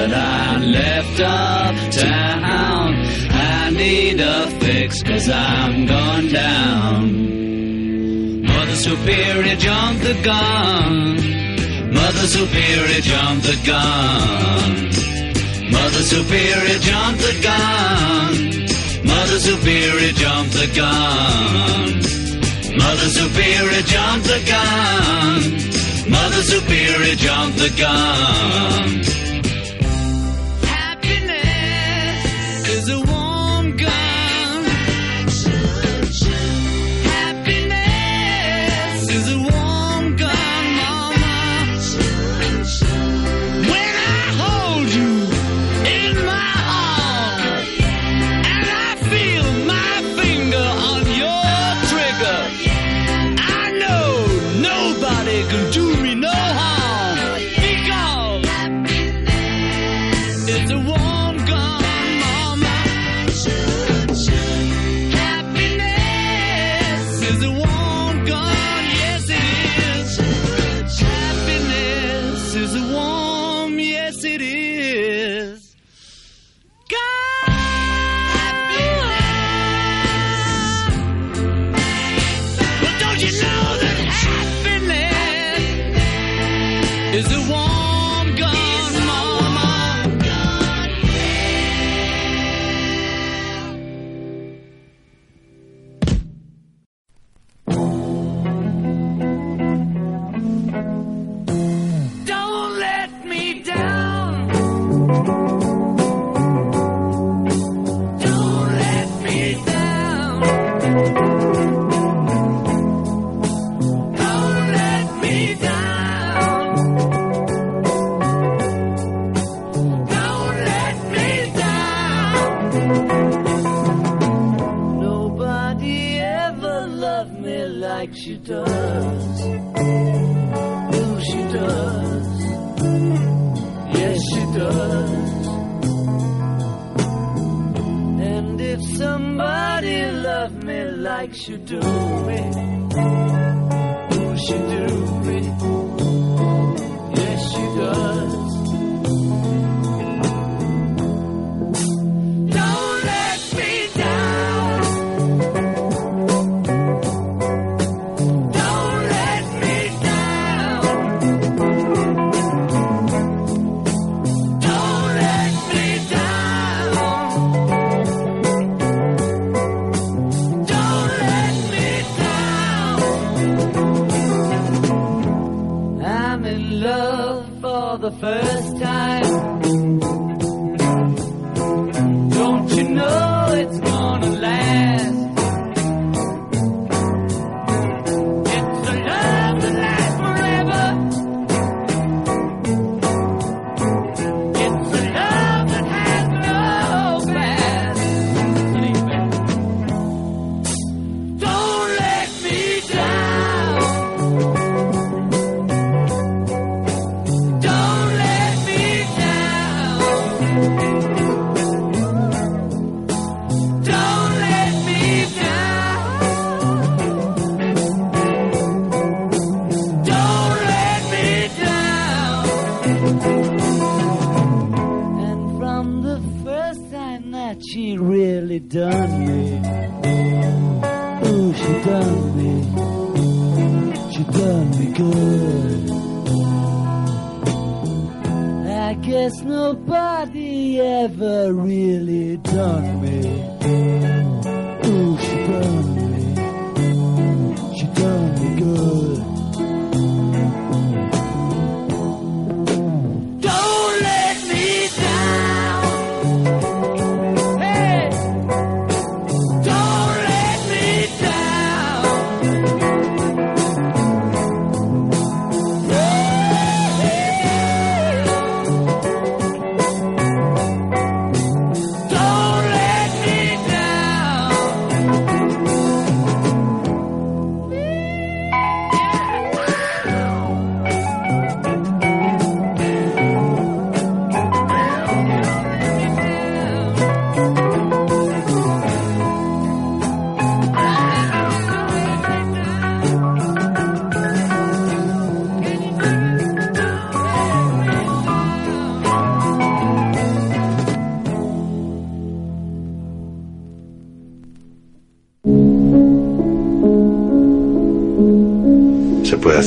that 0.00 0.14
I'm 0.16 0.62
left 0.72 1.20
uptown. 1.20 2.94
I 3.30 3.70
need 3.70 4.18
a 4.18 4.46
fix 4.58 5.02
cause 5.02 5.28
I'm 5.28 5.84
gone 5.84 6.28
down. 6.28 7.02
Mother 8.46 8.76
Superior 8.76 9.56
jumped 9.56 10.02
the 10.02 10.14
gun. 10.24 11.92
Mother 11.92 12.26
Superior 12.38 13.00
jumped 13.12 13.44
the 13.44 13.58
gun. 13.66 14.70
Mother 15.70 16.02
Superior 16.14 16.78
jumped 16.88 17.20
the 17.20 17.36
gun. 17.48 18.32
Mother 19.04 19.38
Superior 19.38 20.12
jumped 20.12 20.54
the 20.54 20.68
gun. 20.80 22.00
Mother 22.78 23.10
Superior 23.20 23.82
jumped 23.94 24.26
the 24.32 24.40
gun. 24.48 25.40
Mother 26.10 26.42
Superior 26.42 27.16
jumped 27.16 27.58
the 27.58 27.70
gun. 27.76 29.19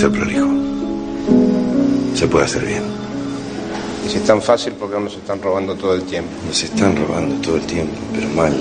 Se 0.04 0.10
puede 0.10 0.26
hacer 0.26 0.36
prolijo. 0.36 0.48
Se 2.14 2.28
puede 2.28 2.44
hacer 2.46 2.66
bien. 2.66 2.84
Y 4.06 4.10
si 4.10 4.18
es 4.18 4.26
tan 4.26 4.42
fácil, 4.42 4.74
¿por 4.74 4.92
qué 4.92 5.00
nos 5.00 5.14
están 5.14 5.42
robando 5.42 5.76
todo 5.76 5.94
el 5.94 6.04
tiempo? 6.04 6.30
Nos 6.46 6.62
están 6.62 6.94
robando 6.98 7.36
todo 7.36 7.56
el 7.56 7.62
tiempo, 7.62 7.94
pero 8.14 8.28
mal. 8.32 8.52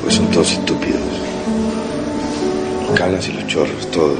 Porque 0.00 0.14
son 0.14 0.30
todos 0.30 0.52
estúpidos. 0.52 1.02
Los 2.88 2.98
canas 2.98 3.28
y 3.28 3.32
los 3.32 3.46
chorros, 3.46 3.90
todos. 3.90 4.16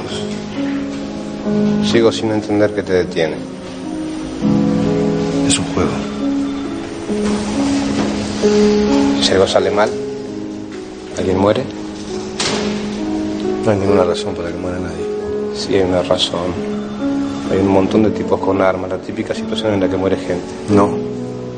Sigo 1.91 2.11
sin 2.11 2.29
entender 2.29 2.75
qué 2.75 2.83
te 2.83 2.93
detiene. 2.93 3.37
Es 5.47 5.57
un 5.57 5.65
juego. 5.73 5.89
Si 9.23 9.31
algo 9.31 9.47
sale 9.47 9.71
mal, 9.71 9.89
¿alguien 11.17 11.39
muere? 11.39 11.63
No 13.65 13.71
hay 13.71 13.77
ninguna 13.79 14.03
razón 14.03 14.35
para 14.35 14.49
que 14.51 14.57
muera 14.57 14.77
nadie. 14.77 15.14
Sí, 15.55 15.75
hay 15.75 15.81
una 15.83 16.01
razón. 16.03 16.51
Hay 17.51 17.59
un 17.59 17.69
montón 17.69 18.03
de 18.03 18.11
tipos 18.11 18.39
con 18.39 18.61
armas, 18.61 18.89
la 18.89 18.97
típica 18.97 19.33
situación 19.33 19.73
en 19.73 19.79
la 19.79 19.89
que 19.89 19.97
muere 19.97 20.17
gente. 20.17 20.45
No, 20.69 20.89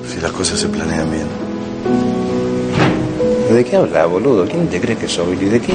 si 0.07 0.21
las 0.21 0.31
cosas 0.31 0.59
se 0.59 0.67
planean 0.67 1.09
bien. 1.09 1.27
¿De 3.51 3.63
qué 3.63 3.75
hablas, 3.77 4.09
boludo? 4.09 4.45
¿Quién 4.45 4.67
te 4.67 4.79
cree 4.79 4.97
que 4.97 5.07
soy? 5.07 5.37
¿Y 5.41 5.45
de 5.45 5.61
qué? 5.61 5.73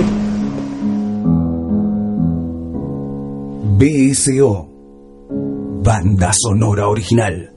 BSO. 3.79 4.69
Banda 5.83 6.33
sonora 6.33 6.87
original. 6.89 7.52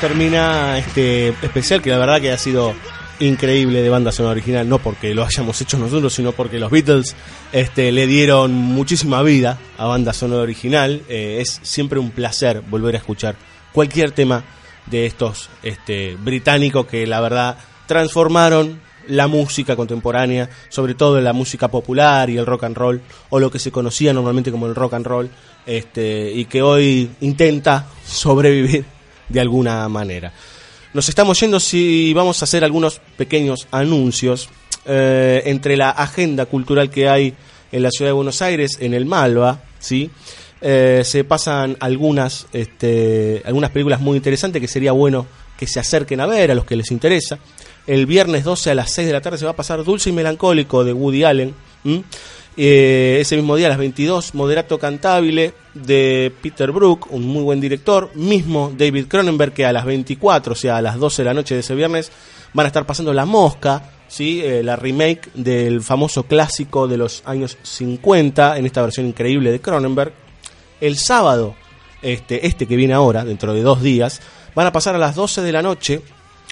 Termina 0.00 0.78
este 0.78 1.28
especial 1.28 1.82
que 1.82 1.90
la 1.90 1.98
verdad 1.98 2.20
que 2.20 2.32
ha 2.32 2.38
sido 2.38 2.74
increíble 3.20 3.82
de 3.82 3.88
banda 3.88 4.12
sonora 4.12 4.32
original, 4.32 4.68
no 4.68 4.78
porque 4.78 5.14
lo 5.14 5.24
hayamos 5.24 5.60
hecho 5.60 5.78
nosotros, 5.78 6.12
sino 6.12 6.32
porque 6.32 6.58
los 6.58 6.70
Beatles 6.70 7.14
este, 7.52 7.92
le 7.92 8.06
dieron 8.06 8.52
muchísima 8.52 9.22
vida 9.22 9.58
a 9.78 9.86
banda 9.86 10.12
sonora 10.12 10.42
original. 10.42 11.02
Eh, 11.08 11.38
es 11.40 11.60
siempre 11.62 11.98
un 11.98 12.10
placer 12.10 12.62
volver 12.62 12.94
a 12.94 12.98
escuchar 12.98 13.36
cualquier 13.72 14.12
tema 14.12 14.44
de 14.86 15.06
estos 15.06 15.48
este, 15.62 16.16
británicos 16.16 16.86
que 16.86 17.06
la 17.06 17.20
verdad 17.20 17.56
transformaron 17.86 18.80
la 19.06 19.26
música 19.26 19.76
contemporánea, 19.76 20.48
sobre 20.68 20.94
todo 20.94 21.20
la 21.20 21.32
música 21.32 21.68
popular 21.68 22.30
y 22.30 22.38
el 22.38 22.46
rock 22.46 22.64
and 22.64 22.76
roll, 22.76 23.02
o 23.30 23.40
lo 23.40 23.50
que 23.50 23.58
se 23.58 23.72
conocía 23.72 24.12
normalmente 24.12 24.50
como 24.50 24.66
el 24.66 24.74
rock 24.74 24.94
and 24.94 25.06
roll, 25.06 25.30
este, 25.66 26.30
y 26.32 26.44
que 26.46 26.62
hoy 26.62 27.10
intenta 27.20 27.86
sobrevivir 28.04 28.84
de 29.32 29.40
alguna 29.40 29.88
manera. 29.88 30.32
Nos 30.94 31.08
estamos 31.08 31.40
yendo 31.40 31.58
si 31.58 32.12
vamos 32.12 32.42
a 32.42 32.44
hacer 32.44 32.64
algunos 32.64 33.00
pequeños 33.16 33.66
anuncios 33.70 34.50
eh, 34.84 35.42
entre 35.46 35.76
la 35.76 35.90
agenda 35.90 36.46
cultural 36.46 36.90
que 36.90 37.08
hay 37.08 37.34
en 37.70 37.82
la 37.82 37.90
ciudad 37.90 38.10
de 38.10 38.14
Buenos 38.14 38.42
Aires, 38.42 38.76
en 38.80 38.92
el 38.92 39.06
Malva, 39.06 39.62
¿sí? 39.78 40.10
Eh, 40.60 41.02
se 41.04 41.24
pasan 41.24 41.76
algunas, 41.80 42.46
este, 42.52 43.42
algunas 43.44 43.70
películas 43.70 44.00
muy 44.00 44.16
interesantes 44.16 44.60
que 44.60 44.68
sería 44.68 44.92
bueno 44.92 45.26
que 45.58 45.66
se 45.66 45.80
acerquen 45.80 46.20
a 46.20 46.26
ver 46.26 46.50
a 46.50 46.54
los 46.54 46.64
que 46.64 46.76
les 46.76 46.90
interesa. 46.90 47.38
El 47.86 48.06
viernes 48.06 48.44
12 48.44 48.70
a 48.70 48.74
las 48.74 48.92
6 48.92 49.06
de 49.06 49.12
la 49.12 49.20
tarde 49.20 49.38
se 49.38 49.44
va 49.44 49.52
a 49.52 49.56
pasar 49.56 49.82
Dulce 49.82 50.10
y 50.10 50.12
Melancólico 50.12 50.84
de 50.84 50.92
Woody 50.92 51.24
Allen. 51.24 51.54
Eh, 52.56 53.18
ese 53.20 53.36
mismo 53.36 53.56
día 53.56 53.66
a 53.66 53.70
las 53.70 53.78
22, 53.78 54.34
Moderato 54.34 54.78
Cantabile 54.78 55.54
de 55.74 56.32
Peter 56.42 56.70
Brook, 56.72 57.08
un 57.10 57.26
muy 57.26 57.42
buen 57.42 57.60
director. 57.60 58.10
Mismo 58.14 58.72
David 58.76 59.06
Cronenberg 59.08 59.52
que 59.52 59.64
a 59.64 59.72
las 59.72 59.84
24, 59.84 60.52
o 60.52 60.56
sea, 60.56 60.76
a 60.76 60.82
las 60.82 60.98
12 60.98 61.22
de 61.22 61.26
la 61.26 61.34
noche 61.34 61.54
de 61.54 61.60
ese 61.60 61.74
viernes, 61.74 62.10
van 62.52 62.66
a 62.66 62.68
estar 62.68 62.86
pasando 62.86 63.12
La 63.12 63.24
Mosca, 63.24 63.90
¿sí? 64.08 64.40
Eh, 64.42 64.62
la 64.62 64.76
remake 64.76 65.30
del 65.34 65.82
famoso 65.82 66.24
clásico 66.24 66.86
de 66.86 66.96
los 66.96 67.22
años 67.24 67.56
50, 67.62 68.58
en 68.58 68.66
esta 68.66 68.82
versión 68.82 69.06
increíble 69.06 69.50
de 69.50 69.60
Cronenberg. 69.60 70.12
El 70.80 70.96
sábado, 70.96 71.54
este, 72.02 72.46
este 72.46 72.66
que 72.66 72.76
viene 72.76 72.94
ahora, 72.94 73.24
dentro 73.24 73.54
de 73.54 73.62
dos 73.62 73.82
días, 73.82 74.20
van 74.54 74.66
a 74.66 74.72
pasar 74.72 74.94
a 74.94 74.98
las 74.98 75.14
12 75.14 75.42
de 75.42 75.52
la 75.52 75.62
noche 75.62 76.02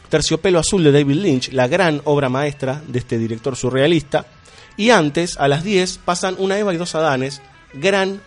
Terciopelo 0.09 0.59
Azul 0.59 0.82
de 0.82 0.92
David 0.92 1.16
Lynch, 1.16 1.52
la 1.52 1.68
gran 1.68 2.01
obra 2.05 2.28
maestra 2.28 2.82
de 2.86 2.98
este 2.98 3.16
director 3.16 3.55
surrealista. 3.55 4.26
Y 4.76 4.90
antes, 4.90 5.36
a 5.38 5.47
las 5.47 5.62
10, 5.62 5.98
pasan 5.98 6.34
Una 6.38 6.59
Eva 6.59 6.74
y 6.74 6.78
dos 6.78 6.94
Adanes, 6.94 7.40
gran 7.74 8.20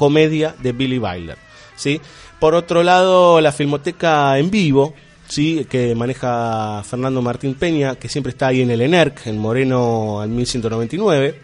comedia 0.00 0.54
de 0.62 0.72
Billy 0.72 0.98
Wilder. 0.98 1.36
¿sí? 1.76 2.00
Por 2.38 2.54
otro 2.54 2.82
lado, 2.82 3.38
la 3.42 3.52
Filmoteca 3.52 4.38
en 4.38 4.50
vivo, 4.50 4.94
¿sí? 5.28 5.66
que 5.68 5.94
maneja 5.94 6.82
Fernando 6.88 7.20
Martín 7.20 7.54
Peña, 7.54 7.96
que 7.96 8.08
siempre 8.08 8.30
está 8.30 8.46
ahí 8.46 8.62
en 8.62 8.70
el 8.70 8.80
ENERC, 8.80 9.26
en 9.26 9.36
Moreno 9.36 10.22
al 10.22 10.30
1199. 10.30 11.38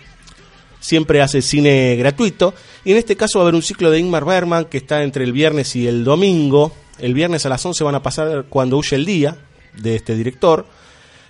Siempre 0.81 1.21
hace 1.21 1.43
cine 1.43 1.97
gratuito. 1.97 2.55
Y 2.83 2.93
en 2.93 2.97
este 2.97 3.15
caso 3.15 3.41
va 3.41 3.43
a 3.43 3.45
haber 3.45 3.57
un 3.57 3.63
ciclo 3.63 3.91
de 3.91 3.99
Ingmar 3.99 4.25
Bergman 4.25 4.65
que 4.65 4.79
está 4.79 5.03
entre 5.03 5.25
el 5.25 5.35
viernes 5.35 5.77
y 5.77 5.87
el 5.87 6.03
domingo. 6.03 6.73
El 6.99 7.13
viernes 7.13 7.45
a 7.45 7.51
las 7.51 7.67
11 7.67 7.85
van 7.85 7.97
a 7.97 8.03
pasar 8.03 8.47
Cuando 8.49 8.79
huye 8.79 8.97
el 8.97 9.05
día, 9.05 9.37
de 9.77 9.97
este 9.97 10.17
director. 10.17 10.65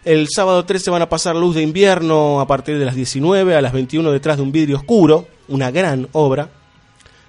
El 0.05 0.29
sábado 0.29 0.65
13 0.65 0.93
van 0.93 1.03
a 1.03 1.09
pasar 1.09 1.35
Luz 1.35 1.57
de 1.57 1.63
invierno 1.63 2.41
a 2.41 2.47
partir 2.47 2.79
de 2.79 2.85
las 2.85 2.95
19, 2.95 3.57
a 3.57 3.61
las 3.61 3.73
21 3.73 4.13
detrás 4.13 4.37
de 4.37 4.45
un 4.45 4.53
vidrio 4.53 4.77
oscuro, 4.77 5.27
una 5.49 5.73
gran 5.73 6.07
obra. 6.13 6.51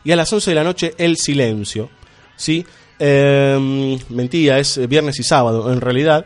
Y 0.07 0.11
a 0.13 0.15
las 0.15 0.31
11 0.31 0.51
de 0.51 0.55
la 0.55 0.63
noche 0.63 0.93
El 0.97 1.17
silencio. 1.17 1.89
¿sí? 2.37 2.65
Eh, 2.97 3.97
mentira, 4.09 4.57
es 4.57 4.87
viernes 4.87 5.19
y 5.19 5.23
sábado 5.23 5.71
en 5.71 5.81
realidad. 5.81 6.25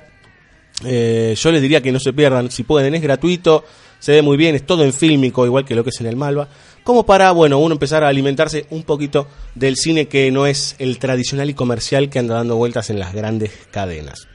Eh, 0.85 1.35
yo 1.35 1.51
les 1.51 1.61
diría 1.63 1.81
que 1.81 1.91
no 1.91 1.99
se 1.99 2.13
pierdan, 2.13 2.51
si 2.51 2.61
pueden, 2.61 2.93
es 2.93 3.01
gratuito, 3.01 3.65
se 3.97 4.11
ve 4.11 4.21
muy 4.21 4.37
bien, 4.37 4.53
es 4.55 4.65
todo 4.67 4.83
en 4.83 4.93
fílmico, 4.93 5.45
igual 5.47 5.65
que 5.65 5.73
lo 5.73 5.83
que 5.83 5.89
es 5.89 5.99
en 5.99 6.05
el 6.05 6.15
Malva. 6.15 6.47
Como 6.83 7.05
para, 7.07 7.31
bueno, 7.31 7.57
uno 7.57 7.73
empezar 7.73 8.03
a 8.03 8.07
alimentarse 8.09 8.67
un 8.69 8.83
poquito 8.83 9.27
del 9.55 9.75
cine 9.77 10.07
que 10.07 10.29
no 10.31 10.45
es 10.45 10.75
el 10.77 10.99
tradicional 10.99 11.49
y 11.49 11.53
comercial 11.55 12.09
que 12.09 12.19
anda 12.19 12.35
dando 12.35 12.55
vueltas 12.57 12.91
en 12.91 12.99
las 12.99 13.13
grandes 13.13 13.51
cadenas. 13.71 14.27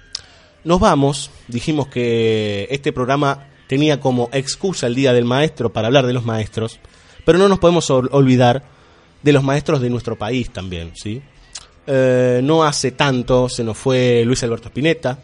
Nos 0.65 0.81
vamos, 0.81 1.31
dijimos 1.47 1.87
que 1.87 2.67
este 2.71 2.93
programa 2.93 3.47
tenía 3.69 4.01
como 4.01 4.29
excusa 4.33 4.89
el 4.89 4.97
Día 4.97 5.13
del 5.13 5.25
Maestro 5.25 5.73
para 5.73 5.87
hablar 5.87 6.07
de 6.07 6.13
los 6.15 6.25
maestros, 6.25 6.81
pero 7.25 7.39
no 7.39 7.49
nos 7.49 7.61
podemos 7.61 7.89
ol- 7.91 8.09
olvidar 8.13 8.75
de 9.27 9.33
los 9.33 9.43
maestros 9.43 9.81
de 9.81 9.91
nuestro 9.91 10.17
país 10.17 10.51
también, 10.51 10.93
¿sí? 10.95 11.21
Eh, 11.85 12.41
no 12.45 12.63
hace 12.63 12.93
tanto 12.93 13.49
se 13.49 13.65
nos 13.65 13.77
fue 13.77 14.23
Luis 14.25 14.41
Alberto 14.45 14.69
Spinetta 14.69 15.19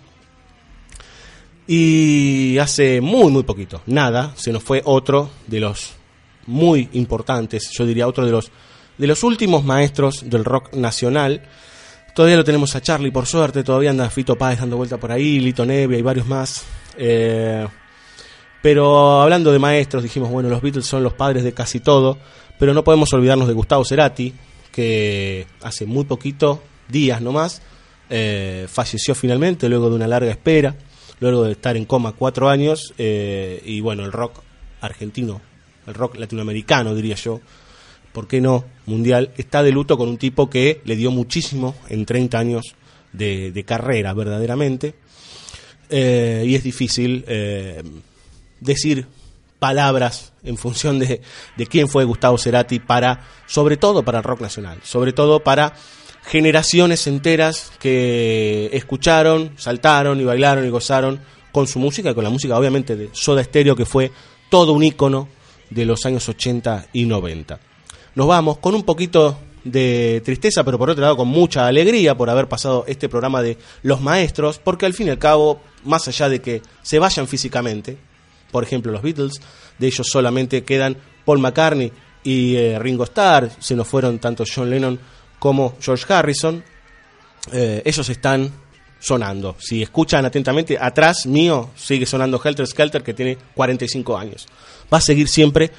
y 1.68 2.58
hace 2.58 3.00
muy 3.00 3.30
muy 3.30 3.44
poquito, 3.44 3.82
nada, 3.86 4.32
se 4.36 4.52
nos 4.52 4.64
fue 4.64 4.82
otro 4.84 5.30
de 5.46 5.60
los 5.60 5.92
muy 6.46 6.88
importantes, 6.94 7.70
yo 7.70 7.86
diría 7.86 8.08
otro 8.08 8.26
de 8.26 8.32
los 8.32 8.50
de 8.98 9.06
los 9.06 9.22
últimos 9.22 9.64
maestros 9.64 10.28
del 10.28 10.44
rock 10.44 10.74
nacional. 10.74 11.42
Todavía 12.14 12.36
lo 12.36 12.44
tenemos 12.44 12.76
a 12.76 12.82
Charlie, 12.82 13.10
por 13.10 13.26
suerte. 13.26 13.64
Todavía 13.64 13.90
anda 13.90 14.10
Fito 14.10 14.36
Páez 14.36 14.60
dando 14.60 14.76
vuelta 14.76 14.98
por 14.98 15.10
ahí, 15.10 15.40
Lito 15.40 15.64
Nevia 15.64 15.98
y 15.98 16.02
varios 16.02 16.26
más. 16.26 16.62
Eh, 16.98 17.66
pero 18.62 19.22
hablando 19.22 19.50
de 19.50 19.58
maestros, 19.58 20.02
dijimos, 20.02 20.30
bueno, 20.30 20.48
los 20.50 20.60
Beatles 20.60 20.86
son 20.86 21.02
los 21.02 21.14
padres 21.14 21.42
de 21.42 21.52
casi 21.52 21.80
todo. 21.80 22.18
Pero 22.62 22.74
no 22.74 22.84
podemos 22.84 23.12
olvidarnos 23.12 23.48
de 23.48 23.54
Gustavo 23.54 23.84
Cerati, 23.84 24.32
que 24.70 25.48
hace 25.62 25.84
muy 25.84 26.04
poquito, 26.04 26.62
días 26.88 27.20
nomás, 27.20 27.60
eh, 28.08 28.68
falleció 28.68 29.16
finalmente 29.16 29.68
luego 29.68 29.90
de 29.90 29.96
una 29.96 30.06
larga 30.06 30.30
espera, 30.30 30.76
luego 31.18 31.42
de 31.42 31.50
estar 31.50 31.76
en 31.76 31.86
coma 31.86 32.12
cuatro 32.12 32.48
años. 32.48 32.94
eh, 32.98 33.60
y 33.66 33.80
bueno, 33.80 34.04
el 34.04 34.12
rock 34.12 34.42
argentino, 34.80 35.40
el 35.88 35.94
rock 35.94 36.18
latinoamericano, 36.18 36.94
diría 36.94 37.16
yo, 37.16 37.40
¿por 38.12 38.28
qué 38.28 38.40
no? 38.40 38.64
Mundial, 38.86 39.32
está 39.36 39.64
de 39.64 39.72
luto 39.72 39.98
con 39.98 40.08
un 40.08 40.16
tipo 40.16 40.48
que 40.48 40.82
le 40.84 40.94
dio 40.94 41.10
muchísimo 41.10 41.74
en 41.88 42.06
30 42.06 42.38
años 42.38 42.76
de, 43.12 43.50
de 43.50 43.64
carrera, 43.64 44.14
verdaderamente. 44.14 44.94
Eh, 45.90 46.44
y 46.46 46.54
es 46.54 46.62
difícil 46.62 47.24
eh, 47.26 47.82
decir 48.60 49.08
palabras 49.62 50.32
en 50.42 50.56
función 50.56 50.98
de, 50.98 51.22
de 51.56 51.66
quién 51.68 51.88
fue 51.88 52.02
Gustavo 52.02 52.36
Cerati 52.36 52.80
para, 52.80 53.20
sobre 53.46 53.76
todo 53.76 54.02
para 54.02 54.18
el 54.18 54.24
rock 54.24 54.40
nacional, 54.40 54.80
sobre 54.82 55.12
todo 55.12 55.44
para 55.44 55.74
generaciones 56.24 57.06
enteras 57.06 57.70
que 57.78 58.70
escucharon, 58.72 59.52
saltaron 59.56 60.20
y 60.20 60.24
bailaron 60.24 60.66
y 60.66 60.68
gozaron 60.68 61.20
con 61.52 61.68
su 61.68 61.78
música 61.78 62.10
y 62.10 62.14
con 62.14 62.24
la 62.24 62.30
música 62.30 62.58
obviamente 62.58 62.96
de 62.96 63.10
Soda 63.12 63.44
Stereo 63.44 63.76
que 63.76 63.86
fue 63.86 64.10
todo 64.50 64.72
un 64.72 64.82
ícono 64.82 65.28
de 65.70 65.84
los 65.84 66.04
años 66.06 66.28
80 66.28 66.88
y 66.92 67.04
90 67.04 67.60
nos 68.16 68.26
vamos 68.26 68.58
con 68.58 68.74
un 68.74 68.82
poquito 68.82 69.38
de 69.62 70.20
tristeza, 70.24 70.64
pero 70.64 70.76
por 70.76 70.90
otro 70.90 71.02
lado 71.02 71.16
con 71.16 71.28
mucha 71.28 71.68
alegría 71.68 72.16
por 72.16 72.28
haber 72.28 72.48
pasado 72.48 72.84
este 72.88 73.08
programa 73.08 73.42
de 73.42 73.58
los 73.84 74.00
maestros, 74.00 74.58
porque 74.58 74.86
al 74.86 74.92
fin 74.92 75.06
y 75.06 75.10
al 75.10 75.20
cabo, 75.20 75.60
más 75.84 76.08
allá 76.08 76.28
de 76.28 76.40
que 76.40 76.62
se 76.82 76.98
vayan 76.98 77.28
físicamente, 77.28 77.96
por 78.52 78.62
ejemplo 78.62 78.92
los 78.92 79.02
Beatles, 79.02 79.40
de 79.78 79.86
ellos 79.88 80.06
solamente 80.08 80.62
quedan 80.62 80.96
Paul 81.24 81.40
McCartney 81.40 81.90
y 82.22 82.54
eh, 82.54 82.78
Ringo 82.78 83.04
Starr, 83.04 83.50
se 83.58 83.74
nos 83.74 83.88
fueron 83.88 84.20
tanto 84.20 84.44
John 84.46 84.70
Lennon 84.70 84.98
como 85.40 85.74
George 85.80 86.12
Harrison, 86.12 86.62
eh, 87.50 87.82
ellos 87.84 88.08
están 88.08 88.52
sonando. 89.00 89.56
Si 89.58 89.82
escuchan 89.82 90.24
atentamente, 90.24 90.78
atrás 90.80 91.26
mío 91.26 91.70
sigue 91.74 92.06
sonando 92.06 92.40
Helter 92.42 92.66
Skelter 92.66 93.02
que 93.02 93.14
tiene 93.14 93.36
45 93.54 94.16
años. 94.16 94.46
Va 94.92 94.98
a 94.98 95.00
seguir 95.00 95.28
siempre 95.28 95.72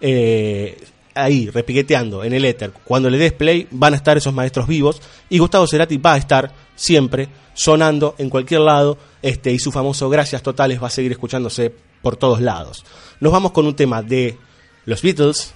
eh, 0.00 0.76
ahí, 1.14 1.48
repiqueteando 1.48 2.22
en 2.22 2.34
el 2.34 2.44
éter. 2.44 2.72
Cuando 2.84 3.08
le 3.08 3.16
des 3.16 3.32
play 3.32 3.66
van 3.70 3.94
a 3.94 3.96
estar 3.96 4.16
esos 4.18 4.34
maestros 4.34 4.68
vivos 4.68 5.00
y 5.30 5.38
Gustavo 5.38 5.66
Cerati 5.66 5.96
va 5.96 6.14
a 6.14 6.18
estar 6.18 6.52
siempre 6.74 7.28
sonando 7.54 8.14
en 8.18 8.28
cualquier 8.28 8.60
lado 8.60 8.98
este, 9.22 9.50
y 9.50 9.58
su 9.58 9.72
famoso 9.72 10.10
Gracias 10.10 10.42
Totales 10.42 10.82
va 10.82 10.88
a 10.88 10.90
seguir 10.90 11.12
escuchándose 11.12 11.72
por 12.02 12.16
todos 12.16 12.40
lados. 12.40 12.84
Nos 13.20 13.32
vamos 13.32 13.52
con 13.52 13.66
un 13.66 13.74
tema 13.74 14.02
de 14.02 14.36
los 14.84 15.02
Beatles, 15.02 15.54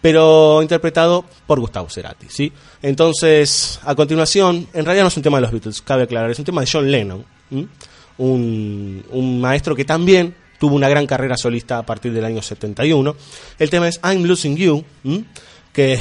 pero 0.00 0.60
interpretado 0.62 1.24
por 1.46 1.60
Gustavo 1.60 1.88
Cerati, 1.88 2.26
¿sí? 2.28 2.52
Entonces, 2.82 3.80
a 3.84 3.94
continuación, 3.94 4.66
en 4.72 4.84
realidad 4.84 5.04
no 5.04 5.08
es 5.08 5.16
un 5.16 5.22
tema 5.22 5.38
de 5.38 5.42
los 5.42 5.52
Beatles, 5.52 5.82
cabe 5.82 6.02
aclarar, 6.04 6.30
es 6.30 6.38
un 6.38 6.44
tema 6.44 6.60
de 6.60 6.68
John 6.70 6.90
Lennon, 6.90 7.24
un, 8.18 9.04
un 9.10 9.40
maestro 9.40 9.76
que 9.76 9.84
también 9.84 10.34
tuvo 10.58 10.76
una 10.76 10.88
gran 10.88 11.06
carrera 11.06 11.36
solista 11.36 11.78
a 11.78 11.82
partir 11.84 12.12
del 12.12 12.24
año 12.24 12.40
71. 12.40 13.16
El 13.58 13.70
tema 13.70 13.88
es 13.88 13.98
I'm 14.04 14.22
Losing 14.22 14.56
You, 14.56 14.84
que 15.72 15.98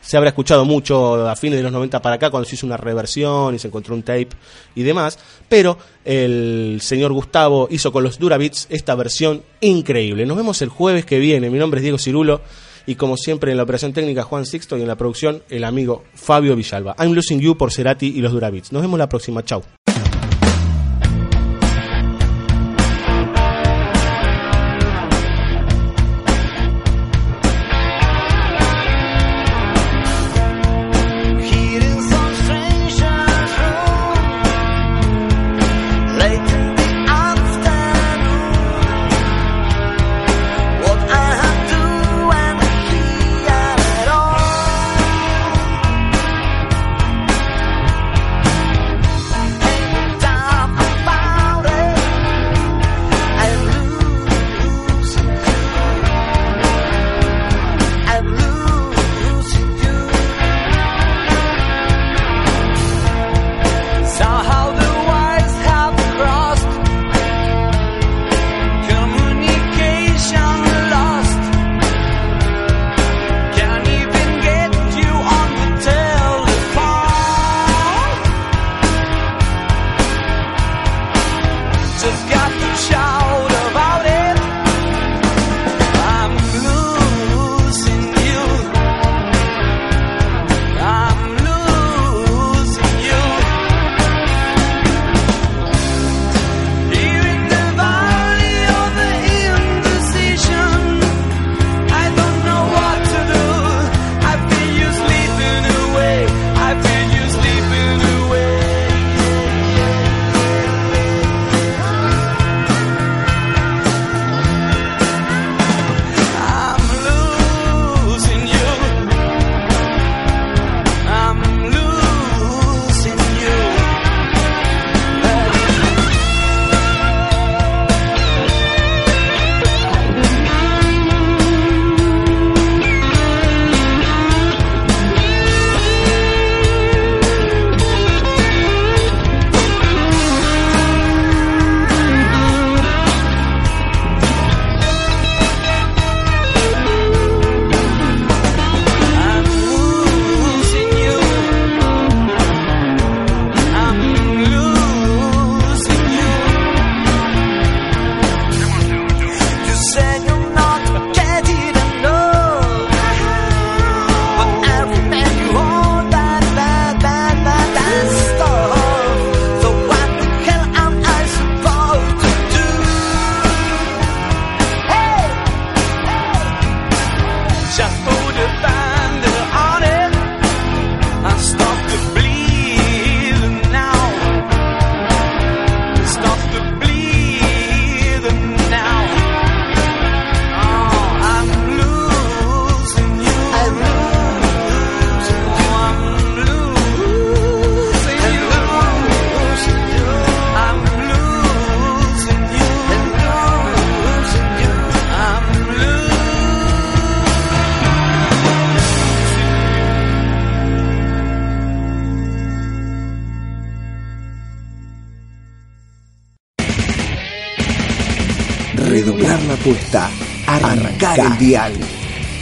se 0.00 0.16
habrá 0.16 0.30
escuchado 0.30 0.64
mucho 0.64 1.28
a 1.28 1.36
fines 1.36 1.58
de 1.58 1.62
los 1.62 1.72
90 1.72 2.00
para 2.02 2.16
acá 2.16 2.30
cuando 2.30 2.48
se 2.48 2.54
hizo 2.54 2.66
una 2.66 2.76
reversión 2.76 3.54
y 3.54 3.58
se 3.58 3.68
encontró 3.68 3.94
un 3.94 4.02
tape 4.02 4.30
y 4.74 4.82
demás, 4.82 5.18
pero 5.48 5.78
el 6.04 6.80
señor 6.82 7.12
Gustavo 7.12 7.68
hizo 7.70 7.92
con 7.92 8.02
los 8.02 8.18
Durabits 8.18 8.66
esta 8.70 8.94
versión 8.94 9.42
increíble. 9.60 10.26
Nos 10.26 10.36
vemos 10.36 10.62
el 10.62 10.68
jueves 10.68 11.04
que 11.04 11.18
viene. 11.18 11.50
Mi 11.50 11.58
nombre 11.58 11.78
es 11.78 11.82
Diego 11.82 11.98
Cirulo 11.98 12.40
y 12.86 12.94
como 12.94 13.16
siempre 13.16 13.50
en 13.50 13.56
la 13.56 13.62
operación 13.62 13.92
técnica 13.92 14.22
Juan 14.22 14.46
Sixto 14.46 14.76
y 14.76 14.82
en 14.82 14.88
la 14.88 14.96
producción 14.96 15.42
el 15.50 15.64
amigo 15.64 16.04
Fabio 16.14 16.56
Villalba. 16.56 16.96
I'm 16.98 17.12
Losing 17.12 17.40
You 17.40 17.56
por 17.56 17.72
Cerati 17.72 18.06
y 18.06 18.20
los 18.20 18.32
Durabits. 18.32 18.72
Nos 18.72 18.82
vemos 18.82 18.98
la 18.98 19.08
próxima. 19.08 19.44
Chau. 19.44 19.62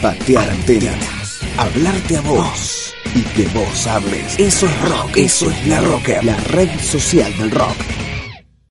Patear 0.02 0.50
antenas. 0.50 1.38
Hablarte 1.56 2.16
a 2.16 2.20
vos. 2.22 2.92
Y 3.14 3.22
que 3.22 3.46
vos 3.56 3.86
hables. 3.86 4.36
Eso 4.38 4.66
es 4.66 4.80
rock. 4.88 5.16
Eso 5.16 5.48
es 5.48 5.66
la 5.68 5.80
rocker. 5.80 6.24
La 6.24 6.36
red 6.36 6.68
social 6.80 7.32
del 7.38 7.52
rock. 7.52 7.87